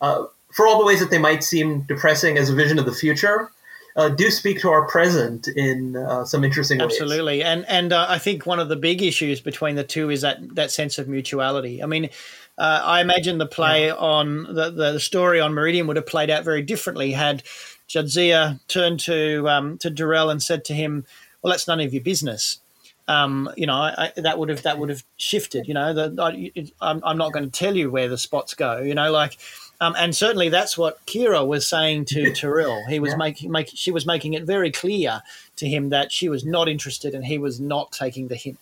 uh, 0.00 0.24
for 0.52 0.66
all 0.66 0.78
the 0.78 0.84
ways 0.84 1.00
that 1.00 1.10
they 1.10 1.18
might 1.18 1.44
seem 1.44 1.82
depressing 1.82 2.36
as 2.36 2.50
a 2.50 2.54
vision 2.54 2.78
of 2.78 2.84
the 2.84 2.92
future, 2.92 3.50
uh, 3.96 4.08
do 4.08 4.30
speak 4.30 4.60
to 4.60 4.70
our 4.70 4.86
present 4.86 5.46
in 5.48 5.96
uh, 5.96 6.24
some 6.24 6.42
interesting 6.42 6.78
ways. 6.78 6.86
Absolutely, 6.86 7.42
and 7.42 7.64
and 7.68 7.92
uh, 7.92 8.06
I 8.08 8.18
think 8.18 8.44
one 8.44 8.58
of 8.58 8.68
the 8.68 8.76
big 8.76 9.02
issues 9.02 9.40
between 9.40 9.76
the 9.76 9.84
two 9.84 10.10
is 10.10 10.22
that 10.22 10.38
that 10.56 10.70
sense 10.70 10.98
of 10.98 11.08
mutuality. 11.08 11.82
I 11.82 11.86
mean, 11.86 12.10
uh, 12.58 12.80
I 12.84 13.00
imagine 13.00 13.38
the 13.38 13.46
play 13.46 13.86
yeah. 13.86 13.94
on 13.94 14.54
the, 14.54 14.70
the 14.70 15.00
story 15.00 15.40
on 15.40 15.54
Meridian 15.54 15.86
would 15.86 15.96
have 15.96 16.06
played 16.06 16.30
out 16.30 16.44
very 16.44 16.62
differently 16.62 17.12
had 17.12 17.44
Jadzia 17.88 18.58
turned 18.66 18.98
to 19.00 19.48
um, 19.48 19.78
to 19.78 19.90
Deral 19.90 20.30
and 20.30 20.42
said 20.42 20.64
to 20.66 20.74
him, 20.74 21.04
"Well, 21.42 21.52
that's 21.52 21.68
none 21.68 21.80
of 21.80 21.94
your 21.94 22.02
business." 22.02 22.60
Um, 23.06 23.50
you 23.56 23.66
know, 23.66 23.74
I, 23.74 24.10
I, 24.16 24.20
that 24.20 24.38
would 24.38 24.48
have 24.48 24.62
that 24.62 24.78
would 24.78 24.88
have 24.88 25.04
shifted. 25.18 25.68
You 25.68 25.74
know, 25.74 25.94
that 25.94 26.72
I'm, 26.80 27.00
I'm 27.04 27.18
not 27.18 27.32
going 27.32 27.44
to 27.44 27.50
tell 27.50 27.76
you 27.76 27.92
where 27.92 28.08
the 28.08 28.18
spots 28.18 28.54
go. 28.54 28.80
You 28.80 28.94
know, 28.94 29.12
like. 29.12 29.38
Um, 29.80 29.94
and 29.98 30.14
certainly 30.14 30.48
that's 30.48 30.78
what 30.78 31.04
Kira 31.06 31.46
was 31.46 31.66
saying 31.66 32.06
to 32.06 32.32
Tyrell. 32.32 32.84
He 32.88 33.00
was 33.00 33.12
yeah. 33.12 33.16
making 33.16 33.50
make, 33.50 33.70
she 33.74 33.90
was 33.90 34.06
making 34.06 34.34
it 34.34 34.44
very 34.44 34.70
clear 34.70 35.22
to 35.56 35.68
him 35.68 35.90
that 35.90 36.12
she 36.12 36.28
was 36.28 36.44
not 36.44 36.68
interested 36.68 37.14
and 37.14 37.24
he 37.24 37.38
was 37.38 37.60
not 37.60 37.92
taking 37.92 38.28
the 38.28 38.36
hint. 38.36 38.58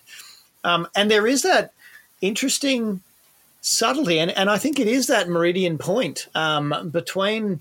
Um, 0.64 0.88
and 0.94 1.10
there 1.10 1.26
is 1.26 1.42
that 1.42 1.72
interesting 2.20 3.02
subtlety, 3.60 4.18
and, 4.18 4.30
and 4.30 4.50
I 4.50 4.58
think 4.58 4.78
it 4.78 4.88
is 4.88 5.06
that 5.06 5.28
meridian 5.28 5.78
point 5.78 6.28
um, 6.34 6.90
between 6.90 7.60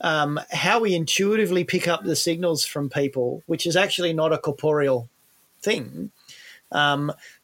um, 0.00 0.40
how 0.50 0.80
we 0.80 0.94
intuitively 0.94 1.64
pick 1.64 1.88
up 1.88 2.04
the 2.04 2.16
signals 2.16 2.64
from 2.64 2.88
people, 2.88 3.42
which 3.46 3.66
is 3.66 3.76
actually 3.76 4.12
not 4.12 4.32
a 4.32 4.38
corporeal 4.38 5.08
thing. 5.60 6.10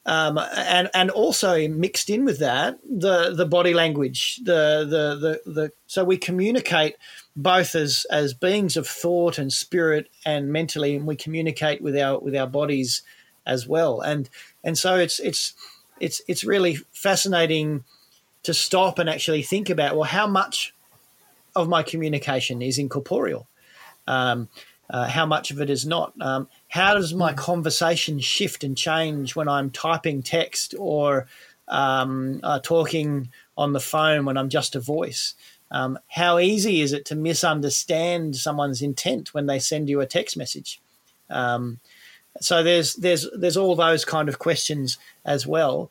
Um, 0.06 0.38
and 0.38 0.90
and 0.92 1.10
also 1.10 1.66
mixed 1.66 2.10
in 2.10 2.26
with 2.26 2.38
that 2.40 2.78
the 2.84 3.32
the 3.34 3.46
body 3.46 3.72
language 3.72 4.36
the, 4.44 4.84
the 4.84 5.40
the 5.46 5.50
the 5.50 5.70
so 5.86 6.04
we 6.04 6.18
communicate 6.18 6.96
both 7.34 7.74
as 7.74 8.04
as 8.10 8.34
beings 8.34 8.76
of 8.76 8.86
thought 8.86 9.38
and 9.38 9.50
spirit 9.50 10.10
and 10.26 10.52
mentally 10.52 10.94
and 10.94 11.06
we 11.06 11.16
communicate 11.16 11.80
with 11.80 11.96
our 11.96 12.18
with 12.18 12.36
our 12.36 12.46
bodies 12.46 13.02
as 13.46 13.66
well. 13.66 14.00
And 14.00 14.28
and 14.62 14.76
so 14.76 14.96
it's 14.96 15.18
it's 15.20 15.54
it's 16.00 16.20
it's 16.28 16.44
really 16.44 16.76
fascinating 16.92 17.84
to 18.42 18.52
stop 18.52 18.98
and 18.98 19.08
actually 19.08 19.42
think 19.42 19.70
about 19.70 19.96
well 19.96 20.04
how 20.04 20.26
much 20.26 20.74
of 21.56 21.68
my 21.68 21.82
communication 21.82 22.62
is 22.62 22.78
incorporeal? 22.78 23.48
Um, 24.06 24.48
uh, 24.90 25.08
how 25.08 25.24
much 25.24 25.50
of 25.50 25.60
it 25.60 25.70
is 25.70 25.86
not? 25.86 26.12
Um, 26.20 26.48
how 26.74 26.94
does 26.94 27.14
my 27.14 27.32
conversation 27.32 28.18
shift 28.18 28.64
and 28.64 28.76
change 28.76 29.36
when 29.36 29.48
i'm 29.48 29.70
typing 29.70 30.22
text 30.22 30.74
or 30.78 31.26
um, 31.68 32.40
uh, 32.42 32.58
talking 32.60 33.30
on 33.56 33.72
the 33.72 33.80
phone 33.80 34.24
when 34.24 34.36
i'm 34.36 34.48
just 34.48 34.74
a 34.74 34.80
voice 34.80 35.34
um, 35.70 35.98
how 36.08 36.38
easy 36.38 36.80
is 36.80 36.92
it 36.92 37.04
to 37.04 37.14
misunderstand 37.14 38.36
someone's 38.36 38.82
intent 38.82 39.32
when 39.32 39.46
they 39.46 39.58
send 39.58 39.88
you 39.88 40.00
a 40.00 40.06
text 40.06 40.36
message 40.36 40.80
um, 41.30 41.78
so 42.40 42.62
there's 42.62 42.94
there's 42.94 43.28
there's 43.36 43.56
all 43.56 43.76
those 43.76 44.04
kind 44.04 44.28
of 44.28 44.38
questions 44.38 44.98
as 45.24 45.46
well. 45.46 45.90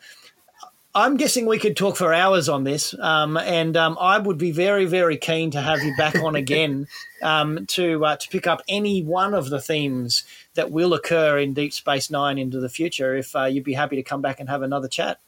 I'm 0.96 1.18
guessing 1.18 1.48
we 1.48 1.58
could 1.58 1.76
talk 1.76 1.98
for 1.98 2.14
hours 2.14 2.48
on 2.48 2.66
this, 2.66 2.94
um, 3.00 3.36
and 3.38 3.76
um, 3.76 3.98
I 4.00 4.20
would 4.20 4.38
be 4.38 4.52
very, 4.52 4.86
very 4.86 5.18
keen 5.18 5.50
to 5.52 5.62
have 5.62 5.82
you 5.82 5.96
back 5.98 6.16
on 6.16 6.36
again 6.36 6.88
um, 7.24 7.66
to 7.68 8.06
uh, 8.06 8.16
to 8.18 8.30
pick 8.30 8.46
up 8.46 8.62
any 8.68 9.02
one 9.02 9.34
of 9.34 9.50
the 9.50 9.62
themes 9.62 10.24
that 10.56 10.72
will 10.72 10.94
occur 10.94 11.40
in 11.40 11.54
Deep 11.54 11.74
Space 11.74 12.10
Nine 12.10 12.38
into 12.38 12.60
the 12.60 12.70
future. 12.70 13.16
If 13.16 13.36
uh, 13.36 13.46
you'd 13.46 13.64
be 13.64 13.74
happy 13.74 13.96
to 13.96 14.04
come 14.04 14.22
back 14.22 14.40
and 14.40 14.50
have 14.50 14.62
another 14.62 14.88
chat. 14.88 15.20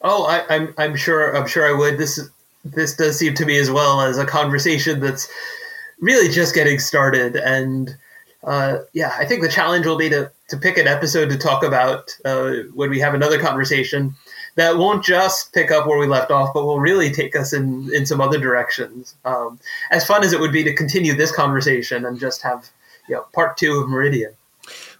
Oh, 0.00 0.24
I, 0.24 0.54
I'm 0.54 0.74
I'm 0.78 0.96
sure 0.96 1.36
I'm 1.36 1.46
sure 1.46 1.68
I 1.68 1.78
would. 1.78 1.98
This 1.98 2.20
this 2.64 2.96
does 2.96 3.18
seem 3.18 3.34
to 3.34 3.46
me 3.46 3.58
as 3.58 3.70
well 3.70 4.00
as 4.00 4.18
a 4.18 4.26
conversation 4.26 5.00
that's 5.00 5.28
really 6.00 6.28
just 6.28 6.54
getting 6.54 6.78
started, 6.78 7.36
and 7.36 7.96
uh, 8.44 8.78
yeah, 8.92 9.14
I 9.16 9.24
think 9.24 9.42
the 9.42 9.48
challenge 9.48 9.86
will 9.86 9.98
be 9.98 10.10
to 10.10 10.30
to 10.48 10.56
pick 10.56 10.76
an 10.76 10.88
episode 10.88 11.30
to 11.30 11.38
talk 11.38 11.62
about 11.62 12.16
uh, 12.24 12.52
when 12.74 12.90
we 12.90 13.00
have 13.00 13.14
another 13.14 13.40
conversation 13.40 14.14
that 14.56 14.76
won't 14.76 15.04
just 15.04 15.52
pick 15.54 15.70
up 15.70 15.86
where 15.86 15.98
we 15.98 16.06
left 16.06 16.30
off, 16.30 16.52
but 16.52 16.66
will 16.66 16.80
really 16.80 17.10
take 17.10 17.36
us 17.36 17.52
in 17.52 17.88
in 17.94 18.04
some 18.04 18.20
other 18.20 18.38
directions. 18.38 19.14
Um, 19.24 19.60
as 19.90 20.06
fun 20.06 20.24
as 20.24 20.32
it 20.32 20.40
would 20.40 20.52
be 20.52 20.64
to 20.64 20.74
continue 20.74 21.14
this 21.14 21.34
conversation 21.34 22.04
and 22.04 22.18
just 22.18 22.42
have 22.42 22.68
you 23.08 23.14
know, 23.14 23.22
part 23.32 23.56
two 23.56 23.78
of 23.78 23.88
Meridian. 23.88 24.32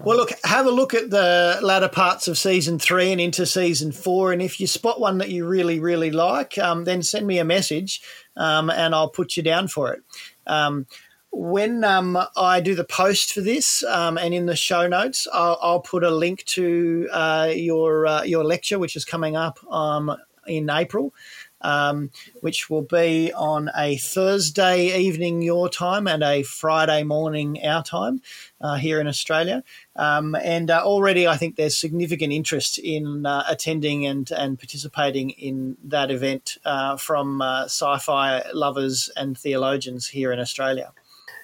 Well, 0.01 0.17
look, 0.17 0.31
have 0.45 0.67
a 0.67 0.71
look 0.71 0.95
at 0.95 1.11
the 1.11 1.59
latter 1.63 1.89
parts 1.89 2.29
of 2.29 2.39
season 2.39 2.79
three 2.79 3.13
and 3.13 3.21
into 3.21 3.47
season 3.47 3.93
four. 3.93 4.33
And 4.33 4.43
if 4.43 4.61
you 4.61 4.67
spot 4.67 5.01
one 5.01 5.19
that 5.19 5.31
you 5.31 5.47
really, 5.47 5.81
really 5.81 6.11
like, 6.11 6.59
um, 6.59 6.85
then 6.85 7.03
send 7.03 7.27
me 7.27 7.39
a 7.39 7.45
message 7.45 8.03
um, 8.37 8.71
and 8.71 8.95
I'll 8.95 9.11
put 9.11 9.37
you 9.37 9.43
down 9.43 9.69
for 9.69 9.93
it. 9.93 10.03
Um, 10.47 10.87
when 11.33 11.83
um, 11.83 12.19
I 12.37 12.61
do 12.61 12.75
the 12.75 12.85
post 12.85 13.33
for 13.33 13.41
this 13.41 13.83
um, 13.85 14.19
and 14.19 14.35
in 14.35 14.47
the 14.47 14.57
show 14.57 14.87
notes, 14.87 15.27
I'll, 15.33 15.59
I'll 15.63 15.81
put 15.81 16.05
a 16.05 16.11
link 16.11 16.45
to 16.45 17.09
uh, 17.11 17.51
your 17.55 18.07
uh, 18.07 18.23
your 18.23 18.45
lecture, 18.45 18.79
which 18.79 18.97
is 18.97 19.07
coming 19.07 19.35
up 19.35 19.59
um, 19.73 20.15
in 20.47 20.69
April, 20.69 21.15
um, 21.63 22.11
which 22.43 22.69
will 22.69 22.83
be 22.83 23.33
on 23.33 23.71
a 23.75 23.97
Thursday 23.97 24.99
evening 24.99 25.41
your 25.41 25.71
time 25.71 26.07
and 26.07 26.23
a 26.23 26.43
Friday 26.43 27.03
morning 27.03 27.65
our 27.65 27.83
time 27.83 28.21
uh, 28.63 28.77
here 28.77 29.01
in 29.01 29.07
Australia. 29.07 29.63
Um, 29.97 30.35
and 30.37 30.71
uh, 30.71 30.83
already, 30.85 31.27
I 31.27 31.37
think 31.37 31.57
there's 31.57 31.77
significant 31.77 32.33
interest 32.33 32.79
in 32.79 33.27
uh, 33.27 33.45
attending 33.49 34.07
and 34.07 34.31
and 34.31 34.59
participating 34.59 35.31
in 35.31 35.77
that 35.85 36.11
event 36.11 36.59
uh, 36.65 36.97
from 36.97 37.43
sci-fi 37.43 38.43
lovers 38.55 39.11
and 39.17 39.37
theologians 39.37 40.09
here 40.09 40.33
in 40.33 40.39
Australia. 40.39 40.93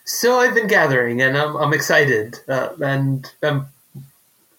So 0.08 0.38
I've 0.38 0.54
been 0.54 0.68
gathering, 0.68 1.20
and 1.20 1.36
I'm, 1.36 1.54
I'm 1.56 1.74
excited, 1.74 2.38
uh, 2.48 2.70
and 2.80 3.30
I'm 3.42 3.66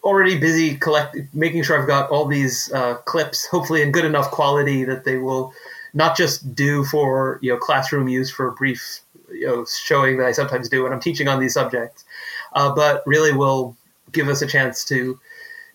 already 0.04 0.38
busy 0.38 0.76
collecting, 0.78 1.28
making 1.34 1.64
sure 1.64 1.82
I've 1.82 1.88
got 1.88 2.12
all 2.12 2.26
these 2.26 2.72
uh, 2.72 2.96
clips, 3.06 3.48
hopefully 3.48 3.82
in 3.82 3.92
good 3.92 4.06
enough 4.06 4.30
quality 4.30 4.84
that 4.84 5.06
they 5.06 5.18
will 5.18 5.52
not 5.96 6.16
just 6.16 6.54
do 6.54 6.86
for 6.86 7.40
you 7.42 7.52
know 7.52 7.58
classroom 7.58 8.08
use 8.08 8.30
for 8.30 8.48
a 8.48 8.52
brief 8.52 9.02
you 9.32 9.48
know 9.48 9.66
showing 9.66 10.18
that 10.18 10.28
I 10.28 10.34
sometimes 10.34 10.70
do 10.70 10.84
when 10.84 10.94
I'm 10.94 11.00
teaching 11.00 11.28
on 11.28 11.40
these 11.40 11.54
subjects, 11.56 12.06
uh, 12.54 12.74
but 12.74 13.04
really 13.06 13.34
will 13.34 13.76
give 14.12 14.28
us 14.28 14.42
a 14.42 14.48
chance 14.48 14.84
to 14.86 15.20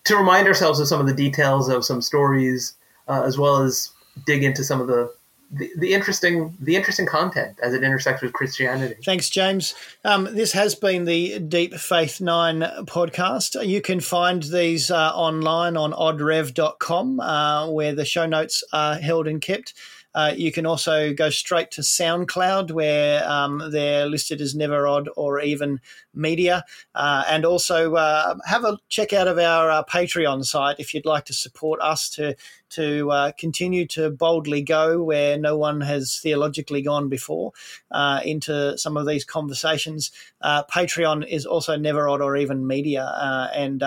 to 0.05 0.17
remind 0.17 0.47
ourselves 0.47 0.81
of 0.81 0.87
some 0.87 1.01
of 1.01 1.07
the 1.07 1.15
details 1.15 1.69
of 1.69 1.85
some 1.85 2.03
stories, 2.03 2.75
uh, 3.09 3.23
as 3.23 3.39
well 3.39 3.63
as 3.63 3.91
dig 4.27 4.45
into 4.45 4.63
some 4.63 4.81
of 4.81 4.87
the 4.87 5.13
the, 5.51 5.71
the 5.77 5.93
interesting 5.93 6.57
the 6.61 6.75
interesting 6.75 7.07
content 7.07 7.59
as 7.63 7.75
it 7.75 7.83
intersects 7.83 8.23
with 8.23 8.33
Christianity. 8.33 8.97
Thanks, 9.05 9.31
James. 9.31 9.75
Um, 10.05 10.25
this 10.33 10.53
has 10.53 10.75
been 10.75 11.05
the 11.05 11.39
Deep 11.39 11.75
Faith 11.75 12.21
Nine 12.21 12.61
podcast. 12.87 13.67
You 13.67 13.81
can 13.81 14.01
find 14.01 14.43
these 14.43 14.91
uh, 14.91 15.13
online 15.15 15.77
on 15.77 15.93
oddrev.com, 15.93 17.21
uh, 17.21 17.71
where 17.71 17.95
the 17.95 18.05
show 18.05 18.27
notes 18.27 18.65
are 18.73 18.97
held 18.97 19.27
and 19.27 19.41
kept. 19.41 19.75
Uh, 20.15 20.33
you 20.37 20.53
can 20.53 20.65
also 20.65 21.13
go 21.13 21.29
straight 21.29 21.71
to 21.73 21.81
SoundCloud, 21.81 22.71
where 22.71 23.29
um, 23.29 23.71
they're 23.73 24.07
listed 24.07 24.41
as 24.41 24.55
Never 24.55 24.87
Odd 24.87 25.09
or 25.17 25.41
even 25.41 25.81
Media, 26.15 26.65
uh, 26.95 27.25
and 27.29 27.45
also 27.45 27.95
uh, 27.95 28.37
have 28.47 28.65
a 28.65 28.79
check 28.89 29.13
out 29.13 29.27
of 29.27 29.39
our 29.39 29.71
uh, 29.71 29.83
Patreon 29.85 30.45
site 30.45 30.77
if 30.79 30.95
you'd 30.95 31.05
like 31.05 31.25
to 31.25 31.33
support 31.33 31.81
us 31.81 32.09
to 32.11 32.37
to 32.71 33.11
uh, 33.11 33.33
continue 33.39 33.87
to 33.87 34.11
boldly 34.11 34.61
go 34.61 35.03
where 35.03 35.39
no 35.39 35.57
one 35.57 35.81
has 35.81 36.19
theologically 36.19 36.83
gone 36.83 37.09
before 37.09 37.53
uh, 37.93 38.21
into 38.25 38.77
some 38.79 38.97
of 38.97 39.07
these 39.07 39.25
conversations. 39.25 40.11
Patreon 40.43 41.27
is 41.29 41.47
also 41.47 41.77
Never 41.77 42.09
Odd 42.09 42.21
or 42.21 42.37
even 42.37 42.67
Media, 42.67 43.51
and 43.55 43.83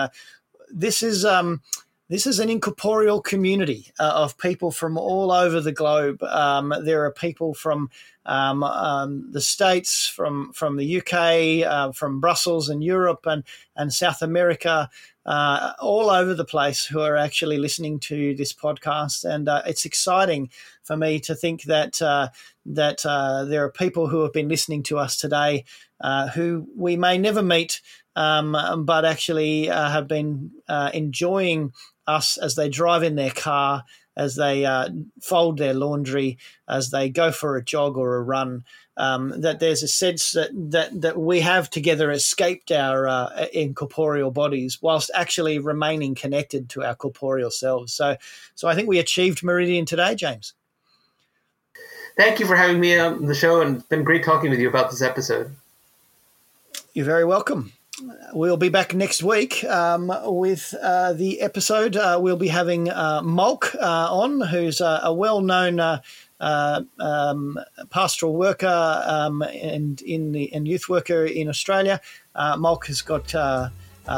this 0.70 1.02
is. 1.02 1.24
Um, 1.24 1.62
this 2.08 2.26
is 2.26 2.38
an 2.38 2.48
incorporeal 2.48 3.20
community 3.20 3.92
uh, 4.00 4.12
of 4.14 4.38
people 4.38 4.70
from 4.70 4.96
all 4.96 5.30
over 5.30 5.60
the 5.60 5.72
globe. 5.72 6.22
Um, 6.22 6.72
there 6.82 7.04
are 7.04 7.12
people 7.12 7.52
from 7.52 7.90
um, 8.24 8.62
um, 8.62 9.30
the 9.30 9.42
States, 9.42 10.06
from, 10.06 10.52
from 10.54 10.76
the 10.76 11.00
UK, 11.00 11.66
uh, 11.66 11.92
from 11.92 12.20
Brussels 12.20 12.70
and 12.70 12.82
Europe 12.82 13.26
and, 13.26 13.44
and 13.76 13.92
South 13.92 14.22
America, 14.22 14.88
uh, 15.26 15.72
all 15.80 16.08
over 16.08 16.32
the 16.32 16.44
place 16.44 16.86
who 16.86 17.00
are 17.00 17.16
actually 17.16 17.58
listening 17.58 18.00
to 18.00 18.34
this 18.34 18.54
podcast. 18.54 19.24
And 19.24 19.46
uh, 19.46 19.62
it's 19.66 19.84
exciting 19.84 20.48
for 20.82 20.96
me 20.96 21.20
to 21.20 21.34
think 21.34 21.64
that, 21.64 22.00
uh, 22.00 22.28
that 22.64 23.04
uh, 23.04 23.44
there 23.44 23.64
are 23.64 23.70
people 23.70 24.06
who 24.06 24.22
have 24.22 24.32
been 24.32 24.48
listening 24.48 24.82
to 24.84 24.98
us 24.98 25.16
today 25.16 25.64
who 26.34 26.66
we 26.74 26.96
may 26.96 27.18
never 27.18 27.42
meet. 27.42 27.82
Um, 28.16 28.84
but 28.84 29.04
actually 29.04 29.66
have 29.66 30.08
been 30.08 30.50
enjoying 30.92 31.72
us 32.08 32.38
as 32.38 32.56
they 32.56 32.68
drive 32.68 33.04
in 33.04 33.14
their 33.14 33.30
car, 33.30 33.84
as 34.16 34.34
they 34.34 34.64
uh, 34.64 34.88
fold 35.22 35.58
their 35.58 35.74
laundry, 35.74 36.38
as 36.68 36.90
they 36.90 37.08
go 37.08 37.30
for 37.30 37.56
a 37.56 37.64
jog 37.64 37.96
or 37.96 38.16
a 38.16 38.22
run. 38.22 38.64
Um, 38.96 39.42
that 39.42 39.60
there's 39.60 39.84
a 39.84 39.88
sense 39.88 40.32
that, 40.32 40.50
that 40.72 41.02
that 41.02 41.16
we 41.16 41.38
have 41.38 41.70
together 41.70 42.10
escaped 42.10 42.72
our 42.72 43.06
uh, 43.06 43.46
incorporeal 43.52 44.32
bodies, 44.32 44.82
whilst 44.82 45.12
actually 45.14 45.60
remaining 45.60 46.16
connected 46.16 46.68
to 46.70 46.82
our 46.82 46.96
corporeal 46.96 47.52
selves. 47.52 47.94
So, 47.94 48.16
so 48.56 48.66
I 48.66 48.74
think 48.74 48.88
we 48.88 48.98
achieved 48.98 49.44
Meridian 49.44 49.86
today, 49.86 50.16
James. 50.16 50.54
Thank 52.16 52.40
you 52.40 52.46
for 52.46 52.56
having 52.56 52.80
me 52.80 52.98
on 52.98 53.26
the 53.26 53.36
show, 53.36 53.60
and 53.60 53.76
it's 53.76 53.86
been 53.86 54.02
great 54.02 54.24
talking 54.24 54.50
with 54.50 54.58
you 54.58 54.68
about 54.68 54.90
this 54.90 55.02
episode. 55.02 55.54
You're 56.92 57.04
very 57.04 57.24
welcome. 57.24 57.72
We'll 58.32 58.56
be 58.56 58.68
back 58.68 58.94
next 58.94 59.22
week 59.22 59.64
um, 59.64 60.12
with 60.24 60.74
uh, 60.80 61.14
the 61.14 61.40
episode. 61.40 61.96
Uh, 61.96 62.18
we'll 62.20 62.36
be 62.36 62.48
having 62.48 62.90
uh, 62.90 63.22
Mulk 63.22 63.74
uh, 63.74 64.08
on, 64.10 64.40
who's 64.40 64.80
a 64.80 65.12
well 65.12 65.40
known 65.40 65.80
uh, 65.80 66.00
uh, 66.38 66.82
um, 67.00 67.58
pastoral 67.90 68.34
worker 68.34 69.02
um, 69.04 69.42
and 69.42 70.00
in 70.02 70.32
the 70.32 70.52
and 70.52 70.68
youth 70.68 70.88
worker 70.88 71.24
in 71.24 71.48
Australia. 71.48 72.00
Mulk 72.36 72.86
has 72.86 73.02
got 73.02 73.34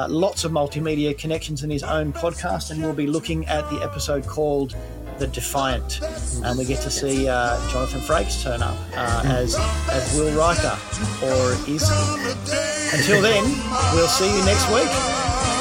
lots 0.08 0.44
of 0.44 0.52
multimedia 0.52 1.16
connections 1.16 1.62
in 1.64 1.70
his 1.70 1.82
own 1.82 2.12
podcast, 2.12 2.70
and 2.70 2.82
we'll 2.82 2.94
be 2.94 3.06
looking 3.06 3.46
at 3.46 3.68
the 3.70 3.82
episode 3.82 4.26
called 4.26 4.74
the 5.18 5.26
Defiant, 5.26 6.00
and 6.44 6.58
we 6.58 6.64
get 6.64 6.80
to 6.82 6.90
see 6.90 7.28
uh, 7.28 7.56
Jonathan 7.70 8.00
Frakes 8.00 8.42
turn 8.42 8.62
up 8.62 8.76
uh, 8.96 9.22
as 9.26 9.54
as 9.90 10.14
Will 10.16 10.34
Riker, 10.36 10.78
or 11.22 11.52
is 11.68 11.86
he? 11.88 12.96
Until 12.96 13.20
then, 13.20 13.44
we'll 13.94 14.08
see 14.08 14.26
you 14.26 14.44
next 14.44 14.66
week. 14.72 15.59